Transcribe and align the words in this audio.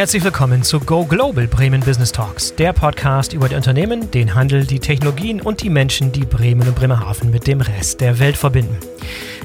herzlich 0.00 0.24
willkommen 0.24 0.62
zu 0.62 0.80
Go 0.80 1.04
Global 1.04 1.46
Bremen 1.46 1.82
Business 1.82 2.10
Talks, 2.10 2.54
der 2.54 2.72
Podcast 2.72 3.34
über 3.34 3.50
die 3.50 3.54
Unternehmen, 3.54 4.10
den 4.10 4.34
Handel, 4.34 4.64
die 4.64 4.78
Technologien 4.78 5.42
und 5.42 5.62
die 5.62 5.68
Menschen, 5.68 6.10
die 6.10 6.24
Bremen 6.24 6.66
und 6.66 6.74
Bremerhaven 6.74 7.30
mit 7.30 7.46
dem 7.46 7.60
Rest 7.60 8.00
der 8.00 8.18
Welt 8.18 8.38
verbinden. 8.38 8.78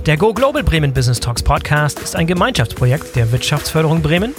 Der 0.06 0.18
Go 0.18 0.36
Global 0.36 0.62
Bremen 0.62 0.94
Business 0.94 1.20
Talks 1.20 1.42
Podcast 1.42 2.00
ist 2.00 2.16
ein 2.16 2.28
Gemeinschaftsprojekt 2.28 3.16
der 3.16 3.32
Wirtschaftsförderung 3.32 4.04
Bremen, 4.04 4.36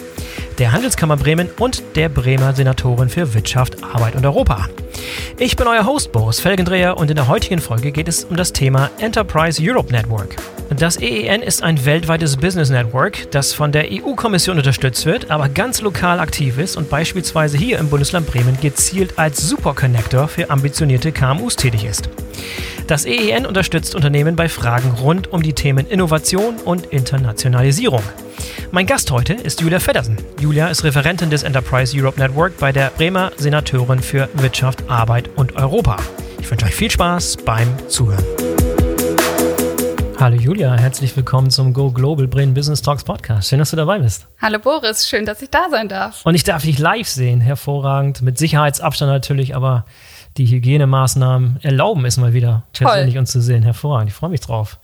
der 0.61 0.71
Handelskammer 0.71 1.17
Bremen 1.17 1.49
und 1.59 1.83
der 1.97 2.09
Bremer 2.09 2.55
Senatorin 2.55 3.09
für 3.09 3.35
Wirtschaft, 3.35 3.83
Arbeit 3.83 4.15
und 4.15 4.25
Europa. 4.25 4.69
Ich 5.41 5.57
bin 5.57 5.67
euer 5.67 5.85
Host 5.85 6.13
Boris 6.13 6.39
Felgendreher 6.39 6.97
und 6.97 7.11
in 7.11 7.17
der 7.17 7.27
heutigen 7.27 7.59
Folge 7.59 7.91
geht 7.91 8.07
es 8.07 8.23
um 8.23 8.37
das 8.37 8.53
Thema 8.53 8.91
Enterprise 9.01 9.61
Europe 9.61 9.91
Network. 9.91 10.37
Das 10.71 10.99
EEN 10.99 11.43
ist 11.43 11.65
ein 11.65 11.85
weltweites 11.85 12.37
Business 12.37 12.71
Network, 12.71 13.29
das 13.33 13.53
von 13.53 13.73
der 13.73 13.87
EU-Kommission 13.91 14.59
unterstützt 14.59 15.05
wird, 15.05 15.33
aber 15.33 15.49
ganz 15.49 15.81
lokal 15.81 16.21
aktiv 16.21 16.59
ist 16.59 16.77
und 16.77 16.89
beispielsweise 16.89 17.59
hier 17.59 17.81
im 17.81 17.89
Bundesland 17.89 18.29
Bremen 18.29 18.57
gezielt 18.61 19.19
als 19.19 19.49
Superconnector 19.49 20.29
für 20.29 20.49
ambitionierte 20.49 21.11
KMUs 21.11 21.57
tätig 21.57 21.85
ist. 21.85 22.09
Das 22.87 23.05
EEN 23.05 23.47
unterstützt 23.47 23.97
Unternehmen 23.97 24.37
bei 24.37 24.49
Fragen 24.49 24.93
rund 24.93 25.33
um 25.33 25.43
die 25.43 25.55
Themen 25.55 25.89
Innovation 25.89 26.57
und 26.65 26.87
Internationalisierung. 26.87 28.03
Mein 28.71 28.87
Gast 28.87 29.11
heute 29.11 29.33
ist 29.33 29.61
Julia 29.61 29.81
Feddersen. 29.81 30.17
Julia 30.39 30.69
ist 30.69 30.85
Referentin 30.85 31.29
des 31.29 31.43
Enterprise 31.43 32.01
Europe 32.01 32.21
Network 32.21 32.57
bei 32.61 32.71
der 32.71 32.91
Bremer 32.91 33.33
Senatorin 33.39 33.99
für 33.99 34.29
Wirtschaft, 34.35 34.89
Arbeit 34.89 35.31
und 35.35 35.57
Europa. 35.57 35.97
Ich 36.39 36.49
wünsche 36.49 36.67
euch 36.67 36.77
viel 36.77 36.89
Spaß 36.89 37.39
beim 37.39 37.67
Zuhören. 37.89 38.25
Hallo 40.21 40.37
Julia, 40.37 40.77
herzlich 40.77 41.17
willkommen 41.17 41.51
zum 41.51 41.75
Go 41.75 41.91
Global 41.91 42.29
Bremen 42.29 42.55
Business 42.55 42.83
Talks 42.83 43.03
Podcast. 43.03 43.49
Schön, 43.49 43.59
dass 43.59 43.71
du 43.71 43.77
dabei 43.77 43.99
bist. 43.99 44.29
Hallo 44.41 44.61
Boris, 44.61 45.09
schön, 45.09 45.27
dass 45.27 45.43
ich 45.43 45.51
da 45.51 45.67
sein 45.73 45.89
darf. 45.89 46.25
Und 46.25 46.37
ich 46.37 46.45
darf 46.45 46.63
dich 46.63 46.79
live 46.79 47.09
sehen, 47.09 47.41
hervorragend, 47.41 48.23
mit 48.23 48.39
Sicherheitsabstand 48.39 49.11
natürlich, 49.11 49.57
aber 49.57 49.85
die 50.39 50.47
Hygienemaßnahmen 50.47 51.61
erlauben 51.63 52.05
es 52.05 52.17
mal 52.17 52.33
wieder 52.33 52.65
persönlich 52.73 53.19
uns 53.19 53.33
zu 53.33 53.41
sehen. 53.41 53.63
Hervorragend, 53.63 54.11
ich 54.11 54.15
freue 54.15 54.31
mich 54.31 54.41
drauf. 54.41 54.79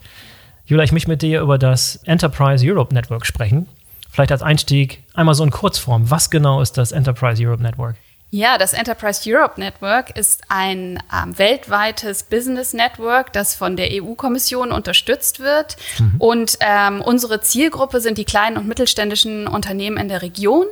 Julia, 0.65 0.85
ich 0.85 0.93
möchte 0.93 1.11
mit 1.11 1.23
dir 1.23 1.41
über 1.41 1.59
das 1.59 1.97
Enterprise 2.05 2.65
Europe 2.67 2.95
Network 2.95 3.27
sprechen. 3.27 3.69
Vielleicht 4.11 4.33
als 4.33 4.43
Einstieg 4.43 5.03
einmal 5.15 5.35
so 5.35 5.45
in 5.45 5.51
Kurzform. 5.51 6.11
Was 6.11 6.31
genau 6.31 6.61
ist 6.61 6.79
das 6.79 6.93
Enterprise 6.93 7.45
Europe 7.45 7.63
Network? 7.63 7.97
Ja, 8.35 8.57
das 8.57 8.73
Enterprise 8.73 9.21
Europe 9.27 9.61
Network 9.61 10.17
ist 10.17 10.43
ein 10.49 11.03
ähm, 11.13 11.39
weltweites 11.39 12.23
Business 12.23 12.73
Network, 12.73 13.31
das 13.35 13.55
von 13.55 13.77
der 13.77 13.89
EU-Kommission 13.93 14.73
unterstützt 14.73 15.41
wird. 15.41 15.77
Mhm. 15.99 16.15
Und 16.19 16.59
ähm, 16.61 17.03
unsere 17.03 17.43
Zielgruppe 17.43 18.01
sind 18.01 18.17
die 18.17 18.25
kleinen 18.25 18.57
und 18.57 18.67
mittelständischen 18.67 19.47
Unternehmen 19.47 19.99
in 19.99 20.09
der 20.09 20.23
Region 20.23 20.65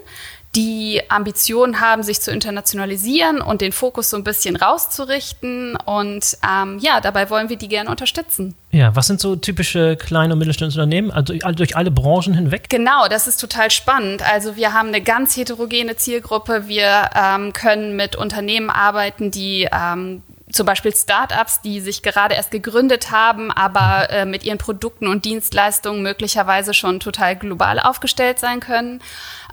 die 0.57 1.01
Ambition 1.09 1.81
haben, 1.81 2.03
sich 2.03 2.21
zu 2.21 2.33
internationalisieren 2.33 3.41
und 3.41 3.61
den 3.61 3.71
Fokus 3.71 4.11
so 4.11 4.17
ein 4.17 4.25
bisschen 4.25 4.57
rauszurichten. 4.57 5.77
Und 5.77 6.37
ähm, 6.45 6.79
ja, 6.81 7.01
dabei 7.01 7.31
wollen 7.31 7.49
wir 7.49 7.57
die 7.57 7.69
gerne 7.69 7.89
unterstützen. 7.89 8.57
Ja, 8.73 8.95
was 8.97 9.07
sind 9.07 9.21
so 9.21 9.37
typische 9.37 9.97
kleine 9.97 10.33
und 10.33 10.41
mittelständische 10.41 10.81
Unternehmen, 10.81 11.13
also 11.13 11.35
durch 11.53 11.77
alle 11.77 11.93
Branchen 11.93 12.35
hinweg? 12.35 12.69
Genau, 12.69 13.07
das 13.09 13.29
ist 13.29 13.41
total 13.41 13.71
spannend. 13.71 14.29
Also 14.29 14.57
wir 14.57 14.73
haben 14.73 14.89
eine 14.89 15.01
ganz 15.01 15.37
heterogene 15.37 15.97
Zielgruppe. 15.97 16.67
Wir 16.67 17.11
ähm, 17.15 17.53
können 17.53 17.95
mit 17.95 18.17
Unternehmen 18.17 18.71
arbeiten, 18.71 19.31
die 19.31 19.69
ähm, 19.71 20.23
zum 20.53 20.67
Beispiel 20.67 20.95
Startups, 20.95 21.61
die 21.61 21.81
sich 21.81 22.03
gerade 22.03 22.35
erst 22.35 22.51
gegründet 22.51 23.11
haben, 23.11 23.51
aber 23.51 24.11
äh, 24.11 24.25
mit 24.25 24.45
ihren 24.45 24.59
Produkten 24.59 25.07
und 25.07 25.25
Dienstleistungen 25.25 26.03
möglicherweise 26.03 26.75
schon 26.75 27.01
total 27.01 27.37
global 27.37 27.79
aufgestellt 27.79 28.39
sein 28.39 28.61
können. 28.61 29.01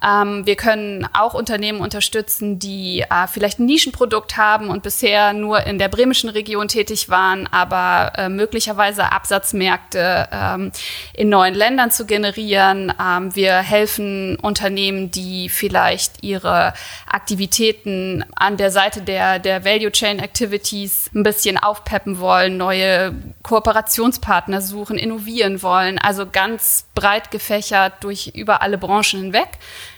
Ähm, 0.05 0.45
wir 0.45 0.55
können 0.55 1.07
auch 1.13 1.33
Unternehmen 1.33 1.81
unterstützen, 1.81 2.59
die 2.59 3.01
äh, 3.01 3.27
vielleicht 3.27 3.59
ein 3.59 3.65
Nischenprodukt 3.65 4.37
haben 4.37 4.69
und 4.69 4.83
bisher 4.83 5.33
nur 5.33 5.65
in 5.65 5.79
der 5.79 5.87
bremischen 5.87 6.29
Region 6.29 6.67
tätig 6.67 7.09
waren, 7.09 7.47
aber 7.47 8.13
äh, 8.17 8.29
möglicherweise 8.29 9.11
Absatzmärkte 9.11 10.27
ähm, 10.31 10.71
in 11.13 11.29
neuen 11.29 11.53
Ländern 11.53 11.91
zu 11.91 12.05
generieren. 12.05 12.93
Ähm, 13.01 13.35
wir 13.35 13.57
helfen 13.57 14.37
Unternehmen, 14.37 15.11
die 15.11 15.49
vielleicht 15.49 16.23
ihre 16.23 16.73
Aktivitäten 17.09 18.25
an 18.35 18.57
der 18.57 18.71
Seite 18.71 19.01
der, 19.01 19.39
der 19.39 19.65
Value 19.65 19.91
Chain 19.91 20.19
Activities 20.19 21.09
ein 21.13 21.23
bisschen 21.23 21.57
aufpeppen 21.57 22.19
wollen, 22.19 22.57
neue 22.57 23.13
Kooperationspartner 23.43 24.61
suchen, 24.61 24.97
innovieren 24.97 25.61
wollen. 25.61 25.97
Also 25.97 26.25
ganz 26.27 26.85
breit 26.95 27.31
gefächert 27.31 27.93
durch 28.01 28.31
über 28.35 28.61
alle 28.61 28.77
Branchen 28.77 29.21
hinweg. 29.21 29.49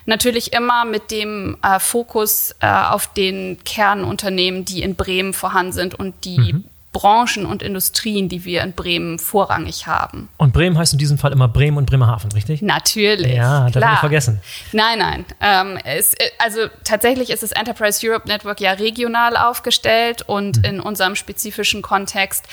Natürlich 0.09 0.53
immer 0.53 0.86
mit 0.86 1.12
dem 1.12 1.56
äh, 1.62 1.80
Fokus 1.80 2.56
äh, 2.62 2.68
auf 2.68 3.14
den 3.14 3.64
Kernunternehmen, 3.64 4.66
die 4.66 4.81
in 4.81 4.96
Bremen 4.96 5.34
vorhanden 5.34 5.72
sind 5.72 5.94
und 5.94 6.25
die 6.25 6.53
mhm. 6.53 6.66
Branchen 6.92 7.46
und 7.46 7.62
Industrien, 7.62 8.28
die 8.28 8.44
wir 8.44 8.64
in 8.64 8.74
Bremen 8.74 9.20
vorrangig 9.20 9.86
haben. 9.86 10.28
Und 10.38 10.52
Bremen 10.52 10.75
heißt 10.80 10.94
in 10.94 10.97
diesem 10.97 11.20
Fall 11.20 11.31
immer 11.31 11.47
Bremen 11.47 11.78
und 11.78 11.86
Bremerhaven, 11.86 12.31
richtig? 12.31 12.64
Natürlich. 12.64 13.36
Ja, 13.36 13.70
das 13.70 13.84
habe 13.84 13.94
ich 13.94 14.00
vergessen. 14.00 14.42
Nein, 14.72 14.97
nein. 14.97 15.25
Ähm, 15.40 15.78
es, 15.84 16.16
äh, 16.16 16.31
also 16.40 16.62
tatsächlich 16.84 17.30
ist 17.30 17.44
das 17.44 17.52
Enterprise 17.52 18.00
Europe 18.03 18.28
Network 18.28 18.59
ja 18.62 18.72
regional 18.72 19.38
aufgestellt 19.38 20.24
und 20.24 20.58
mhm. 20.58 20.64
in 20.64 20.80
unserem 20.80 21.16
spezifischen 21.16 21.84
Kontext 21.84 22.47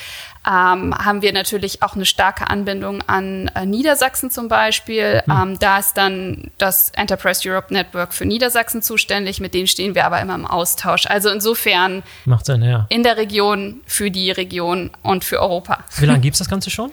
ähm, 0.47 0.95
haben 0.97 1.23
wir 1.23 1.33
natürlich 1.33 1.83
auch 1.83 1.95
eine 1.95 2.07
starke 2.07 2.49
Anbindung 2.49 3.03
an 3.07 3.51
äh, 3.55 3.67
Niedersachsen 3.67 4.31
zum 4.31 4.49
Beispiel. 4.49 5.23
Mhm. 5.27 5.33
Ähm, 5.33 5.59
da 5.59 5.79
ist 5.79 5.97
dann 5.97 6.51
das 6.59 6.91
Enterprise 6.91 7.49
Europe 7.49 7.73
Network 7.73 8.15
für 8.15 8.25
Niedersachsen 8.25 8.83
zuständig, 8.83 9.41
mit 9.41 9.55
denen 9.55 9.67
stehen 9.67 9.95
wir 9.95 10.07
aber 10.07 10.21
immer 10.21 10.35
im 10.35 10.47
Austausch. 10.47 11.07
Also 11.07 11.31
insofern 11.31 12.03
Macht 12.25 12.47
Sinn, 12.47 12.63
ja. 12.63 12.87
in 12.91 13.03
der 13.03 13.17
Region, 13.17 13.81
für 13.87 14.11
die 14.11 14.31
Region 14.31 14.91
und 15.03 15.25
für 15.25 15.41
Europa. 15.41 15.79
Wie 15.99 16.07
lange 16.07 16.21
gibt 16.21 16.35
es 16.35 16.39
das 16.39 16.49
Ganze 16.49 16.71
schon? 16.71 16.93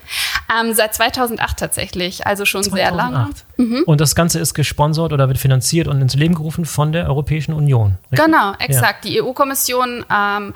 ähm, 0.59 0.73
seit 0.73 0.93
2008 0.93 1.57
tatsächlich, 1.57 2.25
also 2.25 2.45
schon 2.45 2.63
2008. 2.63 2.75
sehr 2.75 2.97
lange. 2.97 3.29
Mhm. 3.57 3.83
Und 3.85 4.01
das 4.01 4.15
Ganze 4.15 4.39
ist 4.39 4.53
gesponsert 4.53 5.13
oder 5.13 5.27
wird 5.27 5.37
finanziert 5.37 5.87
und 5.87 6.01
ins 6.01 6.15
Leben 6.15 6.35
gerufen 6.35 6.65
von 6.65 6.91
der 6.91 7.07
Europäischen 7.07 7.53
Union. 7.53 7.97
Richtig? 8.11 8.25
Genau, 8.25 8.53
exakt. 8.59 9.05
Ja. 9.05 9.11
Die 9.11 9.21
EU-Kommission 9.21 10.05
ähm, 10.11 10.53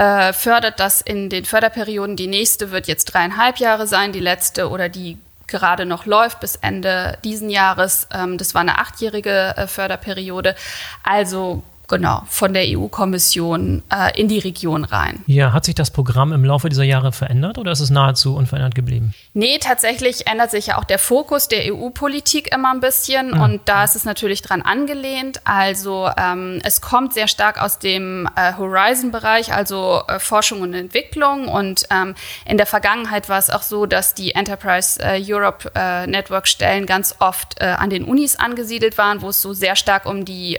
äh, 0.00 0.32
fördert 0.32 0.80
das 0.80 1.02
in 1.02 1.28
den 1.28 1.44
Förderperioden. 1.44 2.16
Die 2.16 2.26
nächste 2.26 2.70
wird 2.70 2.88
jetzt 2.88 3.04
dreieinhalb 3.04 3.58
Jahre 3.58 3.86
sein, 3.86 4.12
die 4.12 4.20
letzte 4.20 4.70
oder 4.70 4.88
die 4.88 5.18
gerade 5.46 5.84
noch 5.84 6.06
läuft 6.06 6.40
bis 6.40 6.56
Ende 6.56 7.18
diesen 7.22 7.50
Jahres. 7.50 8.08
Ähm, 8.10 8.38
das 8.38 8.54
war 8.54 8.62
eine 8.62 8.78
achtjährige 8.78 9.54
äh, 9.58 9.66
Förderperiode. 9.66 10.54
Also 11.02 11.62
genau, 11.90 12.22
von 12.28 12.54
der 12.54 12.64
EU-Kommission 12.66 13.82
äh, 13.92 14.18
in 14.18 14.28
die 14.28 14.38
Region 14.38 14.84
rein. 14.84 15.22
Ja, 15.26 15.52
hat 15.52 15.64
sich 15.66 15.74
das 15.74 15.90
Programm 15.90 16.32
im 16.32 16.44
Laufe 16.44 16.70
dieser 16.70 16.84
Jahre 16.84 17.12
verändert 17.12 17.58
oder 17.58 17.72
ist 17.72 17.80
es 17.80 17.90
nahezu 17.90 18.36
unverändert 18.36 18.74
geblieben? 18.74 19.12
Nee, 19.34 19.58
tatsächlich 19.58 20.26
ändert 20.26 20.50
sich 20.50 20.68
ja 20.68 20.78
auch 20.78 20.84
der 20.84 20.98
Fokus 20.98 21.48
der 21.48 21.74
EU-Politik 21.74 22.54
immer 22.54 22.72
ein 22.72 22.80
bisschen 22.80 23.34
ja. 23.34 23.44
und 23.44 23.60
da 23.66 23.84
ist 23.84 23.96
es 23.96 24.04
natürlich 24.04 24.40
dran 24.40 24.62
angelehnt. 24.62 25.40
Also 25.44 26.08
ähm, 26.16 26.60
es 26.64 26.80
kommt 26.80 27.12
sehr 27.12 27.28
stark 27.28 27.60
aus 27.60 27.78
dem 27.78 28.28
äh, 28.36 28.54
Horizon-Bereich, 28.56 29.52
also 29.52 30.02
äh, 30.06 30.20
Forschung 30.20 30.62
und 30.62 30.72
Entwicklung 30.72 31.48
und 31.48 31.84
ähm, 31.90 32.14
in 32.46 32.56
der 32.56 32.66
Vergangenheit 32.66 33.28
war 33.28 33.38
es 33.38 33.50
auch 33.50 33.62
so, 33.62 33.86
dass 33.86 34.14
die 34.14 34.34
Enterprise 34.36 35.00
äh, 35.02 35.20
Europe 35.20 35.70
äh, 35.74 36.06
Network-Stellen 36.06 36.86
ganz 36.86 37.16
oft 37.18 37.60
äh, 37.60 37.64
an 37.64 37.90
den 37.90 38.04
Unis 38.04 38.36
angesiedelt 38.36 38.96
waren, 38.96 39.22
wo 39.22 39.30
es 39.30 39.42
so 39.42 39.52
sehr 39.52 39.74
stark 39.74 40.06
um 40.06 40.24
die 40.24 40.58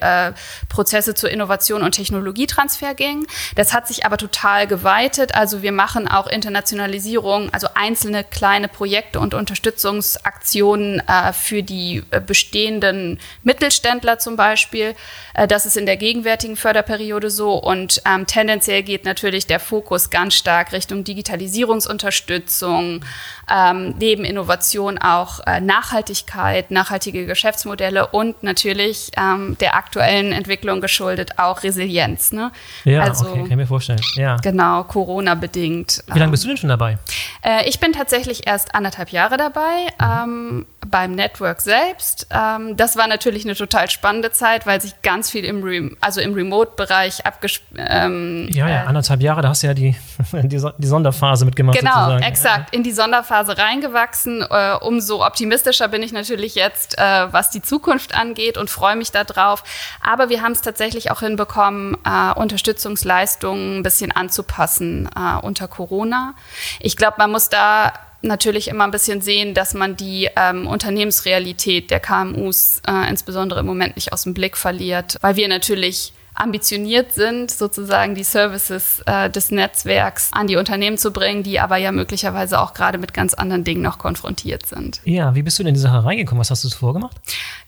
Prozesse 0.69 1.13
zur 1.21 1.29
Innovation 1.29 1.83
und 1.83 1.93
Technologietransfer 1.93 2.95
ging. 2.95 3.25
Das 3.55 3.73
hat 3.73 3.87
sich 3.87 4.05
aber 4.05 4.17
total 4.17 4.67
geweitet. 4.67 5.35
Also 5.35 5.61
wir 5.61 5.71
machen 5.71 6.07
auch 6.07 6.27
Internationalisierung, 6.27 7.53
also 7.53 7.67
einzelne 7.75 8.23
kleine 8.23 8.67
Projekte 8.67 9.19
und 9.19 9.33
Unterstützungsaktionen 9.33 11.01
äh, 11.07 11.31
für 11.31 11.63
die 11.63 12.03
äh, 12.11 12.19
bestehenden 12.19 13.19
Mittelständler 13.43 14.19
zum 14.19 14.35
Beispiel. 14.35 14.95
Äh, 15.35 15.47
das 15.47 15.65
ist 15.65 15.77
in 15.77 15.85
der 15.85 15.97
gegenwärtigen 15.97 16.55
Förderperiode 16.55 17.29
so. 17.29 17.53
Und 17.53 18.01
ähm, 18.05 18.25
tendenziell 18.25 18.83
geht 18.83 19.05
natürlich 19.05 19.45
der 19.45 19.59
Fokus 19.59 20.09
ganz 20.09 20.33
stark 20.33 20.73
Richtung 20.73 21.03
Digitalisierungsunterstützung, 21.03 23.05
ähm, 23.49 23.95
neben 23.99 24.25
Innovation 24.25 24.97
auch 24.97 25.39
äh, 25.45 25.61
Nachhaltigkeit, 25.61 26.71
nachhaltige 26.71 27.27
Geschäftsmodelle 27.27 28.07
und 28.07 28.41
natürlich 28.41 29.11
ähm, 29.17 29.55
der 29.59 29.75
aktuellen 29.75 30.31
Entwicklung 30.31 30.81
geschuldet 30.81 31.10
geschuldet 31.11 31.37
auch 31.37 31.63
Resilienz. 31.63 32.31
Ne? 32.31 32.51
Ja, 32.85 33.01
also, 33.01 33.27
okay, 33.27 33.41
kann 33.41 33.51
ich 33.51 33.55
mir 33.57 33.67
vorstellen. 33.67 34.01
Ja. 34.15 34.37
Genau, 34.37 34.83
Corona-bedingt. 34.83 36.03
Wie 36.13 36.19
lange 36.19 36.31
bist 36.31 36.43
du 36.43 36.47
denn 36.47 36.57
schon 36.57 36.69
dabei? 36.69 36.97
Äh, 37.43 37.67
ich 37.67 37.79
bin 37.79 37.93
tatsächlich 37.93 38.47
erst 38.47 38.75
anderthalb 38.75 39.09
Jahre 39.09 39.37
dabei. 39.37 39.87
Mhm. 39.99 40.05
Ähm, 40.23 40.65
beim 40.87 41.13
Network 41.13 41.61
selbst. 41.61 42.27
Ähm, 42.31 42.75
das 42.75 42.97
war 42.97 43.07
natürlich 43.07 43.45
eine 43.45 43.55
total 43.55 43.89
spannende 43.89 44.31
Zeit, 44.31 44.65
weil 44.65 44.81
sich 44.81 45.01
ganz 45.01 45.29
viel 45.29 45.45
im, 45.45 45.63
Re 45.63 45.91
also 46.01 46.21
im 46.21 46.33
Remote-Bereich 46.33 47.25
abgespielt 47.25 47.81
ähm, 47.87 48.47
Ja, 48.51 48.67
ja, 48.67 48.83
äh, 48.83 48.85
anderthalb 48.87 49.21
Jahre, 49.21 49.41
da 49.41 49.49
hast 49.49 49.63
du 49.63 49.67
ja 49.67 49.73
die, 49.73 49.95
die, 50.33 50.61
die 50.77 50.87
Sonderphase 50.87 51.45
mitgemacht. 51.45 51.77
Genau, 51.77 51.91
sozusagen. 51.91 52.23
exakt. 52.23 52.75
In 52.75 52.83
die 52.83 52.91
Sonderphase 52.91 53.57
reingewachsen. 53.57 54.43
Äh, 54.49 54.75
umso 54.81 55.25
optimistischer 55.25 55.87
bin 55.87 56.01
ich 56.03 56.11
natürlich 56.11 56.55
jetzt, 56.55 56.97
äh, 56.97 57.31
was 57.31 57.51
die 57.51 57.61
Zukunft 57.61 58.15
angeht 58.15 58.57
und 58.57 58.69
freue 58.69 58.95
mich 58.95 59.11
darauf. 59.11 59.63
Aber 60.01 60.29
wir 60.29 60.41
haben 60.41 60.53
es 60.53 60.61
tatsächlich 60.61 61.00
auch 61.09 61.21
hinbekommen, 61.21 61.97
äh, 62.05 62.39
Unterstützungsleistungen 62.39 63.79
ein 63.79 63.83
bisschen 63.83 64.11
anzupassen 64.11 65.09
äh, 65.15 65.43
unter 65.43 65.67
Corona. 65.67 66.35
Ich 66.79 66.95
glaube, 66.95 67.15
man 67.17 67.31
muss 67.31 67.49
da 67.49 67.93
natürlich 68.21 68.67
immer 68.67 68.83
ein 68.83 68.91
bisschen 68.91 69.21
sehen, 69.21 69.55
dass 69.55 69.73
man 69.73 69.95
die 69.95 70.29
ähm, 70.35 70.67
Unternehmensrealität 70.67 71.89
der 71.89 71.99
KMUs 71.99 72.81
äh, 72.87 73.09
insbesondere 73.09 73.61
im 73.61 73.65
Moment 73.65 73.95
nicht 73.95 74.13
aus 74.13 74.23
dem 74.23 74.35
Blick 74.35 74.57
verliert, 74.57 75.17
weil 75.21 75.35
wir 75.37 75.47
natürlich 75.47 76.13
ambitioniert 76.33 77.13
sind, 77.13 77.51
sozusagen 77.51 78.15
die 78.15 78.23
Services 78.23 79.01
äh, 79.05 79.29
des 79.29 79.51
Netzwerks 79.51 80.29
an 80.31 80.47
die 80.47 80.55
Unternehmen 80.55 80.97
zu 80.97 81.11
bringen, 81.11 81.43
die 81.43 81.59
aber 81.59 81.77
ja 81.77 81.91
möglicherweise 81.91 82.59
auch 82.59 82.73
gerade 82.73 82.97
mit 82.97 83.13
ganz 83.13 83.33
anderen 83.33 83.63
Dingen 83.63 83.81
noch 83.81 83.97
konfrontiert 83.97 84.65
sind. 84.65 85.01
Ja, 85.03 85.35
wie 85.35 85.43
bist 85.43 85.59
du 85.59 85.63
in 85.63 85.73
die 85.73 85.79
Sache 85.79 86.05
reingekommen? 86.05 86.39
Was 86.39 86.49
hast 86.49 86.63
du 86.63 86.69
zuvor 86.69 86.93
gemacht? 86.93 87.15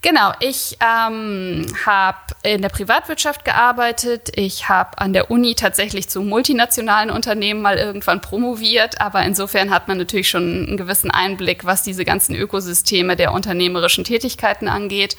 Genau, 0.02 0.32
ich 0.40 0.78
ähm, 0.82 1.66
habe 1.86 2.18
in 2.44 2.62
der 2.62 2.70
Privatwirtschaft 2.70 3.46
gearbeitet. 3.46 4.32
Ich 4.36 4.70
habe 4.70 4.98
an 4.98 5.14
der 5.14 5.30
Uni 5.30 5.56
tatsächlich 5.56 6.10
zu 6.10 6.22
multinationalen 6.22 7.10
Unternehmen 7.10 7.62
mal 7.62 7.78
irgendwann 7.78 8.22
promoviert, 8.22 9.02
aber 9.02 9.24
insofern 9.24 9.72
hat 9.72 9.88
man 9.88 9.98
natürlich 9.98 10.30
schon 10.30 10.68
einen 10.68 10.78
gewissen 10.78 11.12
Einblick, 11.12 11.66
was 11.66 11.84
diese 11.84 12.06
ganzen 12.06 12.34
Ökosysteme 12.36 13.16
der 13.16 13.34
unternehmerischen 13.34 14.04
Tätigkeiten 14.04 14.68
angeht 14.68 15.16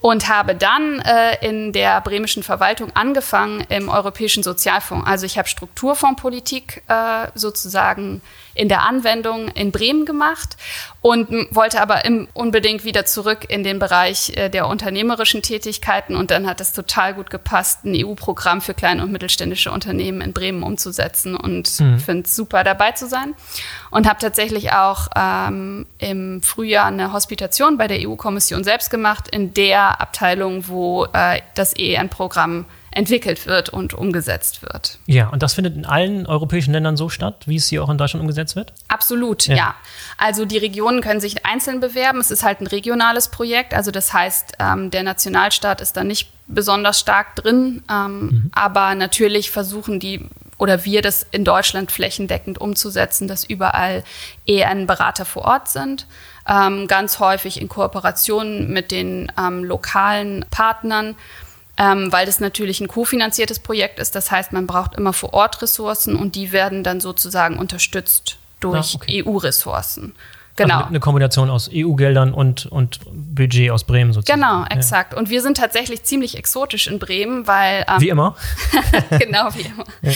und 0.00 0.28
habe 0.28 0.54
dann 0.54 1.00
äh, 1.00 1.46
in 1.46 1.72
der 1.72 2.00
bremischen 2.00 2.42
Verwaltung 2.42 2.90
angefangen 2.94 3.64
im 3.68 3.88
Europäischen 3.88 4.42
Sozialfonds. 4.42 5.06
Also 5.06 5.26
ich 5.26 5.38
habe 5.38 5.48
Strukturfondspolitik 5.48 6.82
äh, 6.88 7.28
sozusagen 7.34 8.20
in 8.56 8.68
der 8.68 8.82
Anwendung 8.82 9.48
in 9.48 9.70
Bremen 9.70 10.04
gemacht 10.04 10.56
und 11.02 11.28
wollte 11.54 11.80
aber 11.80 12.04
im, 12.04 12.26
unbedingt 12.34 12.84
wieder 12.84 13.04
zurück 13.04 13.46
in 13.48 13.62
den 13.62 13.78
Bereich 13.78 14.36
äh, 14.36 14.48
der 14.48 14.66
unternehmerischen 14.66 15.42
Tätigkeiten. 15.42 16.16
Und 16.16 16.30
dann 16.30 16.46
hat 16.46 16.60
es 16.60 16.72
total 16.72 17.14
gut 17.14 17.30
gepasst, 17.30 17.84
ein 17.84 17.94
EU-Programm 17.94 18.60
für 18.60 18.74
kleine 18.74 19.02
und 19.02 19.12
mittelständische 19.12 19.70
Unternehmen 19.70 20.20
in 20.20 20.32
Bremen 20.32 20.62
umzusetzen 20.62 21.36
und 21.36 21.78
mhm. 21.78 21.98
finde 22.00 22.24
es 22.24 22.34
super 22.34 22.64
dabei 22.64 22.92
zu 22.92 23.06
sein. 23.06 23.34
Und 23.90 24.08
habe 24.08 24.18
tatsächlich 24.18 24.72
auch 24.72 25.08
ähm, 25.14 25.86
im 25.98 26.42
Frühjahr 26.42 26.86
eine 26.86 27.12
Hospitation 27.12 27.78
bei 27.78 27.86
der 27.86 28.08
EU-Kommission 28.08 28.64
selbst 28.64 28.90
gemacht, 28.90 29.28
in 29.28 29.54
der 29.54 30.00
Abteilung, 30.00 30.66
wo 30.66 31.04
äh, 31.12 31.40
das 31.54 31.76
EEN-Programm 31.76 32.64
entwickelt 32.96 33.46
wird 33.46 33.68
und 33.68 33.92
umgesetzt 33.92 34.62
wird. 34.62 34.98
Ja, 35.04 35.28
und 35.28 35.42
das 35.42 35.52
findet 35.52 35.76
in 35.76 35.84
allen 35.84 36.26
europäischen 36.26 36.72
Ländern 36.72 36.96
so 36.96 37.10
statt, 37.10 37.42
wie 37.44 37.56
es 37.56 37.68
hier 37.68 37.84
auch 37.84 37.90
in 37.90 37.98
Deutschland 37.98 38.22
umgesetzt 38.22 38.56
wird? 38.56 38.72
Absolut, 38.88 39.46
ja. 39.46 39.56
ja. 39.56 39.74
Also 40.16 40.46
die 40.46 40.56
Regionen 40.56 41.02
können 41.02 41.20
sich 41.20 41.44
einzeln 41.44 41.80
bewerben. 41.80 42.20
Es 42.20 42.30
ist 42.30 42.42
halt 42.42 42.62
ein 42.62 42.66
regionales 42.66 43.28
Projekt. 43.28 43.74
Also 43.74 43.90
das 43.90 44.14
heißt, 44.14 44.54
ähm, 44.60 44.90
der 44.90 45.02
Nationalstaat 45.02 45.82
ist 45.82 45.98
da 45.98 46.04
nicht 46.04 46.32
besonders 46.46 46.98
stark 46.98 47.36
drin. 47.36 47.82
Ähm, 47.90 48.20
mhm. 48.20 48.50
Aber 48.54 48.94
natürlich 48.94 49.50
versuchen 49.50 50.00
die 50.00 50.24
oder 50.56 50.86
wir 50.86 51.02
das 51.02 51.26
in 51.30 51.44
Deutschland 51.44 51.92
flächendeckend 51.92 52.58
umzusetzen, 52.58 53.28
dass 53.28 53.44
überall 53.44 54.04
EN-Berater 54.46 55.26
vor 55.26 55.44
Ort 55.44 55.68
sind. 55.68 56.06
Ähm, 56.48 56.86
ganz 56.86 57.18
häufig 57.18 57.60
in 57.60 57.68
Kooperation 57.68 58.72
mit 58.72 58.90
den 58.90 59.30
ähm, 59.38 59.64
lokalen 59.64 60.46
Partnern 60.50 61.14
ähm, 61.78 62.10
weil 62.10 62.26
das 62.26 62.40
natürlich 62.40 62.80
ein 62.80 62.88
kofinanziertes 62.88 63.58
Projekt 63.58 63.98
ist. 63.98 64.14
Das 64.14 64.30
heißt, 64.30 64.52
man 64.52 64.66
braucht 64.66 64.94
immer 64.94 65.12
vor 65.12 65.34
Ort 65.34 65.60
Ressourcen 65.62 66.16
und 66.16 66.34
die 66.34 66.52
werden 66.52 66.82
dann 66.82 67.00
sozusagen 67.00 67.58
unterstützt 67.58 68.38
durch 68.60 68.94
ah, 68.94 68.98
okay. 69.02 69.24
EU-Ressourcen. 69.26 70.14
Genau. 70.56 70.76
Also 70.76 70.88
eine 70.88 71.00
Kombination 71.00 71.50
aus 71.50 71.68
EU-Geldern 71.72 72.32
und, 72.32 72.66
und 72.66 73.00
Budget 73.12 73.70
aus 73.70 73.84
Bremen 73.84 74.12
sozusagen. 74.12 74.40
Genau, 74.40 74.64
exakt. 74.64 75.12
Ja. 75.12 75.18
Und 75.18 75.30
wir 75.30 75.42
sind 75.42 75.58
tatsächlich 75.58 76.02
ziemlich 76.04 76.38
exotisch 76.38 76.88
in 76.88 76.98
Bremen, 76.98 77.46
weil. 77.46 77.84
Ähm, 77.88 78.00
wie 78.00 78.08
immer. 78.08 78.34
genau, 79.18 79.48
wie 79.54 79.62
immer. 79.62 79.84
Ja. 80.00 80.12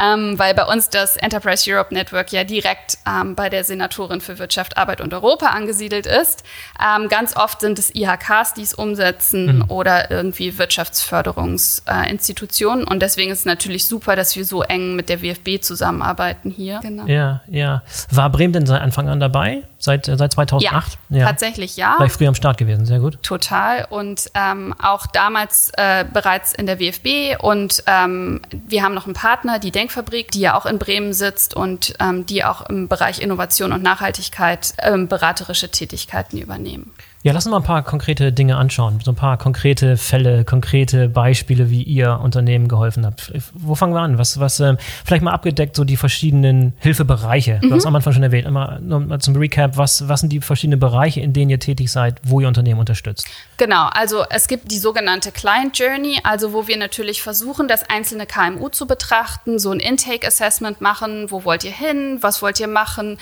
Ähm, 0.00 0.38
weil 0.38 0.54
bei 0.54 0.64
uns 0.64 0.88
das 0.90 1.16
Enterprise 1.16 1.68
Europe 1.70 1.92
Network 1.92 2.32
ja 2.32 2.44
direkt 2.44 2.98
ähm, 3.06 3.34
bei 3.34 3.48
der 3.48 3.64
Senatorin 3.64 4.20
für 4.20 4.38
Wirtschaft, 4.38 4.76
Arbeit 4.78 5.00
und 5.00 5.12
Europa 5.12 5.46
angesiedelt 5.46 6.06
ist. 6.06 6.44
Ähm, 6.80 7.08
ganz 7.08 7.36
oft 7.36 7.60
sind 7.60 7.80
es 7.80 7.92
IHKs, 7.94 8.54
die 8.54 8.62
es 8.62 8.74
umsetzen 8.74 9.58
mhm. 9.58 9.64
oder 9.68 10.10
irgendwie 10.10 10.56
Wirtschaftsförderungsinstitutionen. 10.56 12.86
Äh, 12.86 12.90
und 12.90 13.02
deswegen 13.02 13.32
ist 13.32 13.40
es 13.40 13.44
natürlich 13.44 13.86
super, 13.86 14.14
dass 14.14 14.36
wir 14.36 14.44
so 14.44 14.62
eng 14.62 14.94
mit 14.94 15.08
der 15.08 15.20
WFB 15.22 15.60
zusammenarbeiten 15.60 16.50
hier. 16.50 16.78
Genau. 16.82 17.06
Ja, 17.06 17.40
ja. 17.48 17.82
War 18.10 18.30
Bremen 18.30 18.52
denn 18.52 18.66
seit 18.66 18.82
Anfang 18.82 19.08
an 19.08 19.18
dabei? 19.18 19.64
Seit, 19.82 20.08
äh, 20.08 20.16
seit 20.18 20.34
2008? 20.34 20.98
Ja, 21.08 21.18
ja, 21.18 21.26
tatsächlich 21.26 21.76
ja. 21.78 21.96
Gleich 21.96 22.12
früh 22.12 22.26
am 22.26 22.34
Start 22.34 22.58
gewesen, 22.58 22.84
sehr 22.84 23.00
gut. 23.00 23.22
Total. 23.22 23.86
Und 23.88 24.30
ähm, 24.34 24.74
auch 24.80 25.06
damals 25.06 25.72
äh, 25.78 26.04
bereits 26.04 26.52
in 26.52 26.66
der 26.66 26.78
WFB. 26.78 27.42
Und 27.42 27.82
ähm, 27.86 28.42
wir 28.52 28.82
haben 28.82 28.92
noch 28.92 29.06
einen 29.06 29.14
Partner, 29.14 29.58
die 29.58 29.70
Denkfabrik, 29.70 30.30
die 30.32 30.40
ja 30.40 30.54
auch 30.54 30.66
in 30.66 30.78
Bremen 30.78 31.14
sitzt 31.14 31.54
und 31.56 31.94
ähm, 31.98 32.26
die 32.26 32.44
auch 32.44 32.68
im 32.68 32.88
Bereich 32.88 33.22
Innovation 33.22 33.72
und 33.72 33.82
Nachhaltigkeit 33.82 34.74
ähm, 34.82 35.08
beraterische 35.08 35.70
Tätigkeiten 35.70 36.36
übernehmen. 36.36 36.92
Ja, 37.22 37.34
lass 37.34 37.44
uns 37.44 37.50
mal 37.50 37.58
ein 37.58 37.64
paar 37.64 37.82
konkrete 37.82 38.32
Dinge 38.32 38.56
anschauen. 38.56 38.98
So 39.04 39.12
ein 39.12 39.14
paar 39.14 39.36
konkrete 39.36 39.98
Fälle, 39.98 40.46
konkrete 40.46 41.06
Beispiele, 41.06 41.68
wie 41.68 41.82
ihr 41.82 42.18
Unternehmen 42.22 42.66
geholfen 42.66 43.04
habt. 43.04 43.30
Wo 43.52 43.74
fangen 43.74 43.92
wir 43.92 44.00
an? 44.00 44.16
Was, 44.16 44.40
was, 44.40 44.58
ähm, 44.60 44.78
vielleicht 45.04 45.22
mal 45.22 45.32
abgedeckt, 45.32 45.76
so 45.76 45.84
die 45.84 45.98
verschiedenen 45.98 46.72
Hilfebereiche. 46.78 47.60
Mhm. 47.62 47.68
Du 47.68 47.74
hast 47.74 47.84
am 47.84 47.94
Anfang 47.94 48.14
schon 48.14 48.22
erwähnt. 48.22 48.46
Immer 48.46 48.78
nur 48.80 49.00
mal 49.00 49.18
zum 49.18 49.36
Recap. 49.36 49.76
Was, 49.76 50.08
was 50.08 50.20
sind 50.20 50.32
die 50.32 50.40
verschiedenen 50.40 50.80
Bereiche, 50.80 51.20
in 51.20 51.34
denen 51.34 51.50
ihr 51.50 51.60
tätig 51.60 51.92
seid, 51.92 52.18
wo 52.22 52.40
ihr 52.40 52.48
Unternehmen 52.48 52.80
unterstützt? 52.80 53.28
Genau. 53.58 53.88
Also, 53.92 54.24
es 54.30 54.48
gibt 54.48 54.70
die 54.72 54.78
sogenannte 54.78 55.30
Client 55.30 55.78
Journey, 55.78 56.20
also 56.24 56.54
wo 56.54 56.68
wir 56.68 56.78
natürlich 56.78 57.20
versuchen, 57.20 57.68
das 57.68 57.82
einzelne 57.90 58.24
KMU 58.24 58.70
zu 58.70 58.86
betrachten, 58.86 59.58
so 59.58 59.72
ein 59.72 59.80
Intake 59.80 60.26
Assessment 60.26 60.80
machen. 60.80 61.30
Wo 61.30 61.44
wollt 61.44 61.64
ihr 61.64 61.72
hin? 61.72 62.16
Was 62.22 62.40
wollt 62.40 62.58
ihr 62.60 62.68
machen? 62.68 63.18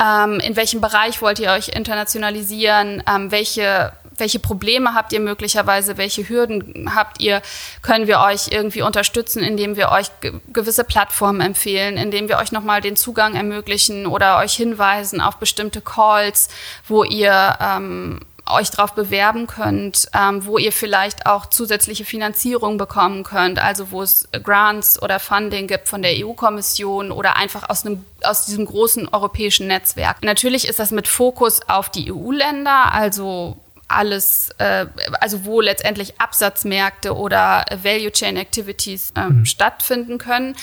Ähm, 0.00 0.40
in 0.40 0.56
welchem 0.56 0.80
Bereich 0.80 1.20
wollt 1.20 1.38
ihr 1.38 1.50
euch 1.50 1.68
internationalisieren? 1.68 3.02
Ähm, 3.06 3.30
welche, 3.30 3.92
welche 4.16 4.38
Probleme 4.38 4.94
habt 4.94 5.12
ihr 5.12 5.20
möglicherweise? 5.20 5.98
Welche 5.98 6.26
Hürden 6.26 6.94
habt 6.94 7.20
ihr? 7.20 7.42
Können 7.82 8.06
wir 8.06 8.20
euch 8.20 8.48
irgendwie 8.50 8.80
unterstützen, 8.80 9.42
indem 9.42 9.76
wir 9.76 9.90
euch 9.90 10.08
ge 10.20 10.32
gewisse 10.52 10.84
Plattformen 10.84 11.42
empfehlen, 11.42 11.98
indem 11.98 12.28
wir 12.28 12.38
euch 12.38 12.50
nochmal 12.50 12.80
den 12.80 12.96
Zugang 12.96 13.34
ermöglichen 13.34 14.06
oder 14.06 14.38
euch 14.38 14.54
hinweisen 14.54 15.20
auf 15.20 15.36
bestimmte 15.36 15.82
Calls, 15.82 16.48
wo 16.88 17.04
ihr 17.04 17.58
ähm, 17.60 18.20
euch 18.52 18.70
darauf 18.70 18.94
bewerben 18.94 19.46
könnt, 19.46 20.08
ähm, 20.14 20.44
wo 20.46 20.58
ihr 20.58 20.72
vielleicht 20.72 21.26
auch 21.26 21.46
zusätzliche 21.46 22.04
Finanzierung 22.04 22.78
bekommen 22.78 23.24
könnt, 23.24 23.58
also 23.58 23.90
wo 23.90 24.02
es 24.02 24.28
Grants 24.42 25.00
oder 25.00 25.20
Funding 25.20 25.66
gibt 25.66 25.88
von 25.88 26.02
der 26.02 26.12
EU-Kommission 26.14 27.12
oder 27.12 27.36
einfach 27.36 27.68
aus, 27.68 27.84
einem, 27.84 28.04
aus 28.22 28.46
diesem 28.46 28.66
großen 28.66 29.08
europäischen 29.08 29.66
Netzwerk. 29.66 30.22
Natürlich 30.22 30.68
ist 30.68 30.78
das 30.78 30.90
mit 30.90 31.08
Fokus 31.08 31.60
auf 31.68 31.88
die 31.90 32.12
EU-Länder, 32.12 32.92
also 32.92 33.56
alles, 33.88 34.50
äh, 34.58 34.86
also 35.20 35.44
wo 35.44 35.60
letztendlich 35.60 36.20
Absatzmärkte 36.20 37.16
oder 37.16 37.64
Value 37.82 38.12
Chain 38.12 38.36
Activities 38.36 39.12
äh, 39.16 39.28
mhm. 39.28 39.44
stattfinden 39.44 40.18
können. 40.18 40.56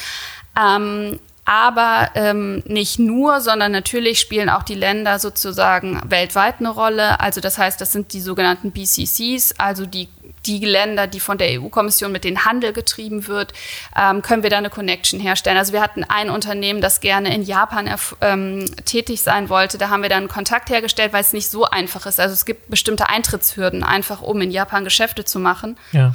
Ähm, 0.57 1.19
aber 1.47 2.09
ähm, 2.15 2.61
nicht 2.65 2.99
nur, 2.99 3.39
sondern 3.39 3.71
natürlich 3.71 4.19
spielen 4.19 4.49
auch 4.49 4.63
die 4.63 4.75
Länder 4.75 5.17
sozusagen 5.17 6.01
weltweit 6.05 6.55
eine 6.59 6.67
Rolle. 6.69 7.21
Also 7.21 7.39
das 7.39 7.57
heißt, 7.57 7.79
das 7.79 7.93
sind 7.93 8.11
die 8.11 8.19
sogenannten 8.19 8.71
BCCs, 8.71 9.53
also 9.57 9.85
die 9.85 10.09
die 10.45 10.63
Länder, 10.63 11.07
die 11.07 11.19
von 11.19 11.37
der 11.37 11.59
EU-Kommission 11.61 12.11
mit 12.11 12.23
dem 12.23 12.45
Handel 12.45 12.71
getrieben 12.71 13.27
wird, 13.27 13.53
ähm, 13.97 14.21
können 14.21 14.43
wir 14.43 14.49
da 14.49 14.57
eine 14.57 14.69
Connection 14.69 15.19
herstellen. 15.19 15.57
Also 15.57 15.73
wir 15.73 15.81
hatten 15.81 16.05
ein 16.05 16.29
Unternehmen, 16.29 16.79
das 16.79 17.01
gerne 17.01 17.33
in 17.33 17.43
Japan 17.43 17.89
ähm, 18.21 18.65
tätig 18.85 19.21
sein 19.21 19.49
wollte. 19.49 19.77
Da 19.77 19.89
haben 19.89 20.03
wir 20.03 20.09
dann 20.09 20.29
Kontakt 20.29 20.69
hergestellt, 20.69 21.11
weil 21.11 21.21
es 21.21 21.33
nicht 21.33 21.49
so 21.49 21.65
einfach 21.65 22.05
ist. 22.05 22.19
Also 22.19 22.33
es 22.33 22.45
gibt 22.45 22.69
bestimmte 22.69 23.09
Eintrittshürden, 23.09 23.83
einfach 23.83 24.21
um 24.21 24.41
in 24.41 24.51
Japan 24.51 24.83
Geschäfte 24.83 25.25
zu 25.25 25.39
machen. 25.39 25.77
Ja. 25.91 26.13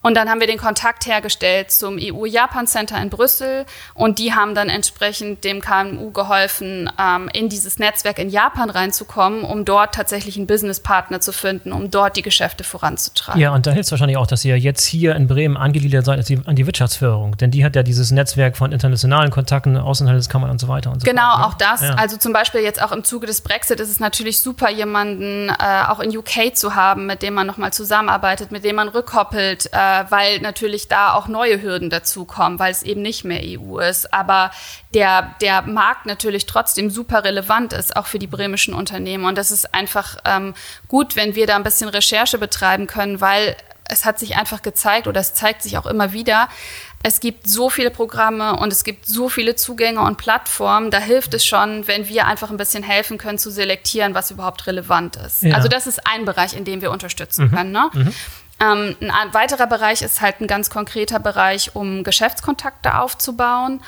Und 0.00 0.16
dann 0.16 0.28
haben 0.28 0.38
wir 0.38 0.46
den 0.46 0.58
Kontakt 0.58 1.06
hergestellt 1.06 1.72
zum 1.72 1.98
EU-Japan-Center 2.00 3.00
in 3.02 3.10
Brüssel 3.10 3.66
und 3.94 4.20
die 4.20 4.32
haben 4.32 4.54
dann 4.54 4.68
entsprechend 4.68 5.42
dem 5.42 5.60
KMU 5.60 6.12
geholfen, 6.12 6.88
ähm, 7.00 7.28
in 7.32 7.48
dieses 7.48 7.80
Netzwerk 7.80 8.20
in 8.20 8.30
Japan 8.30 8.70
reinzukommen, 8.70 9.42
um 9.42 9.64
dort 9.64 9.94
tatsächlich 9.94 10.36
einen 10.36 10.46
Businesspartner 10.46 11.20
zu 11.20 11.32
finden, 11.32 11.72
um 11.72 11.90
dort 11.90 12.16
die 12.16 12.22
Geschäfte 12.22 12.62
voranzutreiben. 12.62 13.40
Ja, 13.40 13.52
und 13.52 13.66
da 13.66 13.72
hilft 13.72 13.86
es 13.86 13.90
wahrscheinlich 13.90 14.16
auch, 14.16 14.28
dass 14.28 14.44
ihr 14.44 14.56
jetzt 14.56 14.84
hier 14.84 15.16
in 15.16 15.26
Bremen 15.26 15.56
angegliedert 15.56 16.04
seid 16.04 16.18
an 16.46 16.54
die 16.54 16.66
Wirtschaftsförderung, 16.66 17.36
denn 17.36 17.50
die 17.50 17.64
hat 17.64 17.74
ja 17.74 17.82
dieses 17.82 18.12
Netzwerk 18.12 18.56
von 18.56 18.70
internationalen 18.70 19.30
Kontakten, 19.30 19.76
Außenhandelskammern 19.76 20.50
und 20.50 20.60
so 20.60 20.68
weiter 20.68 20.92
und 20.92 21.00
so 21.00 21.04
genau, 21.06 21.22
fort. 21.22 21.36
Genau, 21.36 21.48
auch 21.48 21.54
das. 21.54 21.82
Ja. 21.82 21.94
Also 21.94 22.16
zum 22.16 22.32
Beispiel 22.32 22.60
jetzt 22.60 22.80
auch 22.80 22.92
im 22.92 23.02
Zuge 23.02 23.26
des 23.26 23.40
Brexit 23.40 23.80
ist 23.80 23.90
es 23.90 23.98
natürlich 23.98 24.38
super, 24.38 24.70
jemanden 24.70 25.48
äh, 25.48 25.82
auch 25.88 25.98
in 25.98 26.16
UK 26.16 26.54
zu 26.54 26.76
haben, 26.76 27.06
mit 27.06 27.22
dem 27.22 27.34
man 27.34 27.48
nochmal 27.48 27.72
zusammenarbeitet, 27.72 28.52
mit 28.52 28.64
dem 28.64 28.76
man 28.76 28.88
rückkoppelt. 28.88 29.70
Äh, 29.72 29.87
äh, 29.87 29.87
weil 30.08 30.40
natürlich 30.40 30.88
da 30.88 31.14
auch 31.14 31.28
neue 31.28 31.62
Hürden 31.62 31.90
dazukommen, 31.90 32.58
weil 32.58 32.72
es 32.72 32.82
eben 32.82 33.02
nicht 33.02 33.24
mehr 33.24 33.40
EU 33.42 33.78
ist. 33.78 34.12
Aber 34.12 34.50
der, 34.94 35.34
der 35.40 35.62
Markt 35.62 36.06
natürlich 36.06 36.46
trotzdem 36.46 36.90
super 36.90 37.24
relevant 37.24 37.72
ist, 37.72 37.96
auch 37.96 38.06
für 38.06 38.18
die 38.18 38.26
bremischen 38.26 38.74
Unternehmen. 38.74 39.24
Und 39.24 39.38
das 39.38 39.50
ist 39.50 39.74
einfach 39.74 40.16
ähm, 40.24 40.54
gut, 40.88 41.16
wenn 41.16 41.34
wir 41.34 41.46
da 41.46 41.56
ein 41.56 41.62
bisschen 41.62 41.88
Recherche 41.88 42.38
betreiben 42.38 42.86
können, 42.86 43.20
weil 43.20 43.56
es 43.88 44.04
hat 44.04 44.18
sich 44.18 44.36
einfach 44.36 44.62
gezeigt 44.62 45.06
oder 45.06 45.20
es 45.20 45.34
zeigt 45.34 45.62
sich 45.62 45.78
auch 45.78 45.86
immer 45.86 46.12
wieder, 46.12 46.48
es 47.02 47.20
gibt 47.20 47.48
so 47.48 47.70
viele 47.70 47.90
Programme 47.90 48.56
und 48.56 48.72
es 48.72 48.82
gibt 48.82 49.06
so 49.06 49.28
viele 49.28 49.54
Zugänge 49.54 50.00
und 50.00 50.18
Plattformen. 50.18 50.90
Da 50.90 50.98
hilft 50.98 51.32
es 51.32 51.46
schon, 51.46 51.86
wenn 51.86 52.08
wir 52.08 52.26
einfach 52.26 52.50
ein 52.50 52.56
bisschen 52.56 52.82
helfen 52.82 53.18
können 53.18 53.38
zu 53.38 53.50
selektieren, 53.50 54.14
was 54.14 54.30
überhaupt 54.32 54.66
relevant 54.66 55.16
ist. 55.16 55.42
Ja. 55.42 55.54
Also 55.54 55.68
das 55.68 55.86
ist 55.86 56.06
ein 56.06 56.24
Bereich, 56.24 56.56
in 56.56 56.64
dem 56.64 56.80
wir 56.80 56.90
unterstützen 56.90 57.46
mhm. 57.46 57.50
können. 57.54 57.72
Ne? 57.72 57.90
Mhm. 57.92 58.14
Ähm, 58.60 58.96
ein 59.00 59.34
weiterer 59.34 59.66
Bereich 59.66 60.02
ist 60.02 60.20
halt 60.20 60.40
ein 60.40 60.46
ganz 60.46 60.68
konkreter 60.68 61.20
Bereich, 61.20 61.76
um 61.76 62.02
Geschäftskontakte 62.02 62.98
aufzubauen. 62.98 63.80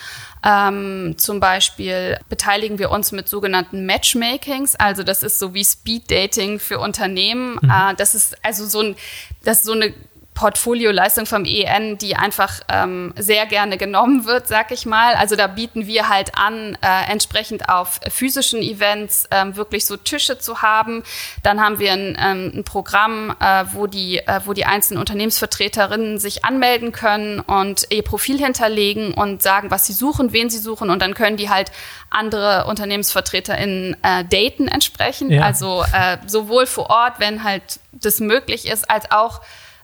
Ähm, 0.44 1.16
zum 1.18 1.40
Beispiel 1.40 2.18
beteiligen 2.28 2.78
wir 2.78 2.90
uns 2.90 3.12
mit 3.12 3.28
sogenannten 3.28 3.84
Matchmakings. 3.84 4.76
Also 4.76 5.02
das 5.02 5.22
ist 5.22 5.38
so 5.38 5.54
wie 5.54 5.64
Speed 5.64 6.10
Dating 6.10 6.58
für 6.58 6.78
Unternehmen. 6.78 7.58
Mhm. 7.60 7.70
Äh, 7.70 7.94
das 7.96 8.14
ist 8.14 8.36
also 8.44 8.64
so 8.66 8.80
ein, 8.80 8.96
das 9.44 9.58
ist 9.58 9.64
so 9.64 9.72
eine 9.72 9.92
Portfolioleistung 10.40 11.26
vom 11.26 11.44
EN, 11.44 11.98
die 11.98 12.16
einfach 12.16 12.60
ähm, 12.70 13.12
sehr 13.18 13.44
gerne 13.44 13.76
genommen 13.76 14.24
wird, 14.24 14.48
sag 14.48 14.72
ich 14.72 14.86
mal. 14.86 15.12
Also 15.12 15.36
da 15.36 15.48
bieten 15.48 15.86
wir 15.86 16.08
halt 16.08 16.34
an, 16.34 16.78
äh, 16.80 17.12
entsprechend 17.12 17.68
auf 17.68 18.00
physischen 18.08 18.62
Events 18.62 19.28
ähm, 19.32 19.56
wirklich 19.56 19.84
so 19.84 19.98
Tische 19.98 20.38
zu 20.38 20.62
haben. 20.62 21.02
Dann 21.42 21.60
haben 21.60 21.78
wir 21.78 21.92
ein, 21.92 22.16
ähm, 22.18 22.52
ein 22.54 22.64
Programm, 22.64 23.36
äh, 23.38 23.66
wo, 23.72 23.86
die, 23.86 24.20
äh, 24.20 24.40
wo 24.46 24.54
die 24.54 24.64
einzelnen 24.64 24.98
Unternehmensvertreterinnen 24.98 26.18
sich 26.18 26.42
anmelden 26.42 26.92
können 26.92 27.40
und 27.40 27.88
ihr 27.90 28.02
Profil 28.02 28.38
hinterlegen 28.38 29.12
und 29.12 29.42
sagen, 29.42 29.70
was 29.70 29.86
sie 29.86 29.92
suchen, 29.92 30.32
wen 30.32 30.48
sie 30.48 30.56
suchen. 30.56 30.88
Und 30.88 31.02
dann 31.02 31.12
können 31.12 31.36
die 31.36 31.50
halt 31.50 31.70
andere 32.08 32.64
UnternehmensvertreterInnen 32.64 33.94
äh, 34.02 34.24
daten 34.24 34.68
entsprechend. 34.68 35.32
Ja. 35.32 35.42
Also 35.42 35.84
äh, 35.92 36.16
sowohl 36.26 36.64
vor 36.64 36.88
Ort, 36.88 37.16
wenn 37.18 37.44
halt 37.44 37.78
das 37.92 38.20
möglich 38.20 38.66
ist, 38.66 38.88
als 38.88 39.10
auch 39.10 39.42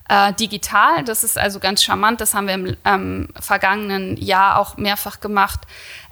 äh, 0.08 0.32
digital. 0.34 1.04
Das 1.04 1.24
ist 1.24 1.38
also 1.38 1.60
ganz 1.60 1.82
charmant. 1.82 2.20
Das 2.20 2.34
haben 2.34 2.46
wir 2.46 2.54
im 2.54 2.76
ähm, 2.84 3.28
vergangenen 3.40 4.16
Jahr 4.16 4.58
auch 4.58 4.76
mehrfach 4.76 5.20
gemacht. 5.20 5.60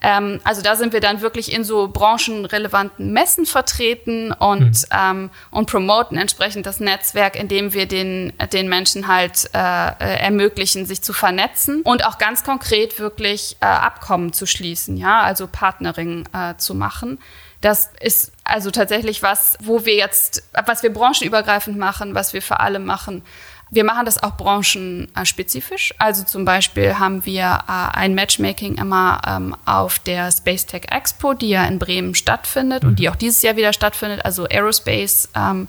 Ähm, 0.02 0.40
also 0.44 0.62
da 0.62 0.76
sind 0.76 0.92
wir 0.92 1.00
dann 1.00 1.20
wirklich 1.20 1.52
in 1.52 1.64
so 1.64 1.88
branchenrelevanten 1.88 3.12
Messen 3.12 3.46
vertreten 3.46 4.32
und, 4.32 4.60
mhm. 4.60 4.84
ähm, 4.90 5.30
und 5.50 5.70
promoten 5.70 6.18
entsprechend 6.18 6.66
das 6.66 6.80
Netzwerk, 6.80 7.36
indem 7.36 7.72
wir 7.72 7.86
den, 7.86 8.32
den 8.52 8.68
Menschen 8.68 9.06
halt 9.06 9.50
äh, 9.54 9.58
äh, 9.58 10.18
ermöglichen, 10.18 10.86
sich 10.86 11.02
zu 11.02 11.12
vernetzen 11.12 11.82
und 11.82 12.04
auch 12.04 12.18
ganz 12.18 12.44
konkret 12.44 12.98
wirklich 12.98 13.56
äh, 13.60 13.66
Abkommen 13.66 14.32
zu 14.32 14.46
schließen, 14.46 14.96
ja, 14.96 15.22
also 15.22 15.46
Partnering 15.46 16.28
äh, 16.32 16.56
zu 16.56 16.74
machen. 16.74 17.18
Das 17.60 17.90
ist 18.00 18.32
also 18.44 18.70
tatsächlich 18.70 19.22
was, 19.22 19.56
wo 19.58 19.86
wir 19.86 19.94
jetzt, 19.94 20.42
was 20.66 20.82
wir 20.82 20.92
branchenübergreifend 20.92 21.78
machen, 21.78 22.14
was 22.14 22.34
wir 22.34 22.42
für 22.42 22.60
alle 22.60 22.78
machen. 22.78 23.22
Wir 23.71 23.85
machen 23.85 24.04
das 24.04 24.23
auch 24.23 24.37
branchenspezifisch. 24.37 25.94
Also 25.99 26.25
zum 26.25 26.44
Beispiel 26.44 26.99
haben 26.99 27.25
wir 27.26 27.64
äh, 27.66 27.97
ein 27.97 28.14
Matchmaking 28.14 28.76
immer 28.76 29.21
ähm, 29.26 29.56
auf 29.64 29.99
der 29.99 30.30
Space 30.30 30.66
Tech 30.66 30.83
Expo, 30.90 31.35
die 31.35 31.49
ja 31.49 31.64
in 31.64 31.78
Bremen 31.78 32.14
stattfindet 32.14 32.83
mhm. 32.83 32.90
und 32.90 32.99
die 32.99 33.09
auch 33.09 33.16
dieses 33.16 33.42
Jahr 33.42 33.56
wieder 33.56 33.73
stattfindet, 33.73 34.25
also 34.25 34.44
Aerospace, 34.44 35.30
ähm, 35.35 35.68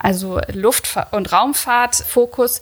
also 0.00 0.40
Luft- 0.52 0.96
und 1.10 1.32
Raumfahrt-Fokus. 1.32 2.60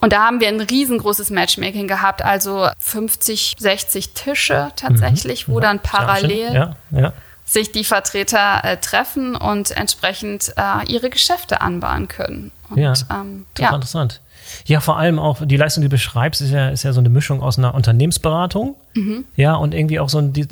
Und 0.00 0.12
da 0.12 0.24
haben 0.24 0.40
wir 0.40 0.48
ein 0.48 0.60
riesengroßes 0.60 1.30
Matchmaking 1.30 1.88
gehabt, 1.88 2.22
also 2.22 2.68
50, 2.80 3.56
60 3.58 4.10
Tische 4.10 4.70
tatsächlich, 4.76 5.48
mhm. 5.48 5.52
wo 5.52 5.60
dann 5.60 5.80
parallel 5.80 6.52
ja, 6.52 6.76
ja. 6.90 7.12
sich 7.46 7.72
die 7.72 7.84
Vertreter 7.84 8.60
äh, 8.64 8.76
treffen 8.76 9.34
und 9.34 9.70
entsprechend 9.70 10.52
äh, 10.56 10.84
ihre 10.92 11.08
Geschäfte 11.10 11.62
anbahnen 11.62 12.08
können. 12.08 12.50
Und, 12.74 12.82
ja, 12.82 12.92
ähm, 13.10 13.46
ja. 13.58 13.74
interessant. 13.74 14.20
Ja, 14.66 14.80
vor 14.80 14.98
allem 14.98 15.18
auch 15.18 15.44
die 15.44 15.56
Leistung, 15.56 15.82
die 15.82 15.88
du 15.88 15.94
beschreibst, 15.94 16.40
ist 16.40 16.50
ja, 16.50 16.68
ist 16.68 16.82
ja 16.82 16.92
so 16.92 17.00
eine 17.00 17.08
Mischung 17.08 17.42
aus 17.42 17.58
einer 17.58 17.74
Unternehmensberatung. 17.74 18.76
Mhm. 18.94 19.24
Ja, 19.36 19.54
und 19.54 19.74
irgendwie 19.74 20.00
auch 20.00 20.08
so 20.08 20.18
ein, 20.18 20.32
die, 20.32 20.46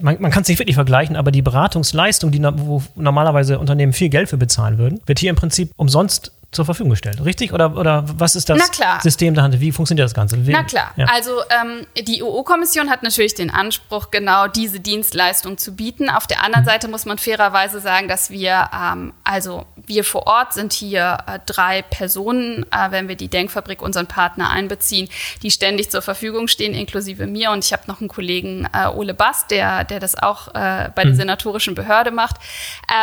man, 0.00 0.20
man 0.20 0.30
kann 0.30 0.42
es 0.42 0.48
nicht 0.48 0.58
wirklich 0.58 0.74
vergleichen, 0.74 1.16
aber 1.16 1.30
die 1.30 1.42
Beratungsleistung, 1.42 2.30
die 2.30 2.42
wo 2.42 2.82
normalerweise 2.94 3.58
Unternehmen 3.58 3.92
viel 3.92 4.08
Geld 4.08 4.28
für 4.28 4.36
bezahlen 4.36 4.78
würden, 4.78 5.00
wird 5.06 5.18
hier 5.18 5.30
im 5.30 5.36
Prinzip 5.36 5.70
umsonst 5.76 6.32
zur 6.56 6.64
Verfügung 6.64 6.90
gestellt, 6.90 7.24
richtig? 7.24 7.52
Oder, 7.52 7.76
oder 7.76 8.04
was 8.16 8.34
ist 8.34 8.48
das 8.48 8.60
System 9.02 9.34
dahinter? 9.34 9.60
Wie 9.60 9.70
funktioniert 9.70 10.06
das 10.06 10.14
Ganze? 10.14 10.44
Wie, 10.46 10.52
Na 10.52 10.64
klar, 10.64 10.92
ja. 10.96 11.06
also 11.06 11.42
ähm, 11.50 11.86
die 12.04 12.22
EU-Kommission 12.22 12.90
hat 12.90 13.02
natürlich 13.02 13.34
den 13.34 13.50
Anspruch, 13.50 14.10
genau 14.10 14.48
diese 14.48 14.80
Dienstleistung 14.80 15.58
zu 15.58 15.76
bieten. 15.76 16.08
Auf 16.10 16.26
der 16.26 16.42
anderen 16.42 16.64
mhm. 16.64 16.68
Seite 16.68 16.88
muss 16.88 17.04
man 17.04 17.18
fairerweise 17.18 17.80
sagen, 17.80 18.08
dass 18.08 18.30
wir, 18.30 18.70
ähm, 18.74 19.12
also 19.22 19.66
wir 19.86 20.02
vor 20.02 20.26
Ort 20.26 20.54
sind 20.54 20.72
hier 20.72 21.18
äh, 21.26 21.38
drei 21.46 21.82
Personen, 21.82 22.64
äh, 22.72 22.90
wenn 22.90 23.08
wir 23.08 23.16
die 23.16 23.28
Denkfabrik, 23.28 23.82
unseren 23.82 24.06
Partner 24.06 24.50
einbeziehen, 24.50 25.08
die 25.42 25.50
ständig 25.50 25.90
zur 25.90 26.02
Verfügung 26.02 26.48
stehen, 26.48 26.74
inklusive 26.74 27.26
mir. 27.26 27.50
Und 27.50 27.64
ich 27.64 27.72
habe 27.72 27.82
noch 27.86 28.00
einen 28.00 28.08
Kollegen, 28.08 28.66
äh, 28.72 28.86
Ole 28.88 29.14
Bass, 29.14 29.46
der, 29.46 29.84
der 29.84 30.00
das 30.00 30.16
auch 30.16 30.48
äh, 30.48 30.90
bei 30.94 31.04
mhm. 31.04 31.08
der 31.08 31.14
senatorischen 31.14 31.74
Behörde 31.74 32.10
macht. 32.10 32.36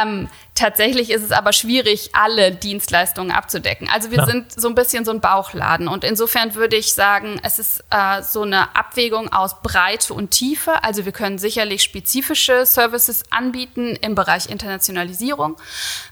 Ähm, 0.01 0.27
Tatsächlich 0.55 1.09
ist 1.09 1.23
es 1.23 1.31
aber 1.31 1.51
schwierig, 1.51 2.11
alle 2.13 2.51
Dienstleistungen 2.51 3.31
abzudecken. 3.31 3.89
Also 3.91 4.11
wir 4.11 4.19
Klar. 4.19 4.29
sind 4.29 4.51
so 4.51 4.67
ein 4.67 4.75
bisschen 4.75 5.03
so 5.03 5.09
ein 5.09 5.19
Bauchladen. 5.19 5.87
Und 5.87 6.03
insofern 6.03 6.53
würde 6.53 6.75
ich 6.75 6.93
sagen, 6.93 7.39
es 7.41 7.57
ist 7.57 7.83
äh, 7.89 8.21
so 8.21 8.43
eine 8.43 8.75
Abwägung 8.75 9.33
aus 9.33 9.61
Breite 9.63 10.13
und 10.13 10.29
Tiefe. 10.29 10.83
Also 10.83 11.05
wir 11.05 11.11
können 11.11 11.39
sicherlich 11.39 11.81
spezifische 11.81 12.67
Services 12.67 13.23
anbieten 13.31 13.97
im 13.99 14.13
Bereich 14.13 14.47
Internationalisierung. 14.47 15.57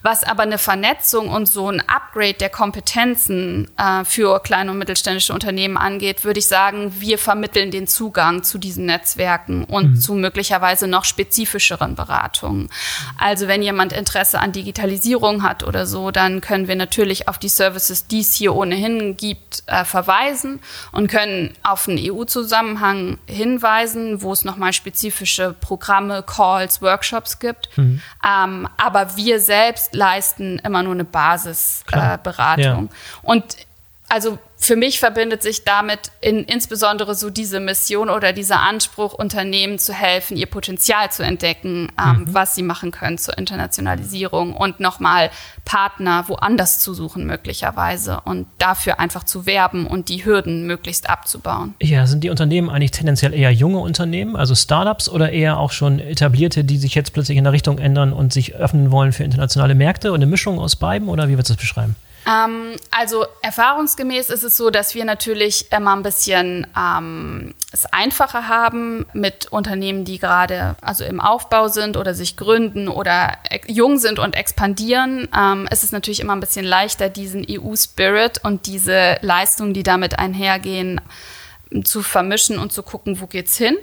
Was 0.02 0.24
aber 0.24 0.42
eine 0.42 0.58
Vernetzung 0.58 1.30
und 1.30 1.48
so 1.48 1.70
ein 1.70 1.80
Upgrade 1.88 2.34
der 2.34 2.50
Kompetenzen 2.50 3.70
äh, 3.78 4.04
für 4.06 4.40
kleine 4.40 4.72
und 4.72 4.80
mittelständische 4.80 5.34
Unternehmen 5.34 5.78
angeht, 5.78 6.26
würde 6.26 6.40
ich 6.40 6.48
sagen, 6.48 7.00
wir 7.00 7.20
vermitteln 7.20 7.70
den 7.70 7.86
Zugang 7.86 8.42
zu 8.42 8.58
diesen 8.58 8.88
Netzwerken 8.88 9.66
und 9.66 9.92
mhm. 9.92 10.00
zu 10.00 10.16
möglicherweise 10.16 10.88
noch 10.88 11.06
spezifischeren 11.06 11.94
Beratungen. 11.94 12.70
Also 13.20 13.48
wenn 13.48 13.62
jemand 13.62 13.94
Interesse 13.94 14.31
Interesse 14.32 14.40
an 14.40 14.52
Digitalisierung 14.52 15.44
hat 15.44 15.64
oder 15.64 15.86
so, 15.86 16.12
dann 16.12 16.42
können 16.42 16.68
wir 16.68 16.76
natürlich 16.76 17.28
auf 17.28 17.38
die 17.38 17.50
Services, 17.50 18.08
die 18.08 18.22
es 18.22 18.34
hier 18.34 18.56
ohnehin 18.56 19.18
gibt, 19.18 19.64
äh, 19.68 19.84
verweisen 19.84 20.60
und 20.92 21.08
können 21.08 21.54
auf 21.64 21.88
einen 21.88 22.00
EU-Zusammenhang 22.00 23.18
hinweisen, 23.28 24.22
wo 24.22 24.32
es 24.32 24.46
nochmal 24.46 24.74
spezifische 24.74 25.54
Programme, 25.60 26.24
Calls, 26.24 26.82
Workshops 26.82 27.40
gibt. 27.40 27.70
Mhm. 27.78 28.02
Ähm, 28.26 28.68
aber 28.78 29.16
wir 29.18 29.40
selbst 29.40 29.94
leisten 29.94 30.60
immer 30.60 30.84
nur 30.84 30.94
eine 30.94 31.06
Basisberatung. 31.06 32.64
Äh, 32.64 32.64
ja. 32.64 32.88
Und 33.24 33.44
also 34.12 34.38
für 34.58 34.76
mich 34.76 35.00
verbindet 35.00 35.42
sich 35.42 35.64
damit 35.64 36.12
in, 36.20 36.44
insbesondere 36.44 37.16
so 37.16 37.30
diese 37.30 37.60
Mission 37.60 38.10
oder 38.10 38.34
dieser 38.34 38.60
Anspruch, 38.60 39.14
Unternehmen 39.14 39.80
zu 39.80 39.94
helfen, 39.94 40.36
ihr 40.36 40.48
Potenzial 40.48 41.10
zu 41.12 41.24
entdecken, 41.24 41.88
ähm, 41.98 42.20
mhm. 42.20 42.34
was 42.34 42.54
sie 42.54 42.62
machen 42.62 42.92
können 42.92 43.18
zur 43.18 43.38
Internationalisierung 43.38 44.54
und 44.54 44.82
nochmal 44.82 45.32
Partner 45.64 46.26
woanders 46.28 46.80
zu 46.80 46.94
suchen 46.94 47.26
möglicherweise 47.26 48.20
und 48.26 48.48
dafür 48.60 49.00
einfach 49.00 49.24
zu 49.24 49.46
werben 49.46 49.88
und 49.88 50.10
die 50.10 50.26
Hürden 50.26 50.68
möglichst 50.68 51.10
abzubauen. 51.10 51.74
Ja, 51.82 52.06
sind 52.06 52.24
die 52.24 52.30
Unternehmen 52.30 52.70
eigentlich 52.70 52.92
tendenziell 52.92 53.34
eher 53.34 53.52
junge 53.52 53.80
Unternehmen, 53.80 54.36
also 54.36 54.54
Startups 54.56 55.08
oder 55.08 55.32
eher 55.32 55.58
auch 55.58 55.72
schon 55.72 56.00
etablierte, 56.00 56.66
die 56.66 56.78
sich 56.78 56.94
jetzt 56.96 57.14
plötzlich 57.14 57.38
in 57.38 57.46
der 57.46 57.54
Richtung 57.54 57.80
ändern 57.80 58.12
und 58.12 58.34
sich 58.34 58.56
öffnen 58.56 58.92
wollen 58.92 59.14
für 59.14 59.24
internationale 59.24 59.74
Märkte 59.74 60.12
und 60.12 60.18
eine 60.18 60.28
Mischung 60.28 60.60
aus 60.60 60.76
beiden 60.76 61.08
oder 61.08 61.30
wie 61.30 61.34
würdest 61.34 61.50
du 61.50 61.54
das 61.54 61.62
beschreiben? 61.62 61.96
Ähm, 62.28 62.76
also 62.92 63.26
erfahrungsgemäß 63.42 64.30
ist 64.30 64.44
es 64.44 64.58
so, 64.58 64.70
dass 64.70 64.94
wir 64.94 65.06
natürlich 65.06 65.72
immer 65.72 65.96
ein 65.96 66.04
bisschen 66.04 66.68
ähm, 66.78 67.54
es 67.72 67.86
einfacher 67.86 68.48
haben 68.48 69.06
mit 69.14 69.52
Unternehmen, 69.52 70.06
die 70.06 70.20
gerade 70.20 70.76
also 70.82 71.04
im 71.04 71.20
Aufbau 71.20 71.68
sind 71.68 71.98
oder 71.98 72.14
sich 72.14 72.38
gründen 72.38 72.88
oder 72.88 73.38
jung 73.68 73.98
sind 73.98 74.20
und 74.20 74.36
expandieren. 74.36 75.28
Ähm, 75.36 75.68
es 75.72 75.84
ist 75.84 75.94
natürlich 75.94 76.20
immer 76.20 76.34
ein 76.34 76.40
bisschen 76.42 76.66
leichter, 76.66 77.10
diesen 77.10 77.46
EU-Spirit 77.50 78.44
und 78.44 78.68
diese 78.68 79.18
Leistungen, 79.22 79.74
die 79.74 79.84
damit 79.84 80.20
einhergehen, 80.20 81.02
zu 81.84 82.02
vermischen 82.02 82.60
und 82.60 82.72
zu 82.72 82.84
gucken, 82.84 83.22
wo 83.22 83.28
geht's 83.28 83.58
hin. 83.58 83.78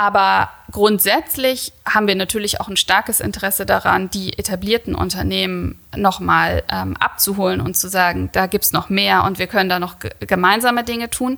Aber 0.00 0.50
grundsätzlich 0.70 1.72
haben 1.84 2.06
wir 2.06 2.14
natürlich 2.14 2.60
auch 2.60 2.68
ein 2.68 2.76
starkes 2.76 3.18
Interesse 3.18 3.66
daran, 3.66 4.08
die 4.08 4.38
etablierten 4.38 4.94
Unternehmen 4.94 5.80
nochmal 5.96 6.62
ähm, 6.70 6.96
abzuholen 6.96 7.60
und 7.60 7.76
zu 7.76 7.88
sagen, 7.88 8.30
da 8.30 8.46
gibt 8.46 8.64
es 8.64 8.72
noch 8.72 8.90
mehr 8.90 9.24
und 9.24 9.40
wir 9.40 9.48
können 9.48 9.68
da 9.68 9.80
noch 9.80 9.96
gemeinsame 10.20 10.84
Dinge 10.84 11.10
tun. 11.10 11.34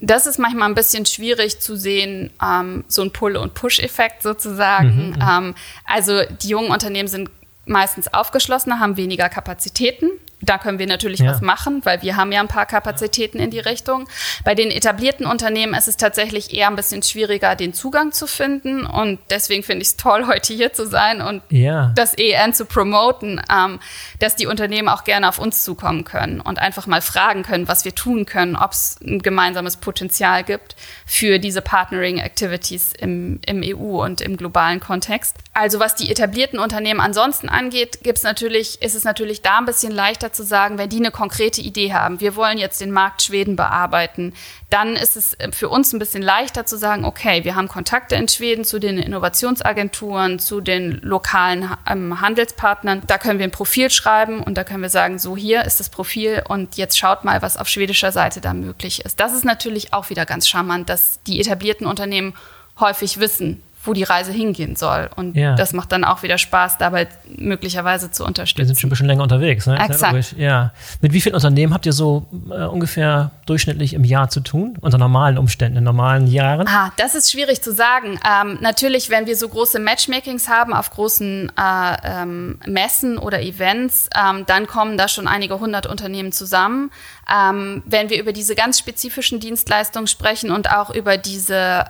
Das 0.00 0.26
ist 0.26 0.38
manchmal 0.40 0.68
ein 0.68 0.74
bisschen 0.74 1.06
schwierig 1.06 1.60
zu 1.60 1.76
sehen, 1.76 2.30
ähm, 2.44 2.84
so 2.88 3.02
ein 3.02 3.12
Pull- 3.12 3.36
und 3.36 3.54
Push-Effekt 3.54 4.24
sozusagen. 4.24 5.10
Mhm, 5.10 5.14
mhm, 5.14 5.28
ähm, 5.30 5.54
also 5.86 6.22
die 6.42 6.48
jungen 6.48 6.72
Unternehmen 6.72 7.08
sind 7.08 7.30
meistens 7.64 8.12
aufgeschlossener, 8.12 8.80
haben 8.80 8.96
weniger 8.96 9.28
Kapazitäten 9.28 10.10
da 10.44 10.58
können 10.58 10.78
wir 10.78 10.86
natürlich 10.86 11.20
ja. 11.20 11.30
was 11.30 11.40
machen, 11.40 11.84
weil 11.84 12.02
wir 12.02 12.16
haben 12.16 12.32
ja 12.32 12.40
ein 12.40 12.48
paar 12.48 12.66
Kapazitäten 12.66 13.38
in 13.38 13.50
die 13.50 13.60
Richtung. 13.60 14.08
Bei 14.44 14.54
den 14.54 14.70
etablierten 14.70 15.26
Unternehmen 15.26 15.74
ist 15.74 15.88
es 15.88 15.96
tatsächlich 15.96 16.54
eher 16.54 16.68
ein 16.68 16.76
bisschen 16.76 17.02
schwieriger, 17.02 17.56
den 17.56 17.72
Zugang 17.74 18.12
zu 18.12 18.26
finden. 18.26 18.84
Und 18.84 19.18
deswegen 19.30 19.62
finde 19.62 19.82
ich 19.82 19.88
es 19.88 19.96
toll, 19.96 20.26
heute 20.28 20.52
hier 20.52 20.72
zu 20.72 20.86
sein 20.86 21.20
und 21.20 21.42
ja. 21.50 21.92
das 21.94 22.14
EN 22.14 22.52
zu 22.52 22.66
promoten, 22.66 23.40
ähm, 23.50 23.80
dass 24.18 24.36
die 24.36 24.46
Unternehmen 24.46 24.88
auch 24.88 25.04
gerne 25.04 25.28
auf 25.28 25.38
uns 25.38 25.64
zukommen 25.64 26.04
können 26.04 26.40
und 26.40 26.58
einfach 26.58 26.86
mal 26.86 27.00
fragen 27.00 27.42
können, 27.42 27.68
was 27.68 27.84
wir 27.84 27.94
tun 27.94 28.26
können, 28.26 28.56
ob 28.56 28.72
es 28.72 28.98
ein 29.02 29.20
gemeinsames 29.20 29.76
Potenzial 29.76 30.44
gibt 30.44 30.76
für 31.06 31.38
diese 31.38 31.62
Partnering 31.62 32.18
Activities 32.18 32.92
im, 32.98 33.40
im 33.46 33.62
EU 33.64 34.04
und 34.04 34.20
im 34.20 34.36
globalen 34.36 34.80
Kontext. 34.80 35.36
Also 35.52 35.80
was 35.80 35.94
die 35.94 36.10
etablierten 36.10 36.58
Unternehmen 36.58 37.00
ansonsten 37.00 37.48
angeht, 37.48 38.00
gibt's 38.02 38.22
natürlich, 38.22 38.82
ist 38.82 38.94
es 38.94 39.04
natürlich 39.04 39.42
da 39.42 39.58
ein 39.58 39.66
bisschen 39.66 39.92
leichter 39.92 40.32
zu 40.34 40.42
sagen, 40.42 40.78
wenn 40.78 40.88
die 40.88 40.98
eine 40.98 41.10
konkrete 41.10 41.60
Idee 41.60 41.92
haben, 41.92 42.20
wir 42.20 42.36
wollen 42.36 42.58
jetzt 42.58 42.80
den 42.80 42.90
Markt 42.90 43.22
Schweden 43.22 43.56
bearbeiten, 43.56 44.34
dann 44.70 44.96
ist 44.96 45.16
es 45.16 45.34
äh, 45.34 45.52
für 45.52 45.68
uns 45.68 45.92
ein 45.92 45.98
bisschen 45.98 46.22
leichter 46.22 46.66
zu 46.66 46.76
sagen, 46.76 47.04
okay, 47.04 47.44
wir 47.44 47.54
haben 47.54 47.68
Kontakte 47.68 48.16
in 48.16 48.28
Schweden 48.28 48.64
zu 48.64 48.78
den 48.78 48.98
Innovationsagenturen, 48.98 50.38
zu 50.38 50.60
den 50.60 51.00
lokalen 51.02 51.70
ähm, 51.88 52.20
Handelspartnern. 52.20 53.02
Da 53.06 53.18
können 53.18 53.38
wir 53.38 53.46
ein 53.46 53.52
Profil 53.52 53.90
schreiben 53.90 54.42
und 54.42 54.56
da 54.58 54.64
können 54.64 54.82
wir 54.82 54.90
sagen, 54.90 55.18
so 55.18 55.36
hier 55.36 55.64
ist 55.64 55.80
das 55.80 55.88
Profil 55.88 56.42
und 56.48 56.76
jetzt 56.76 56.98
schaut 56.98 57.24
mal, 57.24 57.40
was 57.42 57.56
auf 57.56 57.68
schwedischer 57.68 58.12
Seite 58.12 58.40
da 58.40 58.52
möglich 58.52 59.04
ist. 59.04 59.20
Das 59.20 59.32
ist 59.32 59.44
natürlich 59.44 59.92
auch 59.92 60.10
wieder 60.10 60.26
ganz 60.26 60.48
charmant, 60.48 60.88
dass 60.88 61.22
die 61.22 61.40
etablierten 61.40 61.86
Unternehmen 61.86 62.34
häufig 62.80 63.20
wissen, 63.20 63.62
wo 63.84 63.92
die 63.92 64.02
Reise 64.02 64.32
hingehen 64.32 64.76
soll. 64.76 65.10
Und 65.16 65.36
ja. 65.36 65.54
das 65.54 65.72
macht 65.72 65.92
dann 65.92 66.04
auch 66.04 66.22
wieder 66.22 66.38
Spaß, 66.38 66.78
dabei 66.78 67.08
möglicherweise 67.36 68.10
zu 68.10 68.24
unterstützen. 68.24 68.58
Wir 68.58 68.66
sind 68.66 68.80
schon 68.80 68.88
ein 68.88 68.90
bisschen 68.90 69.06
länger 69.06 69.22
unterwegs, 69.22 69.66
ne? 69.66 69.78
Exakt. 69.78 70.34
Ja. 70.36 70.72
Mit 71.00 71.12
wie 71.12 71.20
vielen 71.20 71.34
Unternehmen 71.34 71.74
habt 71.74 71.86
ihr 71.86 71.92
so 71.92 72.26
äh, 72.50 72.64
ungefähr 72.64 73.30
durchschnittlich 73.46 73.94
im 73.94 74.04
Jahr 74.04 74.28
zu 74.28 74.40
tun? 74.40 74.76
Unter 74.80 74.98
normalen 74.98 75.38
Umständen, 75.38 75.78
in 75.78 75.84
normalen 75.84 76.26
Jahren? 76.26 76.66
Ah, 76.68 76.92
das 76.96 77.14
ist 77.14 77.30
schwierig 77.30 77.62
zu 77.62 77.72
sagen. 77.72 78.18
Ähm, 78.28 78.58
natürlich, 78.60 79.10
wenn 79.10 79.26
wir 79.26 79.36
so 79.36 79.48
große 79.48 79.78
Matchmakings 79.78 80.48
haben 80.48 80.72
auf 80.72 80.90
großen 80.90 81.52
äh, 81.58 81.96
ähm, 82.22 82.58
Messen 82.66 83.18
oder 83.18 83.42
Events, 83.42 84.08
ähm, 84.16 84.44
dann 84.46 84.66
kommen 84.66 84.96
da 84.96 85.08
schon 85.08 85.28
einige 85.28 85.60
hundert 85.60 85.86
Unternehmen 85.86 86.32
zusammen. 86.32 86.90
Ähm, 87.32 87.82
wenn 87.86 88.10
wir 88.10 88.20
über 88.20 88.32
diese 88.32 88.54
ganz 88.54 88.78
spezifischen 88.78 89.40
Dienstleistungen 89.40 90.06
sprechen 90.06 90.50
und 90.50 90.70
auch 90.70 90.90
über 90.90 91.16
diese, 91.16 91.86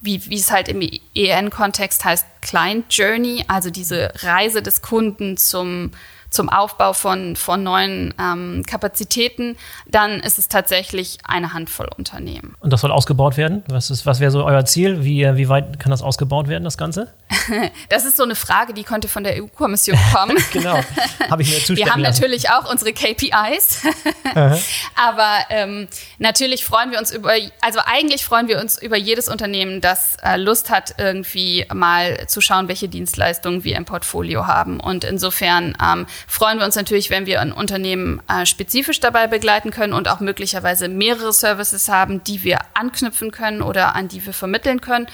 wie, 0.00 0.24
wie 0.30 0.36
es 0.38 0.50
halt 0.50 0.68
im 0.68 0.80
EN-Kontext 1.14 2.04
heißt, 2.04 2.26
Client 2.42 2.86
Journey, 2.90 3.44
also 3.48 3.70
diese 3.70 4.12
Reise 4.20 4.62
des 4.62 4.82
Kunden 4.82 5.36
zum 5.36 5.90
zum 6.30 6.48
Aufbau 6.48 6.92
von, 6.92 7.36
von 7.36 7.62
neuen 7.62 8.14
ähm, 8.20 8.62
Kapazitäten, 8.66 9.56
dann 9.86 10.20
ist 10.20 10.38
es 10.38 10.48
tatsächlich 10.48 11.18
eine 11.24 11.52
Handvoll 11.52 11.88
Unternehmen. 11.96 12.54
Und 12.60 12.72
das 12.72 12.80
soll 12.80 12.92
ausgebaut 12.92 13.36
werden? 13.36 13.62
Was, 13.68 14.06
was 14.06 14.20
wäre 14.20 14.30
so 14.30 14.44
euer 14.44 14.64
Ziel? 14.64 15.04
Wie, 15.04 15.24
wie 15.36 15.48
weit 15.48 15.78
kann 15.80 15.90
das 15.90 16.02
ausgebaut 16.02 16.48
werden, 16.48 16.64
das 16.64 16.78
Ganze? 16.78 17.12
das 17.88 18.04
ist 18.04 18.16
so 18.16 18.22
eine 18.22 18.34
Frage, 18.34 18.74
die 18.74 18.84
könnte 18.84 19.08
von 19.08 19.24
der 19.24 19.42
EU-Kommission 19.42 19.98
kommen. 20.12 20.36
genau, 20.52 20.80
habe 21.30 21.42
ich 21.42 21.50
mir 21.50 21.56
zustellen 21.56 21.78
Wir 21.78 21.92
haben 21.92 22.00
lassen. 22.00 22.20
natürlich 22.20 22.50
auch 22.50 22.70
unsere 22.70 22.92
KPIs, 22.92 23.86
aber 24.94 25.30
ähm, 25.50 25.88
natürlich 26.18 26.64
freuen 26.64 26.90
wir 26.90 26.98
uns 26.98 27.10
über, 27.10 27.32
also 27.60 27.80
eigentlich 27.84 28.24
freuen 28.24 28.48
wir 28.48 28.60
uns 28.60 28.80
über 28.80 28.96
jedes 28.96 29.28
Unternehmen, 29.28 29.80
das 29.80 30.16
äh, 30.22 30.36
Lust 30.36 30.70
hat, 30.70 30.94
irgendwie 30.98 31.66
mal 31.72 32.26
zu 32.26 32.40
schauen, 32.40 32.68
welche 32.68 32.88
Dienstleistungen 32.88 33.64
wir 33.64 33.76
im 33.76 33.84
Portfolio 33.84 34.46
haben. 34.46 34.80
Und 34.80 35.04
insofern 35.04 35.76
ähm, 35.82 36.06
freuen 36.26 36.58
wir 36.58 36.64
uns 36.64 36.76
natürlich, 36.76 37.10
wenn 37.10 37.26
wir 37.26 37.40
ein 37.40 37.52
Unternehmen 37.52 38.20
äh, 38.28 38.46
spezifisch 38.46 39.00
dabei 39.00 39.26
begleiten 39.26 39.70
können 39.70 39.92
und 39.92 40.08
auch 40.08 40.20
möglicherweise 40.20 40.88
mehrere 40.88 41.32
Services 41.32 41.88
haben, 41.88 42.24
die 42.24 42.42
wir 42.42 42.58
anknüpfen 42.74 43.30
können 43.30 43.62
oder 43.62 43.94
an 43.94 44.08
die 44.08 44.24
wir 44.24 44.32
vermitteln 44.32 44.80
können. 44.80 45.06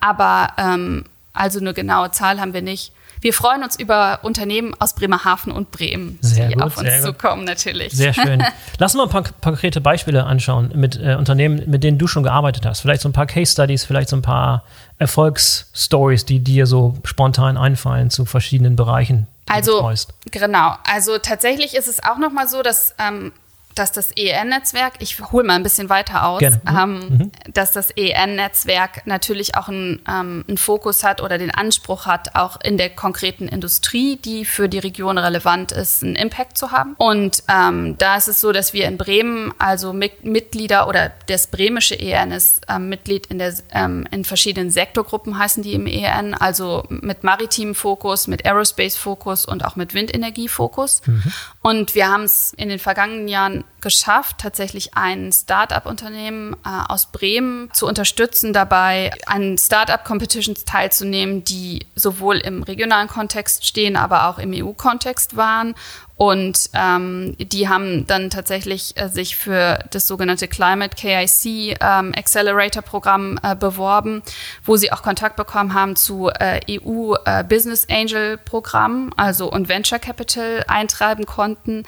Aber 0.00 0.52
ähm, 0.56 1.04
also 1.32 1.60
eine 1.60 1.74
genaue 1.74 2.10
Zahl 2.10 2.40
haben 2.40 2.54
wir 2.54 2.62
nicht. 2.62 2.92
Wir 3.20 3.34
freuen 3.34 3.62
uns 3.62 3.78
über 3.78 4.20
Unternehmen 4.22 4.74
aus 4.78 4.94
Bremerhaven 4.94 5.52
und 5.52 5.70
Bremen, 5.70 6.18
sehr 6.22 6.48
die 6.48 6.54
gut, 6.54 6.62
auf 6.62 6.78
uns 6.78 7.02
zukommen, 7.02 7.44
natürlich. 7.44 7.92
Sehr 7.92 8.14
schön. 8.14 8.42
Lass 8.78 8.94
uns 8.94 8.98
mal 8.98 9.04
ein 9.04 9.10
paar 9.10 9.32
konkrete 9.42 9.82
Beispiele 9.82 10.24
anschauen 10.24 10.72
mit 10.74 10.98
äh, 10.98 11.16
Unternehmen, 11.16 11.62
mit 11.66 11.84
denen 11.84 11.98
du 11.98 12.06
schon 12.06 12.22
gearbeitet 12.22 12.64
hast. 12.64 12.80
Vielleicht 12.80 13.02
so 13.02 13.10
ein 13.10 13.12
paar 13.12 13.26
Case 13.26 13.52
Studies, 13.52 13.84
vielleicht 13.84 14.08
so 14.08 14.16
ein 14.16 14.22
paar 14.22 14.64
Erfolgsstories, 14.98 16.24
die 16.24 16.40
dir 16.40 16.66
so 16.66 16.96
spontan 17.04 17.58
einfallen 17.58 18.08
zu 18.08 18.24
verschiedenen 18.24 18.74
Bereichen, 18.74 19.26
also, 19.50 19.92
genau. 20.30 20.76
Also 20.84 21.18
tatsächlich 21.18 21.74
ist 21.74 21.88
es 21.88 22.02
auch 22.02 22.18
noch 22.18 22.30
mal 22.30 22.48
so, 22.48 22.62
dass 22.62 22.94
ähm, 22.98 23.32
dass 23.80 23.92
das 23.92 24.12
EN-Netzwerk, 24.12 24.94
ich 24.98 25.18
hole 25.32 25.42
mal 25.42 25.54
ein 25.54 25.62
bisschen 25.62 25.88
weiter 25.88 26.26
aus, 26.26 26.42
mhm. 26.42 26.60
Ähm, 26.68 26.98
mhm. 26.98 27.32
dass 27.52 27.72
das 27.72 27.90
EN-Netzwerk 27.90 29.06
natürlich 29.06 29.56
auch 29.56 29.68
einen, 29.68 30.02
ähm, 30.06 30.44
einen, 30.46 30.58
Fokus 30.58 31.02
hat 31.02 31.22
oder 31.22 31.38
den 31.38 31.50
Anspruch 31.50 32.04
hat, 32.04 32.34
auch 32.34 32.60
in 32.62 32.76
der 32.76 32.90
konkreten 32.90 33.48
Industrie, 33.48 34.16
die 34.16 34.44
für 34.44 34.68
die 34.68 34.78
Region 34.78 35.16
relevant 35.16 35.72
ist, 35.72 36.02
einen 36.02 36.14
Impact 36.14 36.58
zu 36.58 36.72
haben. 36.72 36.94
Und 36.98 37.42
ähm, 37.48 37.96
da 37.96 38.16
ist 38.16 38.28
es 38.28 38.40
so, 38.40 38.52
dass 38.52 38.74
wir 38.74 38.86
in 38.86 38.98
Bremen, 38.98 39.54
also 39.58 39.94
mit, 39.94 40.24
Mitglieder 40.24 40.86
oder 40.86 41.10
das 41.26 41.46
bremische 41.46 41.98
EN 41.98 42.32
ist 42.32 42.66
ähm, 42.68 42.90
Mitglied 42.90 43.26
in, 43.26 43.38
der, 43.38 43.54
ähm, 43.72 44.06
in 44.10 44.26
verschiedenen 44.26 44.70
Sektorgruppen, 44.70 45.38
heißen 45.38 45.62
die 45.62 45.72
im 45.72 45.86
EN, 45.86 46.34
also 46.34 46.84
mit 46.90 47.24
maritimem 47.24 47.74
Fokus, 47.74 48.26
mit 48.26 48.44
Aerospace-Fokus 48.44 49.46
und 49.46 49.64
auch 49.64 49.76
mit 49.76 49.94
Windenergie-Fokus. 49.94 51.00
Mhm. 51.06 51.32
Und 51.62 51.94
wir 51.94 52.08
haben 52.08 52.24
es 52.24 52.52
in 52.52 52.68
den 52.68 52.78
vergangenen 52.78 53.26
Jahren 53.26 53.64
geschafft, 53.80 54.38
tatsächlich 54.38 54.94
ein 54.94 55.32
Start-up-Unternehmen 55.32 56.54
äh, 56.64 56.68
aus 56.88 57.06
Bremen 57.06 57.70
zu 57.72 57.86
unterstützen, 57.86 58.52
dabei 58.52 59.10
an 59.26 59.56
Start-up-Competitions 59.56 60.64
teilzunehmen, 60.64 61.44
die 61.44 61.86
sowohl 61.94 62.38
im 62.38 62.62
regionalen 62.62 63.08
Kontext 63.08 63.66
stehen, 63.66 63.96
aber 63.96 64.28
auch 64.28 64.38
im 64.38 64.52
EU-Kontext 64.52 65.36
waren 65.36 65.74
und 66.20 66.68
ähm, 66.74 67.34
die 67.38 67.70
haben 67.70 68.06
dann 68.06 68.28
tatsächlich 68.28 68.94
äh, 69.00 69.08
sich 69.08 69.36
für 69.36 69.78
das 69.90 70.06
sogenannte 70.06 70.48
Climate 70.48 70.94
KIC 70.94 71.78
ähm, 71.80 72.12
Accelerator 72.14 72.82
Programm 72.82 73.40
äh, 73.42 73.56
beworben, 73.56 74.22
wo 74.62 74.76
sie 74.76 74.92
auch 74.92 75.00
Kontakt 75.00 75.36
bekommen 75.36 75.72
haben 75.72 75.96
zu 75.96 76.28
äh, 76.28 76.60
EU 76.68 77.14
äh, 77.24 77.42
Business 77.42 77.86
Angel 77.88 78.36
Programm, 78.36 79.14
also 79.16 79.50
und 79.50 79.70
Venture 79.70 79.98
Capital 79.98 80.62
eintreiben 80.68 81.24
konnten. 81.24 81.84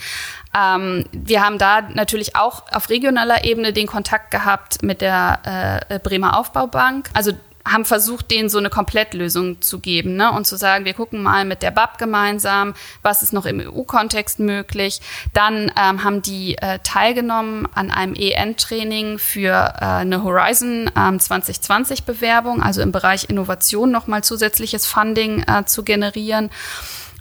Ähm, 0.59 1.05
wir 1.13 1.45
haben 1.45 1.59
da 1.59 1.83
natürlich 1.83 2.35
auch 2.35 2.63
auf 2.73 2.89
regionaler 2.89 3.45
Ebene 3.45 3.75
den 3.75 3.87
Kontakt 3.87 4.31
gehabt 4.31 4.83
mit 4.83 5.03
der 5.03 5.85
äh, 5.91 5.99
Bremer 5.99 6.39
Aufbaubank. 6.39 7.11
Also 7.13 7.33
haben 7.67 7.85
versucht, 7.85 8.31
denen 8.31 8.49
so 8.49 8.59
eine 8.59 8.71
Komplettlösung 8.71 9.61
zu 9.61 9.79
geben 9.79 10.17
ne? 10.17 10.33
und 10.33 10.47
zu 10.47 10.57
sagen, 10.57 10.85
wir 10.85 10.95
gucken 10.95 11.23
mal 11.23 11.45
mit 11.45 11.63
der 11.63 11.71
BAP 11.71 11.99
gemeinsam, 11.99 12.75
was 13.03 13.23
ist 13.23 13.33
noch 13.33 13.47
im 13.47 13.61
EU-Kontext 13.61 14.41
möglich. 14.41 15.01
Dann 15.33 15.71
ähm, 15.77 16.05
haben 16.05 16.23
die 16.23 16.59
äh, 16.59 16.79
teilgenommen 16.83 17.69
an 17.75 17.91
einem 17.91 18.15
EN-Training 18.15 19.19
für 19.19 19.75
äh, 19.81 19.85
eine 19.85 20.25
Horizon 20.25 20.91
ähm, 20.97 21.19
2020-Bewerbung, 21.19 22.63
also 22.63 22.83
im 22.83 22.93
Bereich 22.93 23.29
Innovation 23.29 23.91
nochmal 23.91 24.25
zusätzliches 24.25 24.87
Funding 24.87 25.45
äh, 25.47 25.65
zu 25.65 25.85
generieren. 25.85 26.51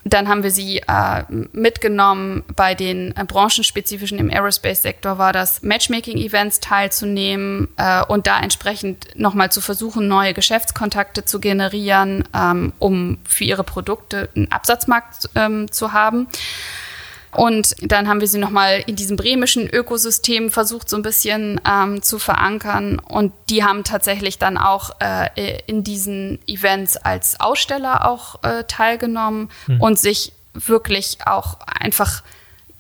Dann 0.04 0.28
haben 0.28 0.44
wir 0.44 0.52
sie 0.52 0.80
äh, 0.80 1.24
mitgenommen, 1.52 2.44
bei 2.56 2.74
den 2.74 3.16
äh, 3.16 3.24
branchenspezifischen 3.24 4.18
im 4.18 4.30
Aerospace-Sektor 4.30 5.18
war 5.18 5.32
das 5.32 5.62
Matchmaking-Events 5.62 6.60
teilzunehmen 6.60 7.68
äh, 7.78 8.04
und 8.06 8.26
da 8.28 8.40
entsprechend 8.40 9.08
nochmal 9.16 9.52
zu 9.52 9.62
versuchen, 9.62 10.08
neue 10.08 10.34
Geschäftskontakte 10.34 11.26
zu 11.26 11.40
generieren, 11.40 12.24
ähm, 12.34 12.74
um 12.80 13.20
für 13.26 13.44
ihre 13.44 13.64
Produkte 13.64 14.30
einen 14.36 14.52
Absatzmarkt 14.52 15.30
ähm, 15.36 15.72
zu 15.72 15.94
haben. 15.94 16.28
Und 17.32 17.76
dann 17.82 18.08
haben 18.08 18.20
wir 18.20 18.28
sie 18.28 18.39
nochmal 18.39 18.84
in 18.86 18.96
diesem 18.96 19.15
bremischen 19.15 19.67
Ökosystem 19.70 20.52
versucht, 20.52 20.89
so 20.89 20.98
ein 20.98 21.02
bisschen 21.02 21.62
ähm, 21.67 22.02
zu 22.02 22.20
verankern. 22.20 23.00
Und 23.00 23.32
die 23.50 23.63
haben 23.63 23.84
tatsächlich 23.84 24.38
dann 24.38 24.58
auch 24.58 24.91
äh, 25.00 25.60
in 25.65 25.84
diesen 25.84 26.39
Events 26.48 26.98
als 26.98 27.39
Aussteller 27.39 28.10
auch 28.10 28.44
äh, 28.44 28.65
teilgenommen 28.65 29.50
mhm. 29.67 29.82
und 29.82 30.00
sich 30.00 30.34
wirklich 30.54 31.20
auch 31.26 31.60
einfach 31.65 32.24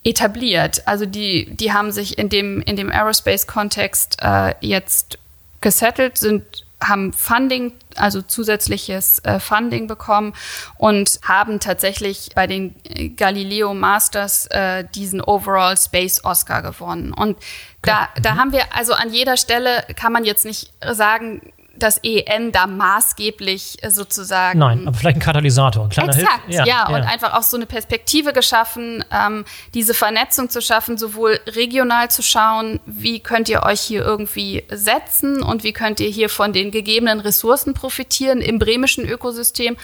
etabliert. 0.03 0.87
Also 0.87 1.05
die, 1.05 1.55
die 1.55 1.71
haben 1.73 1.91
sich 1.91 2.17
in 2.17 2.29
dem, 2.29 2.61
in 2.61 2.75
dem 2.75 2.91
Aerospace-Kontext 2.91 4.17
äh, 4.21 4.55
jetzt 4.59 5.17
gesettelt, 5.61 6.17
sind 6.17 6.65
haben 6.81 7.13
Funding, 7.13 7.73
also 7.95 8.21
zusätzliches 8.21 9.19
äh, 9.19 9.39
Funding 9.39 9.87
bekommen 9.87 10.33
und 10.77 11.19
haben 11.23 11.59
tatsächlich 11.59 12.31
bei 12.35 12.47
den 12.47 12.75
Galileo 13.15 13.73
Masters 13.73 14.47
äh, 14.47 14.85
diesen 14.95 15.21
Overall 15.21 15.77
Space 15.77 16.23
Oscar 16.23 16.61
gewonnen. 16.61 17.13
Und 17.13 17.37
da, 17.81 18.09
da 18.21 18.33
mhm. 18.33 18.39
haben 18.39 18.51
wir, 18.51 18.75
also 18.75 18.93
an 18.93 19.13
jeder 19.13 19.37
Stelle 19.37 19.85
kann 19.95 20.11
man 20.11 20.25
jetzt 20.25 20.45
nicht 20.45 20.73
sagen, 20.91 21.53
das 21.81 21.99
EN 22.03 22.51
da 22.51 22.67
maßgeblich 22.67 23.77
sozusagen. 23.87 24.59
Nein, 24.59 24.87
aber 24.87 24.97
vielleicht 24.97 25.17
ein 25.17 25.21
Katalysator, 25.21 25.83
ein 25.83 25.89
kleiner 25.89 26.15
Exakt, 26.15 26.45
Hilf 26.45 26.55
ja, 26.57 26.65
ja, 26.65 26.87
und 26.87 27.03
einfach 27.03 27.33
auch 27.33 27.43
so 27.43 27.57
eine 27.57 27.65
Perspektive 27.65 28.33
geschaffen, 28.33 29.03
ähm, 29.11 29.45
diese 29.73 29.93
Vernetzung 29.93 30.49
zu 30.49 30.61
schaffen, 30.61 30.97
sowohl 30.97 31.39
regional 31.47 32.09
zu 32.11 32.21
schauen, 32.21 32.79
wie 32.85 33.19
könnt 33.19 33.49
ihr 33.49 33.63
euch 33.63 33.81
hier 33.81 34.03
irgendwie 34.03 34.63
setzen 34.69 35.41
und 35.41 35.63
wie 35.63 35.73
könnt 35.73 35.99
ihr 35.99 36.09
hier 36.09 36.29
von 36.29 36.53
den 36.53 36.71
gegebenen 36.71 37.19
Ressourcen 37.19 37.73
profitieren 37.73 38.41
im 38.41 38.59
bremischen 38.59 39.07
Ökosystem. 39.07 39.77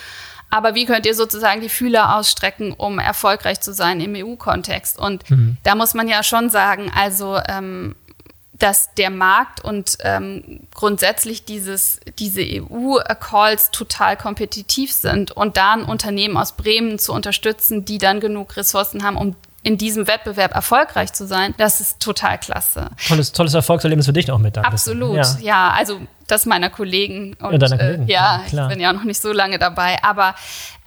Aber 0.49 0.75
wie 0.75 0.85
könnt 0.85 1.05
ihr 1.05 1.13
sozusagen 1.13 1.61
die 1.61 1.69
Fühler 1.69 2.15
ausstrecken, 2.15 2.73
um 2.73 2.99
erfolgreich 2.99 3.59
zu 3.59 3.73
sein 3.73 3.99
im 3.99 4.15
EU-Kontext? 4.15 4.97
Und 4.97 5.29
mhm. 5.29 5.57
da 5.63 5.75
muss 5.75 5.93
man 5.93 6.07
ja 6.07 6.23
schon 6.23 6.49
sagen, 6.49 6.89
also 6.95 7.37
ähm, 7.49 7.95
dass 8.59 8.93
der 8.95 9.09
Markt 9.09 9.63
und 9.63 9.97
ähm, 10.01 10.61
grundsätzlich 10.73 11.45
dieses, 11.45 11.99
diese 12.17 12.41
EU-Calls 12.41 13.71
total 13.71 14.17
kompetitiv 14.17 14.91
sind 14.91 15.31
und 15.31 15.57
da 15.57 15.73
ein 15.73 15.83
Unternehmen 15.83 16.37
aus 16.37 16.53
Bremen 16.53 16.97
zu 16.99 17.13
unterstützen, 17.13 17.85
die 17.85 17.97
dann 17.97 18.19
genug 18.19 18.57
Ressourcen 18.57 19.03
haben, 19.03 19.17
um 19.17 19.35
in 19.63 19.77
diesem 19.77 20.07
Wettbewerb 20.07 20.55
erfolgreich 20.55 21.11
zu 21.13 21.27
sein, 21.27 21.53
das 21.57 21.81
ist 21.81 21.99
total 21.99 22.37
klasse. 22.37 22.89
Tolles, 23.07 23.33
tolles 23.33 23.53
Erfolgserlebnis 23.53 24.05
für 24.05 24.13
dich 24.13 24.31
auch 24.31 24.37
mit. 24.37 24.57
Absolut, 24.57 25.17
ja. 25.17 25.37
ja. 25.41 25.69
Also 25.71 25.99
das 26.27 26.45
meiner 26.45 26.69
Kollegen. 26.69 27.35
Und, 27.41 27.61
ja, 27.61 27.77
Kollegen. 27.77 28.07
Äh, 28.07 28.11
ja, 28.11 28.43
ja 28.51 28.63
ich 28.63 28.69
bin 28.69 28.79
ja 28.79 28.89
auch 28.89 28.95
noch 28.95 29.03
nicht 29.03 29.21
so 29.21 29.31
lange 29.31 29.57
dabei. 29.59 29.97
Aber 30.03 30.35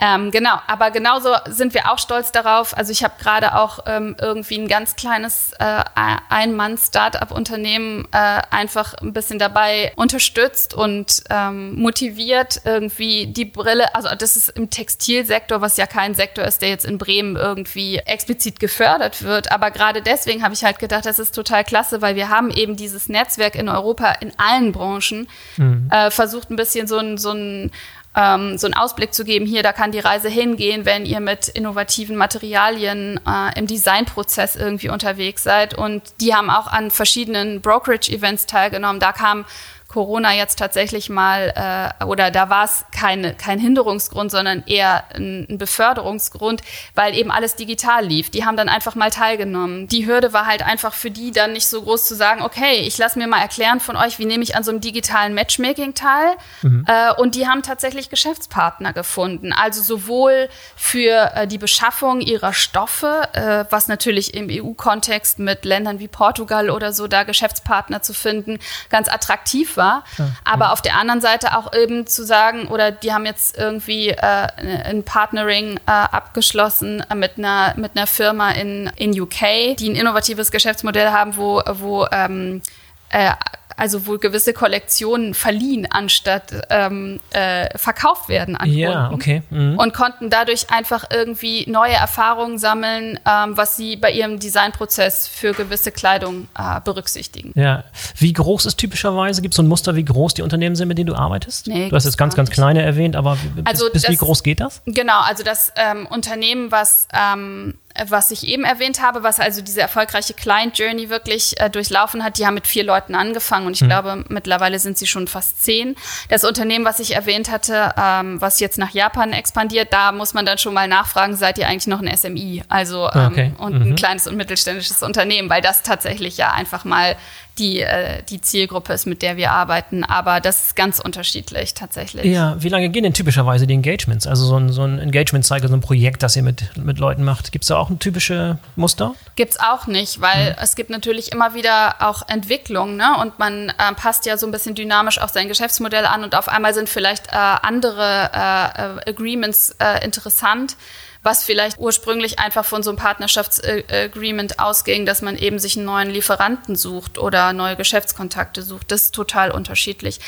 ähm, 0.00 0.30
genau, 0.30 0.58
aber 0.66 0.90
genauso 0.90 1.30
sind 1.48 1.74
wir 1.74 1.90
auch 1.90 1.98
stolz 1.98 2.32
darauf. 2.32 2.76
Also 2.76 2.90
ich 2.90 3.04
habe 3.04 3.14
gerade 3.20 3.54
auch 3.54 3.80
ähm, 3.86 4.16
irgendwie 4.20 4.58
ein 4.58 4.68
ganz 4.68 4.96
kleines 4.96 5.52
äh, 5.58 5.84
Ein-Mann-Startup-Unternehmen 6.28 8.08
äh, 8.12 8.40
einfach 8.50 8.94
ein 8.94 9.12
bisschen 9.12 9.38
dabei 9.38 9.92
unterstützt 9.96 10.72
und 10.72 11.22
ähm, 11.28 11.74
motiviert, 11.74 12.62
irgendwie 12.64 13.26
die 13.26 13.44
Brille, 13.44 13.94
also 13.94 14.08
das 14.16 14.36
ist 14.36 14.48
im 14.50 14.70
Textilsektor, 14.70 15.60
was 15.60 15.76
ja 15.76 15.86
kein 15.86 16.14
Sektor 16.14 16.44
ist, 16.44 16.62
der 16.62 16.70
jetzt 16.70 16.86
in 16.86 16.96
Bremen 16.96 17.36
irgendwie 17.36 17.98
explizit 17.98 18.58
gefördert 18.58 19.22
wird. 19.22 19.52
Aber 19.52 19.70
gerade 19.70 20.00
deswegen 20.00 20.42
habe 20.42 20.54
ich 20.54 20.64
halt 20.64 20.78
gedacht, 20.78 21.04
das 21.04 21.18
ist 21.18 21.34
total 21.34 21.64
klasse, 21.64 22.00
weil 22.00 22.16
wir 22.16 22.30
haben 22.30 22.50
eben 22.50 22.76
dieses 22.76 23.08
Netzwerk 23.08 23.54
in 23.54 23.68
Europa 23.68 24.12
in 24.20 24.32
allen 24.38 24.72
Branchen 24.72 25.28
mhm. 25.56 25.88
äh, 25.90 26.10
versucht 26.10 26.50
ein 26.50 26.56
bisschen 26.56 26.86
so 26.86 26.98
ein, 26.98 27.18
so 27.18 27.32
ein 27.32 27.70
ähm, 28.16 28.58
so 28.58 28.66
einen 28.66 28.74
Ausblick 28.74 29.14
zu 29.14 29.24
geben, 29.24 29.46
hier, 29.46 29.62
da 29.62 29.72
kann 29.72 29.92
die 29.92 30.00
Reise 30.00 30.28
hingehen, 30.28 30.84
wenn 30.84 31.06
ihr 31.06 31.20
mit 31.20 31.48
innovativen 31.48 32.16
Materialien 32.16 33.20
äh, 33.26 33.56
im 33.58 33.66
Designprozess 33.66 34.56
irgendwie 34.56 34.88
unterwegs 34.88 35.44
seid. 35.44 35.74
Und 35.74 36.02
die 36.20 36.34
haben 36.34 36.50
auch 36.50 36.66
an 36.66 36.90
verschiedenen 36.90 37.60
Brokerage-Events 37.60 38.46
teilgenommen. 38.46 39.00
Da 39.00 39.12
kam 39.12 39.44
Corona 39.90 40.32
jetzt 40.32 40.56
tatsächlich 40.56 41.10
mal, 41.10 41.52
äh, 42.00 42.04
oder 42.04 42.30
da 42.30 42.48
war 42.48 42.64
es 42.64 42.84
keine, 42.96 43.34
kein 43.34 43.58
Hinderungsgrund, 43.58 44.30
sondern 44.30 44.62
eher 44.66 45.02
ein, 45.16 45.48
ein, 45.50 45.58
Beförderungsgrund, 45.58 46.62
weil 46.94 47.16
eben 47.16 47.32
alles 47.32 47.56
digital 47.56 48.06
lief. 48.06 48.30
Die 48.30 48.44
haben 48.44 48.56
dann 48.56 48.68
einfach 48.68 48.94
mal 48.94 49.10
teilgenommen. 49.10 49.88
Die 49.88 50.06
Hürde 50.06 50.32
war 50.32 50.46
halt 50.46 50.62
einfach 50.62 50.94
für 50.94 51.10
die 51.10 51.32
dann 51.32 51.54
nicht 51.54 51.66
so 51.66 51.82
groß 51.82 52.06
zu 52.06 52.14
sagen, 52.14 52.42
okay, 52.42 52.82
ich 52.86 52.98
lasse 52.98 53.18
mir 53.18 53.26
mal 53.26 53.40
erklären 53.40 53.80
von 53.80 53.96
euch, 53.96 54.20
wie 54.20 54.26
nehme 54.26 54.44
ich 54.44 54.54
an 54.54 54.62
so 54.62 54.70
einem 54.70 54.80
digitalen 54.80 55.34
Matchmaking 55.34 55.94
teil. 55.94 56.36
Mhm. 56.62 56.84
Äh, 56.86 57.12
und 57.20 57.34
die 57.34 57.48
haben 57.48 57.64
tatsächlich 57.64 58.10
Geschäftspartner 58.10 58.92
gefunden. 58.92 59.52
Also 59.52 59.82
sowohl 59.82 60.48
für 60.76 61.32
äh, 61.34 61.46
die 61.48 61.58
Beschaffung 61.58 62.20
ihrer 62.20 62.52
Stoffe, 62.52 63.28
äh, 63.32 63.64
was 63.70 63.88
natürlich 63.88 64.34
im 64.34 64.46
EU-Kontext 64.48 65.40
mit 65.40 65.64
Ländern 65.64 65.98
wie 65.98 66.06
Portugal 66.06 66.70
oder 66.70 66.92
so 66.92 67.08
da 67.08 67.24
Geschäftspartner 67.24 68.02
zu 68.02 68.14
finden, 68.14 68.60
ganz 68.88 69.08
attraktiv 69.08 69.76
war 69.76 69.79
war. 69.80 70.04
Ja, 70.16 70.28
Aber 70.44 70.66
ja. 70.66 70.72
auf 70.72 70.80
der 70.82 70.96
anderen 70.96 71.20
Seite 71.20 71.56
auch 71.56 71.72
eben 71.74 72.06
zu 72.06 72.24
sagen, 72.24 72.68
oder 72.68 72.92
die 72.92 73.12
haben 73.12 73.26
jetzt 73.26 73.58
irgendwie 73.58 74.10
äh, 74.10 74.46
ein 74.84 75.02
Partnering 75.02 75.78
äh, 75.78 75.90
abgeschlossen 75.90 77.04
mit 77.14 77.38
einer, 77.38 77.74
mit 77.76 77.96
einer 77.96 78.06
Firma 78.06 78.52
in, 78.52 78.90
in 78.94 79.20
UK, 79.20 79.76
die 79.76 79.90
ein 79.90 79.96
innovatives 79.96 80.52
Geschäftsmodell 80.52 81.10
haben, 81.10 81.36
wo, 81.36 81.60
wo 81.66 82.06
ähm, 82.12 82.62
äh, 83.08 83.32
also 83.80 84.06
wohl 84.06 84.18
gewisse 84.18 84.52
Kollektionen 84.52 85.32
verliehen, 85.32 85.86
anstatt 85.90 86.52
ähm, 86.68 87.18
äh, 87.30 87.66
verkauft 87.78 88.28
werden 88.28 88.54
an 88.54 88.70
ja, 88.70 89.08
Kunden. 89.08 89.14
okay. 89.14 89.42
Mhm. 89.48 89.78
Und 89.78 89.94
konnten 89.94 90.28
dadurch 90.28 90.70
einfach 90.70 91.04
irgendwie 91.10 91.68
neue 91.68 91.94
Erfahrungen 91.94 92.58
sammeln, 92.58 93.18
ähm, 93.26 93.56
was 93.56 93.76
sie 93.76 93.96
bei 93.96 94.12
ihrem 94.12 94.38
Designprozess 94.38 95.26
für 95.26 95.54
gewisse 95.54 95.92
Kleidung 95.92 96.48
äh, 96.58 96.80
berücksichtigen. 96.84 97.52
Ja. 97.54 97.84
Wie 98.18 98.34
groß 98.34 98.66
ist 98.66 98.76
typischerweise, 98.76 99.40
gibt 99.40 99.54
es 99.54 99.56
so 99.56 99.62
ein 99.62 99.68
Muster, 99.68 99.96
wie 99.96 100.04
groß 100.04 100.34
die 100.34 100.42
Unternehmen 100.42 100.76
sind, 100.76 100.88
mit 100.88 100.98
denen 100.98 101.06
du 101.06 101.14
arbeitest? 101.14 101.66
Nee, 101.66 101.88
du 101.88 101.96
hast 101.96 102.04
jetzt 102.04 102.18
ganz, 102.18 102.34
ganz 102.34 102.50
kleine 102.50 102.82
erwähnt, 102.82 103.16
aber 103.16 103.38
bis, 103.54 103.64
also 103.64 103.90
bis 103.90 104.02
das, 104.02 104.10
wie 104.10 104.16
groß 104.16 104.42
geht 104.42 104.60
das? 104.60 104.82
Genau, 104.84 105.20
also 105.20 105.42
das 105.42 105.72
ähm, 105.76 106.06
Unternehmen, 106.06 106.70
was 106.70 107.08
ähm, 107.14 107.78
was 108.08 108.30
ich 108.30 108.46
eben 108.46 108.64
erwähnt 108.64 109.02
habe, 109.02 109.22
was 109.22 109.40
also 109.40 109.62
diese 109.62 109.80
erfolgreiche 109.80 110.34
Client 110.34 110.78
Journey 110.78 111.10
wirklich 111.10 111.60
äh, 111.60 111.70
durchlaufen 111.70 112.24
hat, 112.24 112.38
die 112.38 112.46
haben 112.46 112.54
mit 112.54 112.66
vier 112.66 112.84
Leuten 112.84 113.14
angefangen 113.14 113.66
und 113.66 113.74
ich 113.74 113.82
mhm. 113.82 113.88
glaube, 113.88 114.24
mittlerweile 114.28 114.78
sind 114.78 114.98
sie 114.98 115.06
schon 115.06 115.28
fast 115.28 115.62
zehn. 115.62 115.96
Das 116.28 116.44
Unternehmen, 116.44 116.84
was 116.84 117.00
ich 117.00 117.14
erwähnt 117.14 117.50
hatte, 117.50 117.92
ähm, 117.96 118.40
was 118.40 118.60
jetzt 118.60 118.78
nach 118.78 118.90
Japan 118.90 119.32
expandiert, 119.32 119.92
da 119.92 120.12
muss 120.12 120.34
man 120.34 120.46
dann 120.46 120.58
schon 120.58 120.74
mal 120.74 120.88
nachfragen, 120.88 121.36
seid 121.36 121.58
ihr 121.58 121.68
eigentlich 121.68 121.86
noch 121.86 122.00
ein 122.00 122.16
SMI? 122.16 122.62
Also 122.68 123.10
ähm, 123.14 123.26
okay. 123.26 123.52
und 123.58 123.74
mhm. 123.74 123.92
ein 123.92 123.96
kleines 123.96 124.26
und 124.26 124.36
mittelständisches 124.36 125.02
Unternehmen, 125.02 125.50
weil 125.50 125.62
das 125.62 125.82
tatsächlich 125.82 126.36
ja 126.36 126.52
einfach 126.52 126.84
mal 126.84 127.16
die, 127.60 127.80
äh, 127.80 128.22
die 128.28 128.40
Zielgruppe 128.40 128.92
ist, 128.94 129.06
mit 129.06 129.22
der 129.22 129.36
wir 129.36 129.52
arbeiten. 129.52 130.02
Aber 130.02 130.40
das 130.40 130.66
ist 130.66 130.76
ganz 130.76 130.98
unterschiedlich 130.98 131.74
tatsächlich. 131.74 132.24
Ja, 132.24 132.56
wie 132.58 132.70
lange 132.70 132.88
gehen 132.88 133.04
denn 133.04 133.14
typischerweise 133.14 133.66
die 133.66 133.74
Engagements? 133.74 134.26
Also 134.26 134.46
so 134.46 134.56
ein, 134.56 134.72
so 134.72 134.82
ein 134.82 134.98
Engagement-Cycle, 134.98 135.68
so 135.68 135.74
ein 135.74 135.80
Projekt, 135.80 136.22
das 136.22 136.34
ihr 136.34 136.42
mit, 136.42 136.76
mit 136.76 136.98
Leuten 136.98 137.22
macht. 137.22 137.52
Gibt 137.52 137.64
es 137.64 137.68
da 137.68 137.76
auch 137.76 137.90
ein 137.90 137.98
typische 137.98 138.58
Muster? 138.74 139.14
Gibt 139.36 139.52
es 139.52 139.60
auch 139.60 139.86
nicht, 139.86 140.20
weil 140.20 140.48
hm. 140.48 140.56
es 140.62 140.74
gibt 140.74 140.90
natürlich 140.90 141.30
immer 141.30 141.54
wieder 141.54 141.96
auch 142.00 142.22
Entwicklung. 142.28 142.96
Ne? 142.96 143.16
Und 143.20 143.38
man 143.38 143.68
äh, 143.68 143.94
passt 143.94 144.26
ja 144.26 144.38
so 144.38 144.46
ein 144.46 144.52
bisschen 144.52 144.74
dynamisch 144.74 145.20
auch 145.20 145.28
sein 145.28 145.46
Geschäftsmodell 145.46 146.06
an 146.06 146.24
und 146.24 146.34
auf 146.34 146.48
einmal 146.48 146.72
sind 146.74 146.88
vielleicht 146.88 147.28
äh, 147.28 147.36
andere 147.36 148.30
äh, 148.32 149.08
äh, 149.08 149.10
Agreements 149.10 149.76
äh, 149.78 150.02
interessant 150.04 150.76
was 151.22 151.44
vielleicht 151.44 151.78
ursprünglich 151.78 152.38
einfach 152.38 152.64
von 152.64 152.82
so 152.82 152.90
einem 152.90 152.98
Partnerschaftsagreement 152.98 154.58
ausging, 154.58 155.04
dass 155.04 155.20
man 155.20 155.36
eben 155.36 155.58
sich 155.58 155.76
einen 155.76 155.84
neuen 155.84 156.10
Lieferanten 156.10 156.76
sucht 156.76 157.18
oder 157.18 157.52
neue 157.52 157.76
Geschäftskontakte 157.76 158.62
sucht. 158.62 158.90
Das 158.90 159.02
ist 159.02 159.14
total 159.14 159.50
unterschiedlich. 159.50 160.20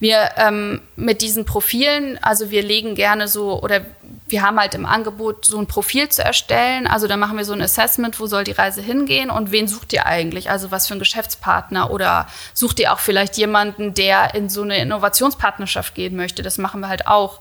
Wir 0.00 0.30
ähm, 0.36 0.82
mit 0.96 1.22
diesen 1.22 1.44
Profilen, 1.44 2.18
also 2.22 2.50
wir 2.50 2.62
legen 2.62 2.96
gerne 2.96 3.28
so 3.28 3.62
oder 3.62 3.82
wir 4.26 4.42
haben 4.42 4.58
halt 4.58 4.74
im 4.74 4.86
Angebot, 4.86 5.44
so 5.44 5.58
ein 5.58 5.68
Profil 5.68 6.08
zu 6.08 6.24
erstellen. 6.24 6.88
Also 6.88 7.06
da 7.06 7.16
machen 7.16 7.38
wir 7.38 7.44
so 7.44 7.52
ein 7.52 7.62
Assessment, 7.62 8.18
wo 8.18 8.26
soll 8.26 8.42
die 8.42 8.52
Reise 8.52 8.82
hingehen 8.82 9.30
und 9.30 9.52
wen 9.52 9.68
sucht 9.68 9.92
ihr 9.92 10.06
eigentlich? 10.06 10.50
Also 10.50 10.72
was 10.72 10.88
für 10.88 10.94
ein 10.94 10.98
Geschäftspartner 10.98 11.92
oder 11.92 12.26
sucht 12.54 12.80
ihr 12.80 12.92
auch 12.92 12.98
vielleicht 12.98 13.36
jemanden, 13.36 13.94
der 13.94 14.34
in 14.34 14.48
so 14.48 14.62
eine 14.62 14.78
Innovationspartnerschaft 14.78 15.94
gehen 15.94 16.16
möchte? 16.16 16.42
Das 16.42 16.58
machen 16.58 16.80
wir 16.80 16.88
halt 16.88 17.06
auch. 17.06 17.40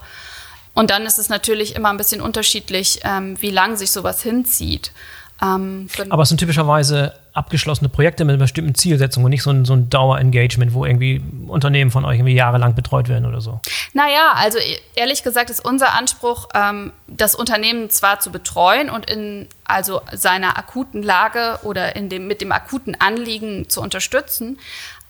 Und 0.79 0.91
dann 0.91 1.05
ist 1.05 1.19
es 1.19 1.27
natürlich 1.27 1.75
immer 1.75 1.89
ein 1.89 1.97
bisschen 1.97 2.21
unterschiedlich, 2.21 3.01
ähm, 3.03 3.35
wie 3.41 3.49
lang 3.49 3.75
sich 3.75 3.91
sowas 3.91 4.23
hinzieht. 4.23 4.93
Ähm, 5.41 5.89
Aber 6.09 6.23
es 6.23 6.29
sind 6.29 6.37
typischerweise 6.37 7.15
abgeschlossene 7.33 7.89
Projekte 7.89 8.23
mit 8.23 8.35
einer 8.35 8.43
bestimmten 8.43 8.75
Zielsetzung 8.75 9.25
und 9.25 9.31
nicht 9.31 9.43
so 9.43 9.49
ein, 9.49 9.65
so 9.65 9.73
ein 9.73 9.89
Dauerengagement, 9.89 10.73
wo 10.73 10.85
irgendwie 10.85 11.21
Unternehmen 11.47 11.91
von 11.91 12.05
euch 12.05 12.15
irgendwie 12.15 12.33
jahrelang 12.33 12.75
betreut 12.75 13.09
werden 13.09 13.25
oder 13.25 13.41
so. 13.41 13.59
Naja, 13.91 14.31
also 14.35 14.57
e-, 14.57 14.79
ehrlich 14.95 15.21
gesagt 15.21 15.49
ist 15.49 15.65
unser 15.65 15.95
Anspruch, 15.95 16.47
ähm, 16.53 16.93
das 17.07 17.35
Unternehmen 17.35 17.89
zwar 17.89 18.21
zu 18.21 18.31
betreuen 18.31 18.89
und 18.89 19.09
in 19.09 19.49
also 19.65 19.99
seiner 20.13 20.57
akuten 20.57 21.03
Lage 21.03 21.59
oder 21.63 21.97
in 21.97 22.07
dem, 22.07 22.25
mit 22.25 22.39
dem 22.39 22.53
akuten 22.53 22.95
Anliegen 23.01 23.67
zu 23.67 23.81
unterstützen, 23.81 24.57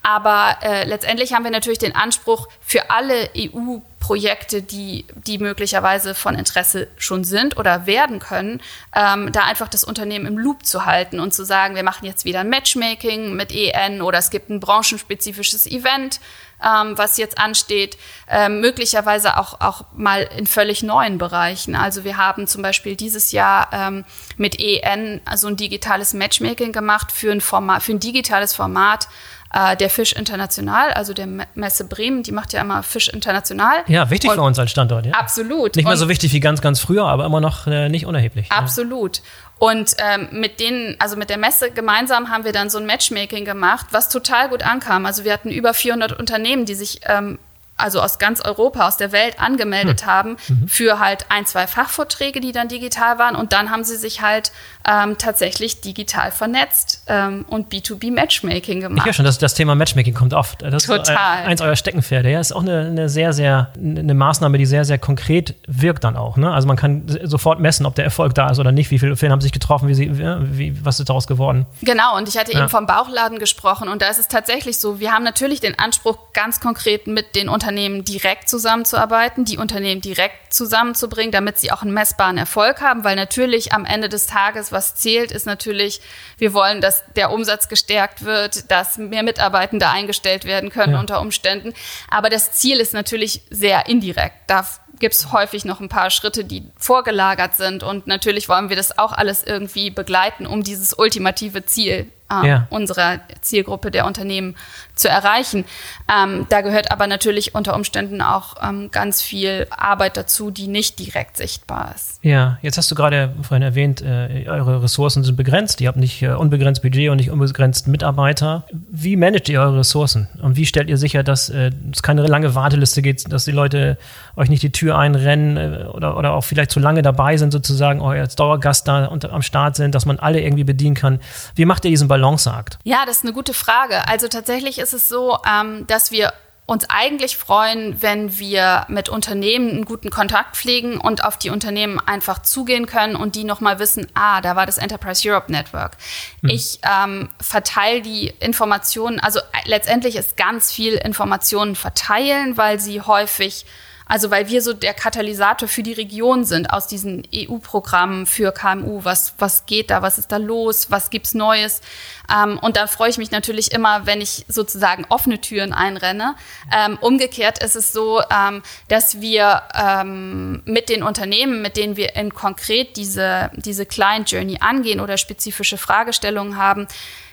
aber 0.02 0.56
äh, 0.62 0.84
letztendlich 0.84 1.32
haben 1.32 1.44
wir 1.44 1.50
natürlich 1.50 1.78
den 1.78 1.94
Anspruch, 1.94 2.48
für 2.60 2.90
alle 2.90 3.30
EU 3.36 3.78
Projekte, 4.10 4.60
die, 4.60 5.04
die 5.14 5.38
möglicherweise 5.38 6.16
von 6.16 6.34
Interesse 6.34 6.88
schon 6.96 7.22
sind 7.22 7.56
oder 7.56 7.86
werden 7.86 8.18
können, 8.18 8.60
ähm, 8.92 9.30
da 9.30 9.44
einfach 9.44 9.68
das 9.68 9.84
Unternehmen 9.84 10.26
im 10.26 10.36
Loop 10.36 10.66
zu 10.66 10.84
halten 10.84 11.20
und 11.20 11.32
zu 11.32 11.44
sagen, 11.44 11.76
wir 11.76 11.84
machen 11.84 12.06
jetzt 12.06 12.24
wieder 12.24 12.40
ein 12.40 12.48
Matchmaking 12.48 13.36
mit 13.36 13.52
EN 13.52 14.02
oder 14.02 14.18
es 14.18 14.30
gibt 14.30 14.50
ein 14.50 14.58
branchenspezifisches 14.58 15.64
Event, 15.68 16.18
ähm, 16.60 16.98
was 16.98 17.18
jetzt 17.18 17.38
ansteht, 17.38 17.98
ähm, 18.28 18.60
möglicherweise 18.60 19.38
auch, 19.38 19.60
auch 19.60 19.84
mal 19.94 20.28
in 20.36 20.48
völlig 20.48 20.82
neuen 20.82 21.18
Bereichen. 21.18 21.76
Also 21.76 22.02
wir 22.02 22.16
haben 22.16 22.48
zum 22.48 22.62
Beispiel 22.62 22.96
dieses 22.96 23.30
Jahr 23.30 23.68
ähm, 23.72 24.04
mit 24.36 24.58
EN 24.58 25.20
so 25.36 25.46
ein 25.46 25.56
digitales 25.56 26.14
Matchmaking 26.14 26.72
gemacht 26.72 27.12
für 27.12 27.30
ein, 27.30 27.40
Format, 27.40 27.84
für 27.84 27.92
ein 27.92 28.00
digitales 28.00 28.54
Format, 28.54 29.06
äh, 29.52 29.76
der 29.76 29.90
Fisch 29.90 30.12
International, 30.12 30.92
also 30.92 31.12
der 31.12 31.26
Messe 31.54 31.84
Bremen, 31.84 32.22
die 32.22 32.32
macht 32.32 32.52
ja 32.52 32.60
immer 32.60 32.82
Fisch 32.82 33.08
International. 33.08 33.82
Ja, 33.86 34.10
wichtig 34.10 34.30
und 34.30 34.36
für 34.36 34.42
uns 34.42 34.58
als 34.58 34.70
Standort. 34.70 35.06
Ja. 35.06 35.12
Absolut. 35.12 35.76
Nicht 35.76 35.86
mehr 35.86 35.96
so 35.96 36.08
wichtig 36.08 36.32
wie 36.32 36.40
ganz, 36.40 36.60
ganz 36.60 36.80
früher, 36.80 37.04
aber 37.04 37.24
immer 37.24 37.40
noch 37.40 37.66
äh, 37.66 37.88
nicht 37.88 38.06
unerheblich. 38.06 38.50
Absolut. 38.50 39.18
Ja. 39.18 39.22
Und 39.58 39.94
ähm, 39.98 40.28
mit 40.32 40.58
denen, 40.58 40.96
also 40.98 41.16
mit 41.16 41.28
der 41.28 41.36
Messe 41.36 41.70
gemeinsam 41.70 42.30
haben 42.30 42.44
wir 42.44 42.52
dann 42.52 42.70
so 42.70 42.78
ein 42.78 42.86
Matchmaking 42.86 43.44
gemacht, 43.44 43.86
was 43.90 44.08
total 44.08 44.48
gut 44.48 44.62
ankam. 44.62 45.04
Also 45.04 45.24
wir 45.24 45.32
hatten 45.32 45.50
über 45.50 45.74
400 45.74 46.18
Unternehmen, 46.18 46.64
die 46.64 46.74
sich 46.74 47.00
ähm, 47.06 47.38
also 47.80 48.00
aus 48.00 48.18
ganz 48.18 48.40
Europa, 48.40 48.86
aus 48.86 48.96
der 48.96 49.12
Welt 49.12 49.40
angemeldet 49.40 50.02
hm. 50.02 50.08
haben 50.08 50.36
mhm. 50.48 50.68
für 50.68 50.98
halt 50.98 51.26
ein, 51.28 51.46
zwei 51.46 51.66
Fachvorträge, 51.66 52.40
die 52.40 52.52
dann 52.52 52.68
digital 52.68 53.18
waren. 53.18 53.36
Und 53.36 53.52
dann 53.52 53.70
haben 53.70 53.84
sie 53.84 53.96
sich 53.96 54.22
halt 54.22 54.52
ähm, 54.88 55.18
tatsächlich 55.18 55.80
digital 55.80 56.30
vernetzt 56.30 57.02
ähm, 57.06 57.44
und 57.48 57.72
B2B-Matchmaking 57.72 58.80
gemacht. 58.80 58.98
Ich 59.00 59.04
höre 59.04 59.12
schon, 59.12 59.24
das, 59.24 59.38
das 59.38 59.54
Thema 59.54 59.74
Matchmaking 59.74 60.14
kommt 60.14 60.34
oft. 60.34 60.62
Das 60.62 60.84
Total. 60.84 61.02
Ist 61.02 61.10
eins 61.48 61.60
eurer 61.60 61.76
Steckenpferde. 61.76 62.30
Ja, 62.30 62.40
ist 62.40 62.52
auch 62.52 62.62
eine, 62.62 62.86
eine, 62.86 63.08
sehr, 63.08 63.32
sehr, 63.32 63.72
eine 63.76 64.14
Maßnahme, 64.14 64.58
die 64.58 64.66
sehr, 64.66 64.84
sehr 64.84 64.98
konkret 64.98 65.54
wirkt 65.66 66.04
dann 66.04 66.16
auch. 66.16 66.36
Ne? 66.36 66.52
Also 66.52 66.66
man 66.66 66.76
kann 66.76 67.04
sofort 67.24 67.60
messen, 67.60 67.86
ob 67.86 67.94
der 67.94 68.04
Erfolg 68.04 68.34
da 68.34 68.50
ist 68.50 68.58
oder 68.58 68.72
nicht. 68.72 68.90
Wie 68.90 68.98
viele 68.98 69.16
Firmen 69.16 69.32
haben 69.32 69.40
sich 69.40 69.52
getroffen? 69.52 69.88
Wie 69.88 69.94
sie, 69.94 70.10
wie, 70.18 70.84
was 70.84 70.98
ist 70.98 71.08
daraus 71.08 71.26
geworden? 71.26 71.66
Genau. 71.82 72.16
Und 72.16 72.28
ich 72.28 72.38
hatte 72.38 72.52
ja. 72.52 72.60
eben 72.60 72.68
vom 72.68 72.86
Bauchladen 72.86 73.38
gesprochen. 73.38 73.88
Und 73.88 74.02
da 74.02 74.08
ist 74.08 74.18
es 74.18 74.28
tatsächlich 74.28 74.78
so, 74.78 75.00
wir 75.00 75.12
haben 75.12 75.24
natürlich 75.24 75.60
den 75.60 75.78
Anspruch, 75.78 76.18
ganz 76.32 76.60
konkret 76.60 77.06
mit 77.06 77.34
den 77.36 77.48
Unternehmen 77.48 77.69
Unternehmen 77.70 78.04
direkt 78.04 78.48
zusammenzuarbeiten, 78.48 79.44
die 79.44 79.56
Unternehmen 79.56 80.00
direkt 80.00 80.52
zusammenzubringen, 80.52 81.30
damit 81.30 81.58
sie 81.58 81.70
auch 81.70 81.82
einen 81.82 81.94
messbaren 81.94 82.36
Erfolg 82.36 82.80
haben, 82.80 83.04
weil 83.04 83.14
natürlich 83.14 83.72
am 83.72 83.84
Ende 83.84 84.08
des 84.08 84.26
Tages, 84.26 84.72
was 84.72 84.96
zählt, 84.96 85.30
ist 85.30 85.46
natürlich, 85.46 86.00
wir 86.36 86.52
wollen, 86.52 86.80
dass 86.80 87.04
der 87.14 87.30
Umsatz 87.30 87.68
gestärkt 87.68 88.24
wird, 88.24 88.72
dass 88.72 88.98
mehr 88.98 89.22
Mitarbeitende 89.22 89.88
eingestellt 89.88 90.46
werden 90.46 90.70
können 90.70 90.94
ja. 90.94 91.00
unter 91.00 91.20
Umständen. 91.20 91.72
Aber 92.10 92.28
das 92.28 92.52
Ziel 92.52 92.80
ist 92.80 92.92
natürlich 92.92 93.42
sehr 93.50 93.86
indirekt. 93.86 94.34
Da 94.48 94.66
gibt 94.98 95.14
es 95.14 95.30
häufig 95.30 95.64
noch 95.64 95.80
ein 95.80 95.88
paar 95.88 96.10
Schritte, 96.10 96.44
die 96.44 96.64
vorgelagert 96.76 97.54
sind. 97.54 97.84
Und 97.84 98.08
natürlich 98.08 98.48
wollen 98.48 98.68
wir 98.68 98.76
das 98.76 98.98
auch 98.98 99.12
alles 99.12 99.44
irgendwie 99.44 99.90
begleiten, 99.90 100.44
um 100.44 100.64
dieses 100.64 100.92
ultimative 100.92 101.64
Ziel 101.64 102.10
äh, 102.30 102.46
ja. 102.46 102.66
unserer 102.70 103.20
Zielgruppe 103.40 103.90
der 103.90 104.06
Unternehmen 104.06 104.56
zu 105.00 105.08
erreichen. 105.08 105.64
Ähm, 106.10 106.46
da 106.48 106.60
gehört 106.60 106.90
aber 106.90 107.06
natürlich 107.06 107.54
unter 107.54 107.74
Umständen 107.74 108.22
auch 108.22 108.56
ähm, 108.62 108.90
ganz 108.90 109.22
viel 109.22 109.66
Arbeit 109.70 110.16
dazu, 110.16 110.50
die 110.50 110.68
nicht 110.68 110.98
direkt 110.98 111.36
sichtbar 111.36 111.92
ist. 111.94 112.18
Ja, 112.22 112.58
jetzt 112.62 112.78
hast 112.78 112.90
du 112.90 112.94
gerade 112.94 113.34
vorhin 113.42 113.62
erwähnt, 113.62 114.02
äh, 114.02 114.46
eure 114.48 114.82
Ressourcen 114.82 115.24
sind 115.24 115.36
begrenzt. 115.36 115.80
Ihr 115.80 115.88
habt 115.88 115.98
nicht 115.98 116.22
äh, 116.22 116.30
unbegrenzt 116.30 116.82
Budget 116.82 117.10
und 117.10 117.16
nicht 117.16 117.30
unbegrenzt 117.30 117.88
Mitarbeiter. 117.88 118.66
Wie 118.72 119.16
managt 119.16 119.48
ihr 119.48 119.60
eure 119.60 119.78
Ressourcen? 119.78 120.28
Und 120.40 120.56
wie 120.56 120.66
stellt 120.66 120.88
ihr 120.88 120.96
sicher, 120.96 121.22
dass 121.22 121.48
äh, 121.48 121.70
es 121.92 122.02
keine 122.02 122.26
lange 122.26 122.54
Warteliste 122.54 123.02
gibt, 123.02 123.32
dass 123.32 123.44
die 123.44 123.52
Leute 123.52 123.98
euch 124.36 124.48
nicht 124.48 124.62
die 124.62 124.72
Tür 124.72 124.98
einrennen 124.98 125.56
äh, 125.56 125.84
oder, 125.86 126.16
oder 126.16 126.32
auch 126.32 126.44
vielleicht 126.44 126.70
zu 126.70 126.80
lange 126.80 127.02
dabei 127.02 127.36
sind, 127.36 127.50
sozusagen, 127.52 128.00
euer 128.00 128.20
als 128.20 128.36
Dauergast 128.36 128.86
da 128.86 129.06
unter, 129.06 129.32
am 129.32 129.42
Start 129.42 129.76
sind, 129.76 129.94
dass 129.94 130.06
man 130.06 130.18
alle 130.18 130.40
irgendwie 130.40 130.64
bedienen 130.64 130.94
kann? 130.94 131.20
Wie 131.54 131.64
macht 131.64 131.84
ihr 131.84 131.90
diesen 131.90 132.08
Balanceakt? 132.08 132.78
Ja, 132.84 133.04
das 133.06 133.16
ist 133.16 133.24
eine 133.24 133.32
gute 133.32 133.54
Frage. 133.54 134.06
Also 134.08 134.28
tatsächlich 134.28 134.78
ist 134.78 134.89
ist 134.92 135.02
es 135.02 135.08
so, 135.08 135.38
ähm, 135.46 135.86
dass 135.86 136.10
wir 136.10 136.32
uns 136.66 136.88
eigentlich 136.88 137.36
freuen, 137.36 138.00
wenn 138.00 138.38
wir 138.38 138.86
mit 138.88 139.08
Unternehmen 139.08 139.70
einen 139.70 139.84
guten 139.84 140.08
Kontakt 140.08 140.56
pflegen 140.56 140.98
und 140.98 141.24
auf 141.24 141.36
die 141.36 141.50
Unternehmen 141.50 141.98
einfach 141.98 142.42
zugehen 142.42 142.86
können 142.86 143.16
und 143.16 143.34
die 143.34 143.42
nochmal 143.42 143.80
wissen, 143.80 144.06
ah, 144.14 144.40
da 144.40 144.54
war 144.54 144.66
das 144.66 144.78
Enterprise 144.78 145.28
Europe 145.28 145.50
Network. 145.50 145.96
Mhm. 146.42 146.50
Ich 146.50 146.78
ähm, 146.84 147.28
verteile 147.40 148.02
die 148.02 148.28
Informationen, 148.38 149.18
also 149.18 149.40
äh, 149.40 149.42
letztendlich 149.64 150.14
ist 150.14 150.36
ganz 150.36 150.70
viel 150.70 150.94
Informationen 150.94 151.74
verteilen, 151.74 152.56
weil 152.56 152.78
sie 152.78 153.00
häufig 153.00 153.66
also 154.10 154.32
weil 154.32 154.48
wir 154.48 154.60
so 154.60 154.72
der 154.72 154.92
Katalysator 154.92 155.68
für 155.68 155.84
die 155.84 155.92
Region 155.92 156.44
sind 156.44 156.72
aus 156.72 156.88
diesen 156.88 157.22
EU-Programmen 157.32 158.26
für 158.26 158.50
KMU. 158.50 159.04
Was, 159.04 159.34
was 159.38 159.66
geht 159.66 159.90
da? 159.90 160.02
Was 160.02 160.18
ist 160.18 160.32
da 160.32 160.36
los? 160.36 160.90
Was 160.90 161.10
gibt's 161.10 161.32
Neues? 161.32 161.80
Ähm, 162.28 162.58
und 162.58 162.76
da 162.76 162.88
freue 162.88 163.10
ich 163.10 163.18
mich 163.18 163.30
natürlich 163.30 163.70
immer, 163.70 164.06
wenn 164.06 164.20
ich 164.20 164.44
sozusagen 164.48 165.06
offene 165.10 165.40
Türen 165.40 165.72
einrenne. 165.72 166.34
Ähm, 166.76 166.98
umgekehrt 167.00 167.62
ist 167.62 167.76
es 167.76 167.92
so, 167.92 168.20
ähm, 168.32 168.62
dass 168.88 169.20
wir 169.20 169.62
ähm, 169.80 170.62
mit 170.64 170.88
den 170.88 171.04
Unternehmen, 171.04 171.62
mit 171.62 171.76
denen 171.76 171.96
wir 171.96 172.16
in 172.16 172.34
konkret 172.34 172.96
diese, 172.96 173.52
diese 173.54 173.86
Client 173.86 174.28
Journey 174.28 174.58
angehen 174.58 174.98
oder 174.98 175.18
spezifische 175.18 175.78
Fragestellungen 175.78 176.56
haben, 176.56 176.88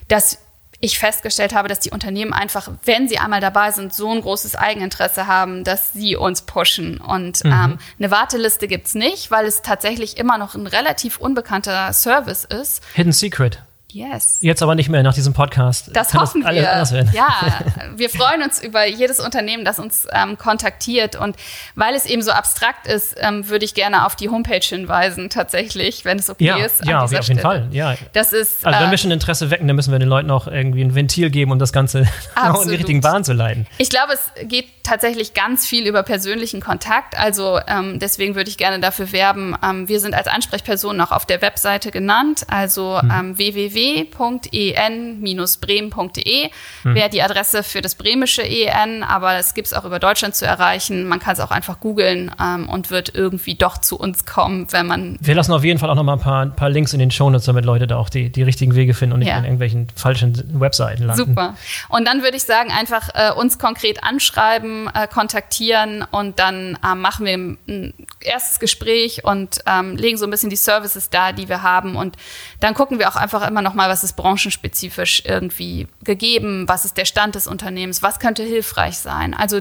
dass 0.10 0.38
ich 0.80 1.00
festgestellt 1.00 1.56
habe, 1.56 1.68
dass 1.68 1.80
die 1.80 1.90
Unternehmen 1.90 2.34
einfach, 2.34 2.70
wenn 2.84 3.08
sie 3.08 3.18
einmal 3.18 3.42
dabei 3.42 3.72
sind, 3.72 3.94
so 3.94 4.12
ein 4.12 4.22
großes 4.22 4.56
Eigeninteresse 4.56 5.26
haben, 5.26 5.64
dass 5.64 5.94
sie 5.94 6.16
uns 6.16 6.44
pushen. 6.44 7.00
Und 7.00 7.44
mhm. 7.44 7.52
ähm, 7.52 7.80
eine 7.98 8.12
Warteliste 8.12 8.68
gibt's 8.68 8.94
nicht, 8.94 9.32
weil 9.32 9.46
es 9.46 9.62
tatsächlich 9.64 10.18
immer 10.18 10.38
noch 10.38 10.56
ein 10.56 10.68
relativ 10.68 11.18
unbekannter 11.18 11.94
Service 11.94 12.44
ist. 12.46 12.84
Hidden 12.94 13.14
Secret. 13.14 13.64
Yes. 13.98 14.38
Jetzt 14.42 14.62
aber 14.62 14.76
nicht 14.76 14.90
mehr 14.90 15.02
nach 15.02 15.16
diesem 15.16 15.34
Podcast. 15.34 15.90
Das 15.94 16.10
Kann 16.10 16.22
hoffen 16.22 16.44
das 16.44 16.92
wir. 16.92 17.06
Ja, 17.14 17.64
wir 17.96 18.12
freuen 18.12 18.44
uns 18.44 18.64
über 18.64 18.86
jedes 18.86 19.20
Unternehmen, 19.20 19.66
das 19.66 19.80
uns 19.80 20.08
ähm, 20.12 20.38
kontaktiert. 20.38 21.16
Und 21.16 21.36
weil 21.74 21.96
es 21.96 22.06
eben 22.06 22.22
so 22.22 22.30
abstrakt 22.30 22.86
ist, 22.86 23.16
ähm, 23.18 23.50
würde 23.50 23.66
ich 23.66 23.74
gerne 23.74 24.06
auf 24.06 24.16
die 24.16 24.30
Homepage 24.30 24.62
hinweisen, 24.62 25.32
tatsächlich, 25.32 26.06
wenn 26.06 26.20
es 26.20 26.30
okay 26.30 26.46
ja, 26.46 26.58
ist. 26.58 26.86
Ja, 26.86 27.02
auf 27.02 27.12
jeden 27.12 27.24
Stelle. 27.24 27.42
Fall. 27.42 27.68
Ja. 27.72 27.96
Das 28.14 28.34
ist, 28.34 28.64
also 28.68 28.80
wenn 28.80 28.90
äh, 28.90 28.92
wir 28.92 28.98
schon 29.00 29.10
Interesse 29.10 29.50
wecken, 29.50 29.66
dann 29.66 29.76
müssen 29.76 29.92
wir 29.92 29.98
den 29.98 30.10
Leuten 30.10 30.30
auch 30.30 30.46
irgendwie 30.46 30.84
ein 30.84 30.94
Ventil 30.94 31.32
geben, 31.32 31.52
um 31.52 31.58
das 31.58 31.74
Ganze 31.74 32.08
auch 32.36 32.62
in 32.62 32.70
die 32.70 32.76
richtigen 32.76 33.02
Bahn 33.02 33.24
zu 33.24 33.34
leiten. 33.34 33.66
Ich 33.80 33.90
glaube, 33.90 34.14
es 34.14 34.48
geht 34.48 34.68
tatsächlich 34.84 35.34
ganz 35.34 35.66
viel 35.66 35.88
über 35.88 36.04
persönlichen 36.04 36.62
Kontakt. 36.62 37.18
Also 37.20 37.60
ähm, 37.68 37.98
deswegen 37.98 38.36
würde 38.36 38.52
ich 38.52 38.58
gerne 38.58 38.80
dafür 38.80 39.12
werben. 39.12 39.56
Ähm, 39.64 39.90
wir 39.90 40.00
sind 40.00 40.14
als 40.14 40.28
Ansprechperson 40.28 41.02
auch 41.02 41.12
auf 41.12 41.26
der 41.26 41.42
Webseite 41.42 41.90
genannt, 41.90 42.46
also 42.48 43.02
hm. 43.02 43.38
www 43.40 43.87
www.en-bremen.de 43.96 46.50
hm. 46.84 46.96
wäre 46.96 47.10
die 47.10 47.22
Adresse 47.22 47.64
für 47.64 47.82
das 47.82 47.96
bremische 47.96 48.44
EN, 48.44 49.04
aber 49.04 49.36
es 49.36 49.54
gibt 49.54 49.68
es 49.68 49.74
auch 49.74 49.86
über 49.86 50.00
Deutschland 50.00 50.36
zu 50.36 50.46
erreichen. 50.46 51.08
Man 51.08 51.20
kann 51.20 51.34
es 51.34 51.40
auch 51.40 51.52
einfach 51.52 51.80
googeln 51.80 52.32
ähm, 52.42 52.68
und 52.70 52.92
wird 52.92 53.16
irgendwie 53.16 53.56
doch 53.56 53.78
zu 53.78 53.98
uns 53.98 54.26
kommen, 54.26 54.68
wenn 54.72 54.88
man. 54.88 55.18
Wir 55.22 55.36
lassen 55.36 55.54
auf 55.54 55.64
jeden 55.64 55.80
Fall 55.80 55.90
auch 55.90 55.96
noch 55.96 56.04
mal 56.04 56.14
ein 56.14 56.20
paar, 56.20 56.42
ein 56.44 56.56
paar 56.56 56.70
Links 56.70 56.94
in 56.94 57.00
den 57.00 57.12
Shownotes, 57.12 57.46
damit 57.46 57.66
Leute 57.66 57.88
da 57.88 57.98
auch 57.98 58.10
die, 58.10 58.30
die 58.30 58.44
richtigen 58.44 58.76
Wege 58.76 58.94
finden 58.94 59.14
und 59.14 59.20
nicht 59.20 59.30
ja. 59.30 59.38
in 59.38 59.44
irgendwelchen 59.44 59.88
falschen 59.96 60.60
Webseiten 60.60 61.04
landen. 61.04 61.26
Super. 61.26 61.56
Und 61.90 62.08
dann 62.08 62.24
würde 62.24 62.38
ich 62.38 62.44
sagen, 62.44 62.72
einfach 62.72 63.10
äh, 63.14 63.32
uns 63.32 63.60
konkret 63.60 64.04
anschreiben, 64.04 64.90
äh, 64.94 65.08
kontaktieren 65.08 66.06
und 66.12 66.40
dann 66.40 66.78
äh, 66.84 66.96
machen 66.96 67.26
wir 67.26 67.34
ein 67.34 67.94
erstes 68.22 68.60
Gespräch 68.60 69.24
und 69.24 69.60
ähm, 69.66 69.96
legen 69.96 70.18
so 70.18 70.26
ein 70.26 70.32
bisschen 70.32 70.50
die 70.50 70.56
Services 70.56 71.10
da, 71.10 71.32
die 71.32 71.50
wir 71.50 71.64
haben. 71.64 71.96
Und 71.96 72.16
dann 72.60 72.74
gucken 72.74 73.00
wir 73.00 73.10
auch 73.10 73.16
einfach 73.16 73.48
immer 73.48 73.62
noch 73.68 73.74
mal, 73.74 73.90
was 73.90 74.04
ist 74.06 74.14
branchenspezifisch 74.14 75.24
irgendwie 75.26 75.88
gegeben, 76.04 76.68
was 76.70 76.86
ist 76.86 76.96
der 76.96 77.04
Stand 77.04 77.36
des 77.36 77.48
Unternehmens, 77.48 78.02
was 78.02 78.20
könnte 78.20 78.44
hilfreich 78.44 78.98
sein. 78.98 79.34
Also 79.34 79.58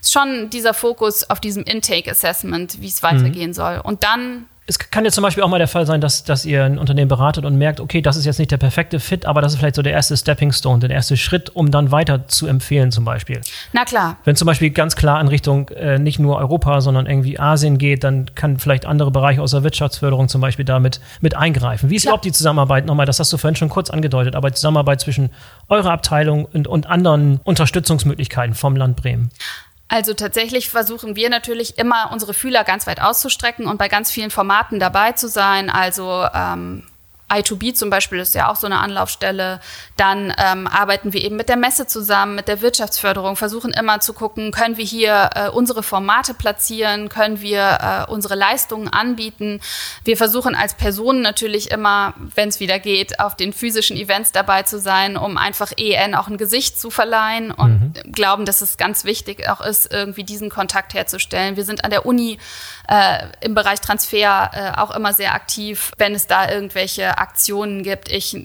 ist 0.00 0.12
schon 0.12 0.50
dieser 0.50 0.74
Fokus 0.74 1.28
auf 1.30 1.40
diesem 1.40 1.62
Intake 1.62 2.10
Assessment, 2.10 2.82
wie 2.82 2.88
es 2.88 3.02
weitergehen 3.02 3.50
mhm. 3.50 3.54
soll. 3.54 3.80
Und 3.82 4.04
dann 4.04 4.44
es 4.68 4.78
kann 4.78 5.02
ja 5.06 5.10
zum 5.10 5.22
Beispiel 5.22 5.42
auch 5.42 5.48
mal 5.48 5.58
der 5.58 5.66
Fall 5.66 5.86
sein, 5.86 6.02
dass, 6.02 6.24
dass 6.24 6.44
ihr 6.44 6.62
ein 6.62 6.78
Unternehmen 6.78 7.08
beratet 7.08 7.46
und 7.46 7.56
merkt, 7.56 7.80
okay, 7.80 8.02
das 8.02 8.16
ist 8.16 8.26
jetzt 8.26 8.38
nicht 8.38 8.50
der 8.50 8.58
perfekte 8.58 9.00
Fit, 9.00 9.24
aber 9.24 9.40
das 9.40 9.54
ist 9.54 9.58
vielleicht 9.58 9.76
so 9.76 9.82
der 9.82 9.94
erste 9.94 10.14
Stepping 10.14 10.52
Stone, 10.52 10.80
der 10.80 10.90
erste 10.90 11.16
Schritt, 11.16 11.48
um 11.56 11.70
dann 11.70 11.90
weiter 11.90 12.28
zu 12.28 12.46
empfehlen 12.46 12.92
zum 12.92 13.06
Beispiel. 13.06 13.40
Na 13.72 13.86
klar. 13.86 14.18
Wenn 14.24 14.36
zum 14.36 14.44
Beispiel 14.44 14.68
ganz 14.68 14.94
klar 14.94 15.22
in 15.22 15.28
Richtung 15.28 15.70
äh, 15.70 15.98
nicht 15.98 16.18
nur 16.18 16.36
Europa, 16.36 16.82
sondern 16.82 17.06
irgendwie 17.06 17.38
Asien 17.38 17.78
geht, 17.78 18.04
dann 18.04 18.34
kann 18.34 18.58
vielleicht 18.58 18.84
andere 18.84 19.10
Bereiche 19.10 19.40
aus 19.40 19.52
der 19.52 19.62
Wirtschaftsförderung 19.62 20.28
zum 20.28 20.42
Beispiel 20.42 20.66
damit 20.66 21.00
mit 21.22 21.34
eingreifen. 21.34 21.88
Wie 21.88 21.96
ist 21.96 22.04
überhaupt 22.04 22.26
die 22.26 22.32
Zusammenarbeit 22.32 22.84
nochmal? 22.84 23.06
Das 23.06 23.18
hast 23.20 23.32
du 23.32 23.38
vorhin 23.38 23.56
schon 23.56 23.70
kurz 23.70 23.88
angedeutet, 23.88 24.36
aber 24.36 24.50
die 24.50 24.56
Zusammenarbeit 24.56 25.00
zwischen 25.00 25.30
eurer 25.70 25.92
Abteilung 25.92 26.44
und, 26.44 26.66
und 26.66 26.86
anderen 26.86 27.40
Unterstützungsmöglichkeiten 27.42 28.54
vom 28.54 28.76
Land 28.76 28.96
Bremen. 28.96 29.30
Also 29.88 30.12
tatsächlich 30.12 30.68
versuchen 30.68 31.16
wir 31.16 31.30
natürlich 31.30 31.78
immer 31.78 32.10
unsere 32.12 32.34
Fühler 32.34 32.62
ganz 32.62 32.86
weit 32.86 33.00
auszustrecken 33.00 33.66
und 33.66 33.78
bei 33.78 33.88
ganz 33.88 34.10
vielen 34.10 34.30
Formaten 34.30 34.78
dabei 34.78 35.12
zu 35.12 35.28
sein. 35.28 35.70
Also 35.70 36.26
ähm, 36.34 36.84
I2B 37.30 37.74
zum 37.74 37.90
Beispiel 37.90 38.18
ist 38.18 38.34
ja 38.34 38.50
auch 38.50 38.56
so 38.56 38.66
eine 38.66 38.78
Anlaufstelle. 38.78 39.60
Dann 39.96 40.32
ähm, 40.38 40.66
arbeiten 40.66 41.12
wir 41.12 41.22
eben 41.22 41.36
mit 41.36 41.48
der 41.48 41.56
Messe 41.56 41.86
zusammen, 41.86 42.34
mit 42.34 42.48
der 42.48 42.62
Wirtschaftsförderung, 42.62 43.36
versuchen 43.36 43.72
immer 43.72 44.00
zu 44.00 44.14
gucken, 44.14 44.50
können 44.50 44.78
wir 44.78 44.84
hier 44.84 45.30
äh, 45.34 45.48
unsere 45.48 45.82
Formate 45.82 46.32
platzieren, 46.32 47.08
können 47.08 47.40
wir 47.40 48.06
äh, 48.08 48.10
unsere 48.10 48.34
Leistungen 48.34 48.88
anbieten. 48.88 49.60
Wir 50.04 50.16
versuchen 50.16 50.54
als 50.54 50.74
Personen 50.74 51.20
natürlich 51.20 51.70
immer, 51.70 52.14
wenn 52.34 52.48
es 52.48 52.60
wieder 52.60 52.78
geht, 52.78 53.20
auf 53.20 53.36
den 53.36 53.52
physischen 53.52 53.96
Events 53.96 54.32
dabei 54.32 54.62
zu 54.62 54.78
sein, 54.78 55.16
um 55.16 55.36
einfach 55.36 55.72
EN 55.76 56.14
auch 56.14 56.28
ein 56.28 56.38
Gesicht 56.38 56.80
zu 56.80 56.90
verleihen 56.90 57.50
und 57.50 57.94
mhm. 57.94 58.12
glauben, 58.12 58.46
dass 58.46 58.62
es 58.62 58.78
ganz 58.78 59.04
wichtig 59.04 59.48
auch 59.50 59.60
ist, 59.60 59.92
irgendwie 59.92 60.24
diesen 60.24 60.48
Kontakt 60.48 60.94
herzustellen. 60.94 61.56
Wir 61.56 61.64
sind 61.64 61.84
an 61.84 61.90
der 61.90 62.06
Uni 62.06 62.38
äh, 62.88 63.26
im 63.40 63.54
Bereich 63.54 63.80
Transfer 63.80 64.50
äh, 64.54 64.80
auch 64.80 64.94
immer 64.94 65.12
sehr 65.12 65.34
aktiv, 65.34 65.92
wenn 65.98 66.14
es 66.14 66.26
da 66.26 66.50
irgendwelche 66.50 67.17
Aktionen 67.20 67.82
gibt. 67.82 68.10
Ich 68.10 68.36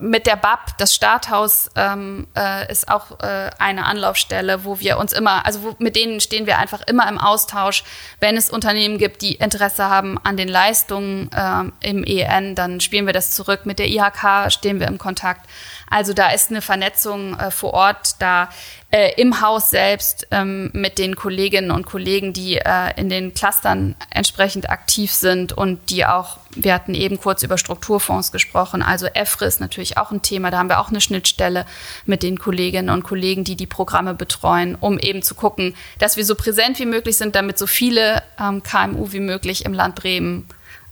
mit 0.00 0.26
der 0.26 0.36
BAP, 0.36 0.78
das 0.78 0.94
Starthaus 0.94 1.70
ähm, 1.76 2.26
äh, 2.36 2.70
ist 2.72 2.90
auch 2.90 3.20
äh, 3.20 3.50
eine 3.58 3.84
Anlaufstelle, 3.84 4.64
wo 4.64 4.80
wir 4.80 4.98
uns 4.98 5.12
immer, 5.12 5.44
also 5.44 5.62
wo, 5.62 5.76
mit 5.78 5.94
denen 5.94 6.20
stehen 6.20 6.46
wir 6.46 6.58
einfach 6.58 6.80
immer 6.86 7.06
im 7.08 7.18
Austausch. 7.18 7.84
Wenn 8.18 8.36
es 8.36 8.50
Unternehmen 8.50 8.98
gibt, 8.98 9.22
die 9.22 9.34
Interesse 9.34 9.84
haben 9.90 10.18
an 10.18 10.36
den 10.36 10.48
Leistungen 10.48 11.30
ähm, 11.36 11.72
im 11.80 12.02
EN, 12.04 12.54
dann 12.54 12.80
spielen 12.80 13.06
wir 13.06 13.12
das 13.12 13.32
zurück. 13.32 13.66
Mit 13.66 13.78
der 13.78 13.88
IHK 13.88 14.50
stehen 14.50 14.80
wir 14.80 14.88
im 14.88 14.98
Kontakt. 14.98 15.46
Also 15.90 16.12
da 16.14 16.30
ist 16.30 16.50
eine 16.50 16.62
Vernetzung 16.62 17.38
äh, 17.38 17.50
vor 17.50 17.74
Ort 17.74 18.14
da 18.20 18.48
äh, 18.92 19.12
im 19.20 19.40
Haus 19.40 19.70
selbst 19.70 20.28
ähm, 20.30 20.70
mit 20.72 20.98
den 20.98 21.16
Kolleginnen 21.16 21.72
und 21.72 21.84
Kollegen, 21.84 22.32
die 22.32 22.56
äh, 22.56 22.92
in 22.96 23.08
den 23.08 23.34
Clustern 23.34 23.96
entsprechend 24.10 24.70
aktiv 24.70 25.12
sind 25.12 25.52
und 25.52 25.90
die 25.90 26.06
auch, 26.06 26.38
wir 26.50 26.74
hatten 26.74 26.94
eben 26.94 27.18
kurz 27.18 27.42
über 27.42 27.58
Strukturfonds 27.58 28.30
gesprochen, 28.30 28.82
also 28.82 29.06
EFRE 29.06 29.46
ist 29.46 29.60
natürlich 29.60 29.98
auch 29.98 30.12
ein 30.12 30.22
Thema, 30.22 30.50
da 30.50 30.58
haben 30.58 30.68
wir 30.68 30.80
auch 30.80 30.90
eine 30.90 31.00
Schnittstelle 31.00 31.66
mit 32.06 32.22
den 32.22 32.38
Kolleginnen 32.38 32.90
und 32.90 33.02
Kollegen, 33.02 33.42
die 33.42 33.56
die 33.56 33.66
Programme 33.66 34.14
betreuen, 34.14 34.76
um 34.78 34.98
eben 34.98 35.22
zu 35.22 35.34
gucken, 35.34 35.74
dass 35.98 36.16
wir 36.16 36.24
so 36.24 36.36
präsent 36.36 36.78
wie 36.78 36.86
möglich 36.86 37.16
sind, 37.16 37.34
damit 37.34 37.58
so 37.58 37.66
viele 37.66 38.22
ähm, 38.40 38.62
KMU 38.62 39.12
wie 39.12 39.20
möglich 39.20 39.64
im 39.64 39.74
Land 39.74 39.96
Bremen 39.96 40.46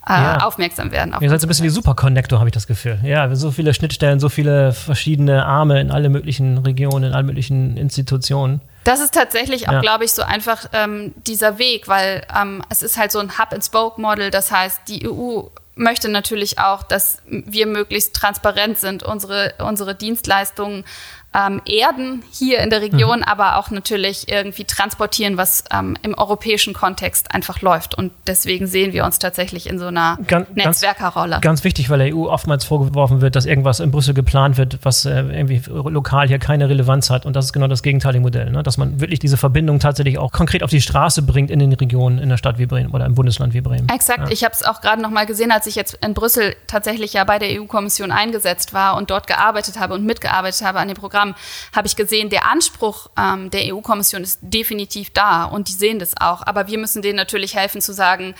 äh, 0.09 0.13
ja. 0.13 0.39
aufmerksam 0.39 0.91
werden. 0.91 1.15
Ihr 1.21 1.29
seid 1.29 1.41
so 1.41 1.47
ein 1.47 1.49
bisschen 1.49 1.65
wie 1.65 1.71
Superconnector, 1.71 2.39
habe 2.39 2.49
ich 2.49 2.55
das 2.55 2.67
Gefühl. 2.67 2.99
Ja, 3.03 3.35
so 3.35 3.51
viele 3.51 3.75
Schnittstellen, 3.75 4.21
so 4.21 4.29
viele 4.29 4.73
verschiedene 4.73 5.45
Arme 5.45 5.81
in 5.81 5.91
alle 5.91 6.09
möglichen 6.09 6.59
Regionen, 6.59 7.05
in 7.05 7.13
alle 7.13 7.25
möglichen 7.25 7.77
Institutionen. 7.77 8.61
Das 8.85 9.01
ist 9.01 9.13
tatsächlich 9.13 9.69
auch, 9.69 9.75
ja. 9.75 9.81
glaube 9.81 10.05
ich, 10.05 10.13
so 10.13 10.23
einfach 10.23 10.67
ähm, 10.73 11.13
dieser 11.27 11.59
Weg, 11.59 11.89
weil 11.89 12.23
ähm, 12.35 12.63
es 12.71 12.83
ist 12.83 12.97
halt 12.97 13.13
so 13.13 13.19
ein 13.19 13.39
Hub-and-Spoke-Model. 13.39 14.31
Das 14.31 14.51
heißt, 14.51 14.83
die 14.89 15.07
EU 15.07 15.43
möchte 15.75 16.09
natürlich 16.09 16.59
auch, 16.59 16.83
dass 16.83 17.23
wir 17.27 17.67
möglichst 17.67 18.15
transparent 18.15 18.79
sind, 18.79 19.03
unsere, 19.03 19.55
unsere 19.59 19.95
Dienstleistungen 19.95 20.85
ähm, 21.39 21.61
erden 21.65 22.23
hier 22.33 22.61
in 22.61 22.71
der 22.71 22.81
Region, 22.81 23.19
mhm. 23.19 23.25
aber 23.25 23.57
auch 23.57 23.71
natürlich 23.71 24.31
irgendwie 24.31 24.65
transportieren, 24.65 25.37
was 25.37 25.65
ähm, 25.73 25.97
im 26.03 26.15
europäischen 26.15 26.75
Kontext 26.75 27.35
einfach 27.35 27.61
läuft. 27.61 27.95
Und 27.95 28.13
deswegen 28.27 28.67
sehen 28.67 28.93
wir 28.93 29.05
uns 29.05 29.19
tatsächlich 29.19 29.69
in 29.69 29.79
so 29.79 29.87
einer 29.87 30.19
ganz, 30.27 30.49
Netzwerkerrolle. 30.55 31.33
Ganz, 31.33 31.43
ganz, 31.43 31.65
wichtig, 31.65 31.91
weil 31.91 31.99
der 31.99 32.17
EU 32.17 32.29
oftmals 32.29 32.65
vorgeworfen 32.65 33.21
wird, 33.21 33.37
dass 33.37 33.47
irgendwas 33.47 33.81
in 33.81 33.91
Brüssel 33.91 34.15
geplant 34.15 34.57
wird, 34.57 34.79
was 34.83 35.05
äh, 35.05 35.11
irgendwie 35.11 35.63
lokal 35.69 36.29
hier 36.29 36.39
keine 36.39 36.69
Relevanz 36.69 37.11
hat. 37.11 37.27
Und 37.27 37.37
das 37.37 37.47
ist 37.47 37.53
genau 37.53 37.69
das 37.69 37.83
gegenteilige 37.83 38.23
Modell, 38.23 38.51
ne? 38.51 38.63
dass 38.63 38.77
man 38.77 39.01
wirklich 39.01 39.19
diese 39.19 39.37
Verbindung 39.37 39.79
tatsächlich 39.79 40.19
auch 40.19 40.33
konkret 40.33 40.63
auf 40.63 40.71
die 40.71 40.81
Straße 40.81 41.23
bringt 41.23 41.51
in 41.51 41.59
den 41.59 41.73
Regionen, 41.73 42.19
in 42.19 42.29
der 42.29 42.37
Stadt 42.37 42.59
wie 42.59 42.67
Bremen 42.67 42.93
oder 42.93 43.07
im 43.07 43.15
Bundesland 43.15 43.55
wie 43.55 43.61
Bremen. 43.61 43.89
Exakt. 43.89 44.21
Ja. 44.21 44.31
Ich 44.31 44.45
habe 44.45 44.55
es 44.55 44.65
auch 44.65 44.81
gerade 44.81 45.01
noch 45.03 45.11
mal 45.11 45.27
gesehen, 45.27 45.53
als 45.53 45.67
ich 45.67 45.75
jetzt 45.75 45.99
in 46.05 46.15
Brüssel 46.15 46.57
tatsächlich 46.67 47.13
ja 47.13 47.25
bei 47.25 47.39
der 47.39 47.61
EU-Kommission 47.61 48.11
eingesetzt 48.11 48.73
war 48.73 48.97
und 48.97 49.11
dort 49.11 49.27
gearbeitet 49.27 49.79
habe 49.79 49.95
und 49.95 50.05
mitgearbeitet 50.05 50.63
habe 50.63 50.81
an 50.81 50.89
dem 50.89 50.97
Programm 50.97 51.28
Programm 51.33 51.35
habe 51.75 51.87
ich 51.87 51.97
gesehen, 51.97 52.31
der 52.31 52.47
Anspruch 52.47 53.09
ähm, 53.19 53.51
der 53.51 53.75
EU-Kommission 53.75 54.23
ist 54.23 54.41
definitiv 54.43 55.11
da 55.11 55.45
und 55.45 55.69
die 55.69 55.73
sehen 55.73 55.99
das 55.99 56.17
auch. 56.21 56.43
Aber 56.47 56.69
wir 56.69 56.79
müssen 56.79 57.03
denen 57.03 57.17
natürlich 57.17 57.55
helfen 57.55 57.81
zu 57.81 57.93
sagen, 57.93 58.35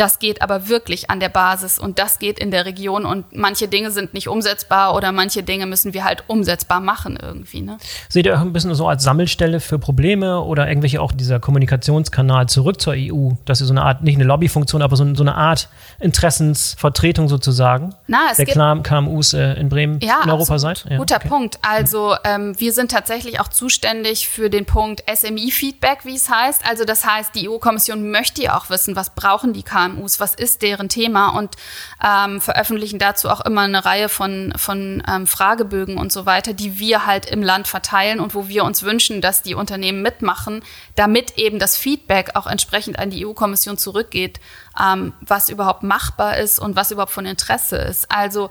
das 0.00 0.18
geht 0.18 0.40
aber 0.40 0.68
wirklich 0.68 1.10
an 1.10 1.20
der 1.20 1.28
Basis 1.28 1.78
und 1.78 1.98
das 1.98 2.18
geht 2.18 2.38
in 2.38 2.50
der 2.50 2.64
Region 2.64 3.04
und 3.04 3.36
manche 3.36 3.68
Dinge 3.68 3.90
sind 3.90 4.14
nicht 4.14 4.28
umsetzbar 4.28 4.94
oder 4.94 5.12
manche 5.12 5.42
Dinge 5.42 5.66
müssen 5.66 5.92
wir 5.92 6.04
halt 6.04 6.24
umsetzbar 6.26 6.80
machen 6.80 7.18
irgendwie. 7.20 7.60
Ne? 7.60 7.76
Seht 8.08 8.24
ihr 8.24 8.34
auch 8.34 8.40
ein 8.40 8.54
bisschen 8.54 8.74
so 8.74 8.88
als 8.88 9.04
Sammelstelle 9.04 9.60
für 9.60 9.78
Probleme 9.78 10.40
oder 10.40 10.66
irgendwelche 10.68 11.02
auch 11.02 11.12
dieser 11.12 11.38
Kommunikationskanal 11.38 12.48
zurück 12.48 12.80
zur 12.80 12.94
EU, 12.96 13.32
dass 13.44 13.60
ihr 13.60 13.66
so 13.66 13.74
eine 13.74 13.82
Art, 13.82 14.02
nicht 14.02 14.14
eine 14.14 14.24
Lobbyfunktion, 14.24 14.80
aber 14.80 14.96
so, 14.96 15.14
so 15.14 15.22
eine 15.22 15.34
Art 15.34 15.68
Interessensvertretung 15.98 17.28
sozusagen 17.28 17.94
Na, 18.06 18.32
der 18.38 18.46
gibt, 18.46 18.84
KMUs 18.84 19.34
äh, 19.34 19.52
in 19.60 19.68
Bremen 19.68 20.00
ja, 20.00 20.20
in 20.24 20.30
Europa 20.30 20.58
seid? 20.58 20.86
Ja, 20.88 20.96
guter 20.96 21.16
okay. 21.16 21.28
Punkt. 21.28 21.58
Also 21.60 22.14
ähm, 22.24 22.58
wir 22.58 22.72
sind 22.72 22.90
tatsächlich 22.90 23.38
auch 23.38 23.48
zuständig 23.48 24.28
für 24.28 24.48
den 24.48 24.64
Punkt 24.64 25.04
SMI-Feedback, 25.14 26.06
wie 26.06 26.16
es 26.16 26.30
heißt. 26.30 26.62
Also 26.66 26.86
das 26.86 27.04
heißt, 27.04 27.34
die 27.34 27.50
EU-Kommission 27.50 28.10
möchte 28.10 28.42
ja 28.42 28.56
auch 28.56 28.70
wissen, 28.70 28.96
was 28.96 29.10
brauchen 29.10 29.52
die 29.52 29.62
KMUs 29.62 29.89
KMUs, 29.90 30.20
was 30.20 30.34
ist 30.34 30.62
deren 30.62 30.88
Thema 30.88 31.28
und 31.30 31.56
ähm, 32.04 32.40
veröffentlichen 32.40 32.98
dazu 32.98 33.28
auch 33.28 33.40
immer 33.40 33.62
eine 33.62 33.84
Reihe 33.84 34.08
von, 34.08 34.52
von 34.56 35.02
ähm, 35.08 35.26
Fragebögen 35.26 35.96
und 35.98 36.12
so 36.12 36.26
weiter, 36.26 36.52
die 36.52 36.78
wir 36.78 37.06
halt 37.06 37.26
im 37.26 37.42
Land 37.42 37.68
verteilen 37.68 38.20
und 38.20 38.34
wo 38.34 38.48
wir 38.48 38.64
uns 38.64 38.82
wünschen, 38.82 39.20
dass 39.20 39.42
die 39.42 39.54
Unternehmen 39.54 40.02
mitmachen, 40.02 40.62
damit 40.94 41.38
eben 41.38 41.58
das 41.58 41.76
Feedback 41.76 42.30
auch 42.34 42.46
entsprechend 42.46 42.98
an 42.98 43.10
die 43.10 43.26
EU-Kommission 43.26 43.78
zurückgeht, 43.78 44.40
ähm, 44.80 45.12
was 45.20 45.48
überhaupt 45.48 45.82
machbar 45.82 46.38
ist 46.38 46.58
und 46.58 46.76
was 46.76 46.90
überhaupt 46.90 47.12
von 47.12 47.26
Interesse 47.26 47.76
ist. 47.76 48.10
Also 48.10 48.50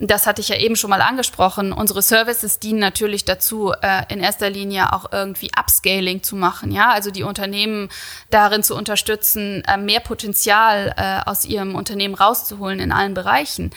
das 0.00 0.26
hatte 0.26 0.40
ich 0.40 0.48
ja 0.48 0.56
eben 0.56 0.76
schon 0.76 0.90
mal 0.90 1.00
angesprochen, 1.00 1.72
unsere 1.72 2.02
Services 2.02 2.60
dienen 2.60 2.78
natürlich 2.78 3.24
dazu, 3.24 3.72
äh, 3.82 4.02
in 4.08 4.20
erster 4.20 4.48
Linie 4.48 4.92
auch 4.92 5.12
irgendwie 5.12 5.50
Upscaling 5.58 6.22
zu 6.22 6.36
machen, 6.36 6.70
ja, 6.70 6.90
also 6.90 7.10
die 7.10 7.24
Unternehmen 7.24 7.88
darin 8.30 8.62
zu 8.62 8.76
unterstützen, 8.76 9.64
äh, 9.66 9.76
mehr 9.76 10.00
Potenzial 10.00 10.94
äh, 10.96 11.28
aus 11.28 11.44
ihrem 11.44 11.74
Unternehmen 11.74 12.14
rauszuholen 12.14 12.78
in 12.78 12.92
allen 12.92 13.14
Bereichen. 13.14 13.70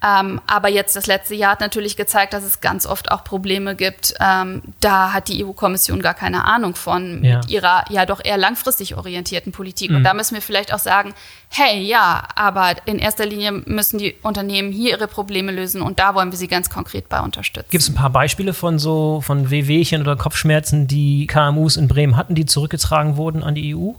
Ähm, 0.00 0.40
aber 0.46 0.68
jetzt 0.68 0.94
das 0.94 1.08
letzte 1.08 1.34
Jahr 1.34 1.52
hat 1.52 1.60
natürlich 1.60 1.96
gezeigt, 1.96 2.32
dass 2.32 2.44
es 2.44 2.60
ganz 2.60 2.86
oft 2.86 3.10
auch 3.10 3.24
Probleme 3.24 3.74
gibt. 3.74 4.14
Ähm, 4.20 4.62
da 4.80 5.12
hat 5.12 5.26
die 5.26 5.44
EU-Kommission 5.44 6.00
gar 6.00 6.14
keine 6.14 6.44
Ahnung 6.44 6.76
von 6.76 7.24
ja. 7.24 7.38
mit 7.38 7.50
ihrer 7.50 7.84
ja 7.90 8.06
doch 8.06 8.24
eher 8.24 8.36
langfristig 8.36 8.96
orientierten 8.96 9.50
Politik. 9.50 9.90
Mhm. 9.90 9.96
Und 9.96 10.04
da 10.04 10.14
müssen 10.14 10.34
wir 10.34 10.42
vielleicht 10.42 10.72
auch 10.72 10.78
sagen, 10.78 11.14
hey, 11.48 11.80
ja, 11.80 12.22
aber 12.36 12.74
in 12.84 13.00
erster 13.00 13.26
Linie 13.26 13.50
müssen 13.50 13.98
die 13.98 14.14
Unternehmen 14.22 14.70
hier 14.70 14.90
ihre 14.90 15.08
Probleme 15.08 15.50
lösen 15.50 15.82
und 15.82 15.98
da 15.98 16.14
wollen 16.14 16.30
wir 16.30 16.38
sie 16.38 16.48
ganz 16.48 16.70
konkret 16.70 17.08
bei 17.08 17.20
unterstützen. 17.20 17.68
Gibt 17.70 17.82
es 17.82 17.88
ein 17.88 17.96
paar 17.96 18.10
Beispiele 18.10 18.54
von 18.54 18.78
so 18.78 19.20
von 19.20 19.50
Wehwehchen 19.50 20.00
oder 20.00 20.14
Kopfschmerzen, 20.14 20.86
die 20.86 21.26
KMUs 21.26 21.76
in 21.76 21.88
Bremen 21.88 22.16
hatten, 22.16 22.36
die 22.36 22.46
zurückgetragen 22.46 23.16
wurden 23.16 23.42
an 23.42 23.56
die 23.56 23.74
EU? 23.74 23.94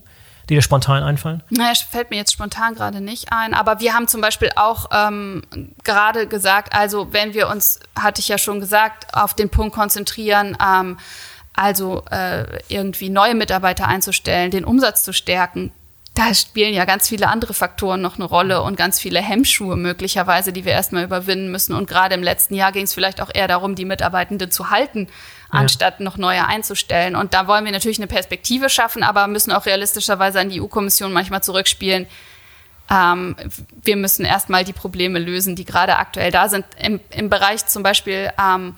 Die 0.49 0.55
dir 0.55 0.61
spontan 0.61 1.03
einfallen? 1.03 1.43
Naja, 1.49 1.73
fällt 1.89 2.09
mir 2.09 2.17
jetzt 2.17 2.33
spontan 2.33 2.75
gerade 2.75 3.01
nicht 3.01 3.31
ein. 3.31 3.53
Aber 3.53 3.79
wir 3.79 3.93
haben 3.93 4.07
zum 4.07 4.21
Beispiel 4.21 4.49
auch 4.55 4.87
ähm, 4.91 5.43
gerade 5.83 6.27
gesagt, 6.27 6.73
also 6.73 7.13
wenn 7.13 7.33
wir 7.33 7.49
uns, 7.49 7.79
hatte 7.97 8.19
ich 8.19 8.27
ja 8.27 8.37
schon 8.37 8.59
gesagt, 8.59 9.13
auf 9.13 9.33
den 9.33 9.49
Punkt 9.49 9.75
konzentrieren, 9.75 10.57
ähm, 10.63 10.97
also 11.53 12.03
äh, 12.09 12.45
irgendwie 12.67 13.09
neue 13.09 13.35
Mitarbeiter 13.35 13.87
einzustellen, 13.87 14.49
den 14.51 14.65
Umsatz 14.65 15.03
zu 15.03 15.13
stärken, 15.13 15.71
da 16.15 16.33
spielen 16.33 16.73
ja 16.73 16.85
ganz 16.85 17.07
viele 17.07 17.27
andere 17.27 17.53
Faktoren 17.53 18.01
noch 18.01 18.15
eine 18.15 18.25
Rolle 18.25 18.61
und 18.61 18.75
ganz 18.75 18.99
viele 18.99 19.21
Hemmschuhe 19.21 19.77
möglicherweise, 19.77 20.51
die 20.51 20.65
wir 20.65 20.73
erstmal 20.73 21.03
überwinden 21.03 21.51
müssen. 21.51 21.73
Und 21.73 21.87
gerade 21.87 22.15
im 22.15 22.23
letzten 22.23 22.55
Jahr 22.55 22.71
ging 22.71 22.83
es 22.83 22.93
vielleicht 22.93 23.21
auch 23.21 23.29
eher 23.33 23.47
darum, 23.47 23.75
die 23.75 23.85
Mitarbeitenden 23.85 24.51
zu 24.51 24.69
halten, 24.69 25.07
ja. 25.53 25.59
anstatt 25.59 25.99
noch 26.01 26.17
neue 26.17 26.45
einzustellen. 26.45 27.15
Und 27.15 27.33
da 27.33 27.47
wollen 27.47 27.63
wir 27.63 27.71
natürlich 27.71 27.99
eine 27.99 28.07
Perspektive 28.07 28.69
schaffen, 28.69 29.03
aber 29.03 29.27
müssen 29.27 29.51
auch 29.51 29.65
realistischerweise 29.65 30.39
an 30.39 30.49
die 30.49 30.61
EU-Kommission 30.61 31.13
manchmal 31.13 31.41
zurückspielen. 31.41 32.07
Ähm, 32.91 33.35
wir 33.83 33.95
müssen 33.95 34.25
erstmal 34.25 34.65
die 34.65 34.73
Probleme 34.73 35.19
lösen, 35.19 35.55
die 35.55 35.65
gerade 35.65 35.97
aktuell 35.97 36.31
da 36.31 36.49
sind. 36.49 36.65
Im, 36.81 36.99
im 37.11 37.29
Bereich 37.29 37.67
zum 37.67 37.83
Beispiel 37.83 38.31
ähm, 38.37 38.75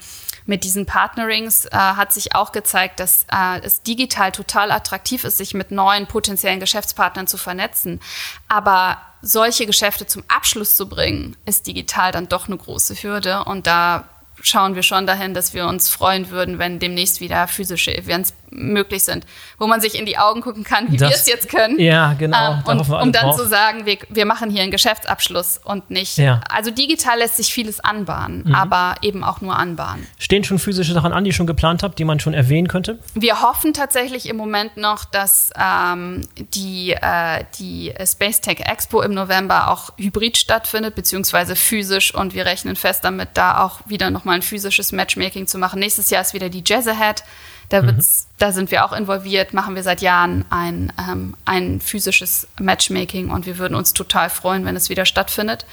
mit 0.51 0.65
diesen 0.65 0.85
Partnerings 0.85 1.63
äh, 1.67 1.77
hat 1.77 2.11
sich 2.11 2.35
auch 2.35 2.51
gezeigt, 2.51 2.99
dass 2.99 3.25
äh, 3.31 3.61
es 3.63 3.83
digital 3.83 4.33
total 4.33 4.71
attraktiv 4.71 5.23
ist, 5.23 5.37
sich 5.37 5.53
mit 5.53 5.71
neuen 5.71 6.07
potenziellen 6.07 6.59
Geschäftspartnern 6.59 7.25
zu 7.25 7.37
vernetzen. 7.37 8.01
Aber 8.49 9.01
solche 9.21 9.65
Geschäfte 9.65 10.07
zum 10.07 10.25
Abschluss 10.27 10.75
zu 10.75 10.89
bringen, 10.89 11.37
ist 11.45 11.67
digital 11.67 12.11
dann 12.11 12.27
doch 12.27 12.47
eine 12.47 12.57
große 12.57 12.95
Hürde. 12.95 13.45
Und 13.45 13.65
da 13.65 14.09
schauen 14.41 14.75
wir 14.75 14.83
schon 14.83 15.07
dahin, 15.07 15.33
dass 15.33 15.53
wir 15.53 15.67
uns 15.67 15.87
freuen 15.87 16.31
würden, 16.31 16.59
wenn 16.59 16.79
demnächst 16.79 17.21
wieder 17.21 17.47
physische 17.47 17.95
Events 17.95 18.33
möglich 18.51 19.03
sind, 19.03 19.25
wo 19.57 19.67
man 19.67 19.81
sich 19.81 19.97
in 19.97 20.05
die 20.05 20.17
Augen 20.17 20.41
gucken 20.41 20.63
kann, 20.63 20.91
wie 20.91 20.99
wir 20.99 21.07
es 21.07 21.27
jetzt 21.27 21.49
können. 21.49 21.79
Ja, 21.79 22.13
genau. 22.13 22.53
Ähm, 22.53 22.63
und, 22.65 22.89
um 22.89 23.11
dann 23.11 23.25
drauf. 23.25 23.37
zu 23.37 23.47
sagen, 23.47 23.85
wir, 23.85 23.97
wir 24.09 24.25
machen 24.25 24.49
hier 24.49 24.61
einen 24.61 24.71
Geschäftsabschluss 24.71 25.59
und 25.63 25.89
nicht. 25.89 26.17
Ja. 26.17 26.41
Also 26.49 26.71
digital 26.71 27.19
lässt 27.19 27.37
sich 27.37 27.53
vieles 27.53 27.79
anbahnen, 27.79 28.43
mhm. 28.45 28.55
aber 28.55 28.95
eben 29.01 29.23
auch 29.23 29.41
nur 29.41 29.57
anbahnen. 29.57 30.05
Stehen 30.19 30.43
schon 30.43 30.59
physische 30.59 30.93
Sachen 30.93 31.13
an, 31.13 31.23
die 31.23 31.29
ihr 31.29 31.33
schon 31.33 31.47
geplant 31.47 31.83
habt, 31.83 31.97
die 31.97 32.03
man 32.03 32.19
schon 32.19 32.33
erwähnen 32.33 32.67
könnte? 32.67 32.99
Wir 33.13 33.41
hoffen 33.41 33.73
tatsächlich 33.73 34.27
im 34.27 34.37
Moment 34.37 34.77
noch, 34.77 35.05
dass 35.05 35.51
ähm, 35.57 36.27
die, 36.35 36.91
äh, 36.91 37.45
die 37.57 37.93
Space 38.05 38.41
Tech 38.41 38.59
Expo 38.59 39.01
im 39.01 39.13
November 39.13 39.69
auch 39.69 39.91
hybrid 39.97 40.37
stattfindet, 40.37 40.95
beziehungsweise 40.95 41.55
physisch 41.55 42.13
und 42.13 42.33
wir 42.33 42.45
rechnen 42.45 42.75
fest 42.75 43.03
damit, 43.03 43.29
da 43.35 43.63
auch 43.63 43.79
wieder 43.85 44.09
nochmal 44.09 44.35
ein 44.35 44.41
physisches 44.41 44.91
Matchmaking 44.91 45.47
zu 45.47 45.57
machen. 45.57 45.79
Nächstes 45.79 46.09
Jahr 46.09 46.21
ist 46.21 46.33
wieder 46.33 46.49
die 46.49 46.63
Jazz 46.65 46.87
Ahead. 46.87 47.23
Da, 47.71 47.81
mhm. 47.81 48.03
da 48.37 48.51
sind 48.51 48.69
wir 48.69 48.83
auch 48.83 48.91
involviert, 48.91 49.53
machen 49.53 49.75
wir 49.75 49.83
seit 49.83 50.01
Jahren 50.01 50.43
ein, 50.49 50.91
ähm, 50.99 51.35
ein 51.45 51.79
physisches 51.79 52.49
Matchmaking 52.59 53.29
und 53.29 53.45
wir 53.45 53.57
würden 53.57 53.75
uns 53.75 53.93
total 53.93 54.29
freuen, 54.29 54.65
wenn 54.65 54.75
es 54.75 54.89
wieder 54.89 55.05
stattfindet. 55.05 55.65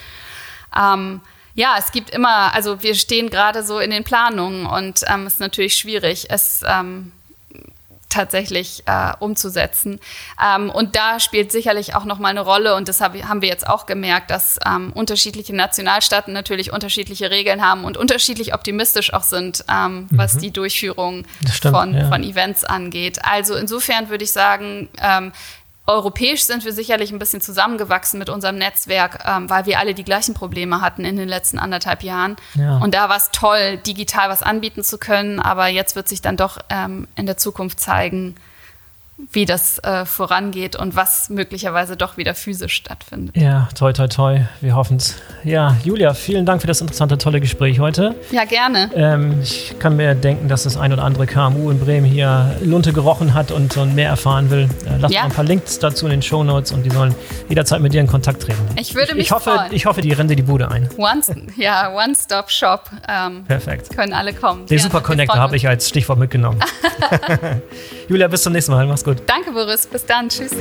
Ähm, 0.76 1.20
ja, 1.54 1.74
es 1.76 1.90
gibt 1.90 2.10
immer, 2.10 2.54
also 2.54 2.84
wir 2.84 2.94
stehen 2.94 3.30
gerade 3.30 3.64
so 3.64 3.80
in 3.80 3.90
den 3.90 4.04
Planungen 4.04 4.64
und 4.64 5.02
ähm, 5.08 5.26
es 5.26 5.34
ist 5.34 5.40
natürlich 5.40 5.74
schwierig. 5.74 6.26
Es 6.30 6.62
ähm, 6.64 7.10
tatsächlich 8.08 8.82
äh, 8.86 9.12
umzusetzen. 9.18 10.00
Ähm, 10.42 10.70
und 10.70 10.96
da 10.96 11.20
spielt 11.20 11.52
sicherlich 11.52 11.94
auch 11.94 12.04
noch 12.04 12.18
mal 12.18 12.28
eine 12.28 12.40
Rolle 12.40 12.74
und 12.74 12.88
das 12.88 13.00
hab, 13.00 13.14
haben 13.22 13.42
wir 13.42 13.48
jetzt 13.48 13.68
auch 13.68 13.86
gemerkt, 13.86 14.30
dass 14.30 14.58
ähm, 14.66 14.92
unterschiedliche 14.92 15.54
Nationalstaaten 15.54 16.32
natürlich 16.32 16.72
unterschiedliche 16.72 17.30
Regeln 17.30 17.62
haben 17.62 17.84
und 17.84 17.96
unterschiedlich 17.96 18.54
optimistisch 18.54 19.12
auch 19.12 19.22
sind, 19.22 19.64
ähm, 19.68 20.08
mhm. 20.10 20.18
was 20.18 20.38
die 20.38 20.50
Durchführung 20.50 21.24
stimmt, 21.52 21.76
von, 21.76 21.94
ja. 21.94 22.08
von 22.08 22.22
Events 22.22 22.64
angeht. 22.64 23.18
Also 23.24 23.54
insofern 23.54 24.08
würde 24.08 24.24
ich 24.24 24.32
sagen, 24.32 24.88
ähm, 25.00 25.32
Europäisch 25.88 26.42
sind 26.42 26.66
wir 26.66 26.74
sicherlich 26.74 27.12
ein 27.12 27.18
bisschen 27.18 27.40
zusammengewachsen 27.40 28.18
mit 28.18 28.28
unserem 28.28 28.58
Netzwerk, 28.58 29.24
ähm, 29.26 29.48
weil 29.48 29.64
wir 29.64 29.78
alle 29.78 29.94
die 29.94 30.04
gleichen 30.04 30.34
Probleme 30.34 30.82
hatten 30.82 31.06
in 31.06 31.16
den 31.16 31.28
letzten 31.28 31.58
anderthalb 31.58 32.02
Jahren. 32.02 32.36
Ja. 32.54 32.76
Und 32.76 32.92
da 32.92 33.08
war 33.08 33.16
es 33.16 33.30
toll, 33.32 33.78
digital 33.78 34.28
was 34.28 34.42
anbieten 34.42 34.84
zu 34.84 34.98
können. 34.98 35.40
Aber 35.40 35.68
jetzt 35.68 35.96
wird 35.96 36.06
sich 36.06 36.20
dann 36.20 36.36
doch 36.36 36.58
ähm, 36.68 37.08
in 37.16 37.24
der 37.24 37.38
Zukunft 37.38 37.80
zeigen, 37.80 38.34
wie 39.32 39.44
das 39.44 39.78
äh, 39.80 40.04
vorangeht 40.04 40.76
und 40.76 40.94
was 40.94 41.28
möglicherweise 41.28 41.96
doch 41.96 42.16
wieder 42.16 42.34
physisch 42.34 42.74
stattfindet. 42.74 43.36
Ja, 43.36 43.68
toi, 43.74 43.92
toi, 43.92 44.06
toi. 44.06 44.40
Wir 44.60 44.76
hoffen 44.76 44.98
es. 44.98 45.16
Ja, 45.44 45.76
Julia, 45.84 46.14
vielen 46.14 46.46
Dank 46.46 46.60
für 46.60 46.68
das 46.68 46.80
interessante, 46.80 47.18
tolle 47.18 47.40
Gespräch 47.40 47.80
heute. 47.80 48.14
Ja, 48.30 48.44
gerne. 48.44 48.90
Ähm, 48.94 49.40
ich 49.42 49.74
kann 49.78 49.96
mir 49.96 50.14
denken, 50.14 50.48
dass 50.48 50.62
das 50.62 50.76
ein 50.76 50.92
oder 50.92 51.02
andere 51.02 51.26
KMU 51.26 51.70
in 51.70 51.80
Bremen 51.80 52.06
hier 52.06 52.56
Lunte 52.62 52.92
gerochen 52.92 53.34
hat 53.34 53.50
und, 53.50 53.76
und 53.76 53.94
mehr 53.94 54.08
erfahren 54.08 54.50
will. 54.50 54.68
Äh, 54.86 54.98
lass 55.00 55.12
ja. 55.12 55.24
ein 55.24 55.32
paar 55.32 55.44
Links 55.44 55.78
dazu 55.78 56.06
in 56.06 56.10
den 56.10 56.22
Show 56.22 56.44
Notes 56.44 56.70
und 56.70 56.84
die 56.84 56.90
sollen 56.90 57.14
jederzeit 57.48 57.80
mit 57.80 57.92
dir 57.92 58.00
in 58.00 58.06
Kontakt 58.06 58.42
treten. 58.42 58.62
Ich 58.76 58.94
würde 58.94 59.14
mich 59.14 59.24
ich 59.24 59.32
hoffe, 59.32 59.50
freuen. 59.50 59.72
Ich 59.72 59.86
hoffe, 59.86 60.00
die 60.00 60.12
rennen 60.12 60.28
dir 60.28 60.36
die 60.36 60.42
Bude 60.42 60.70
ein. 60.70 60.88
One, 60.96 61.22
ja, 61.56 61.92
One-Stop-Shop. 61.92 62.90
Ähm, 63.08 63.44
Perfekt. 63.44 63.94
Können 63.94 64.12
alle 64.12 64.32
kommen. 64.32 64.66
Den 64.66 64.78
Super 64.78 65.00
Connector 65.00 65.38
habe 65.38 65.56
ich 65.56 65.66
als 65.66 65.88
Stichwort 65.88 66.18
mitgenommen. 66.18 66.60
Julia, 68.08 68.28
bis 68.28 68.42
zum 68.42 68.52
nächsten 68.52 68.72
Mal. 68.72 68.86
Mach's 68.86 69.04
gut. 69.08 69.22
Danke, 69.26 69.52
Boris. 69.52 69.86
Bis 69.86 70.04
dann. 70.04 70.28
Tschüss. 70.28 70.52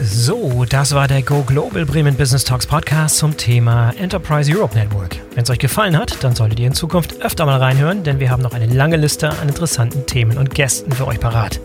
So, 0.00 0.64
das 0.64 0.94
war 0.94 1.08
der 1.08 1.22
Go 1.22 1.42
Global 1.42 1.84
Bremen 1.84 2.14
Business 2.14 2.44
Talks 2.44 2.66
Podcast 2.66 3.18
zum 3.18 3.36
Thema 3.36 3.90
Enterprise 3.98 4.50
Europe 4.50 4.76
Network. 4.76 5.16
Wenn 5.34 5.42
es 5.42 5.50
euch 5.50 5.58
gefallen 5.58 5.98
hat, 5.98 6.22
dann 6.22 6.34
solltet 6.34 6.60
ihr 6.60 6.66
in 6.66 6.74
Zukunft 6.74 7.20
öfter 7.20 7.44
mal 7.46 7.58
reinhören, 7.58 8.04
denn 8.04 8.20
wir 8.20 8.30
haben 8.30 8.42
noch 8.42 8.54
eine 8.54 8.66
lange 8.66 8.96
Liste 8.96 9.28
an 9.28 9.48
interessanten 9.48 10.06
Themen 10.06 10.38
und 10.38 10.54
Gästen 10.54 10.92
für 10.92 11.06
euch 11.06 11.20
parat. 11.20 11.60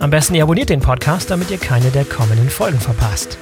Am 0.00 0.10
besten 0.10 0.34
ihr 0.34 0.42
abonniert 0.42 0.70
den 0.70 0.80
Podcast, 0.80 1.30
damit 1.30 1.50
ihr 1.50 1.58
keine 1.58 1.90
der 1.90 2.04
kommenden 2.04 2.50
Folgen 2.50 2.80
verpasst. 2.80 3.38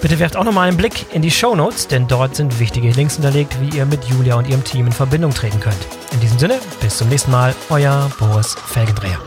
Bitte 0.00 0.18
werft 0.18 0.36
auch 0.36 0.44
nochmal 0.44 0.68
einen 0.68 0.76
Blick 0.76 1.06
in 1.12 1.22
die 1.22 1.30
Show 1.30 1.54
Notes, 1.54 1.88
denn 1.88 2.06
dort 2.06 2.36
sind 2.36 2.60
wichtige 2.60 2.90
Links 2.90 3.14
hinterlegt, 3.14 3.60
wie 3.60 3.76
ihr 3.76 3.84
mit 3.84 4.04
Julia 4.04 4.36
und 4.36 4.48
ihrem 4.48 4.64
Team 4.64 4.86
in 4.86 4.92
Verbindung 4.92 5.34
treten 5.34 5.60
könnt. 5.60 5.86
In 6.12 6.20
diesem 6.20 6.38
Sinne, 6.38 6.58
bis 6.80 6.98
zum 6.98 7.08
nächsten 7.08 7.32
Mal, 7.32 7.54
euer 7.68 8.10
Boris 8.18 8.54
Felgendreher. 8.54 9.18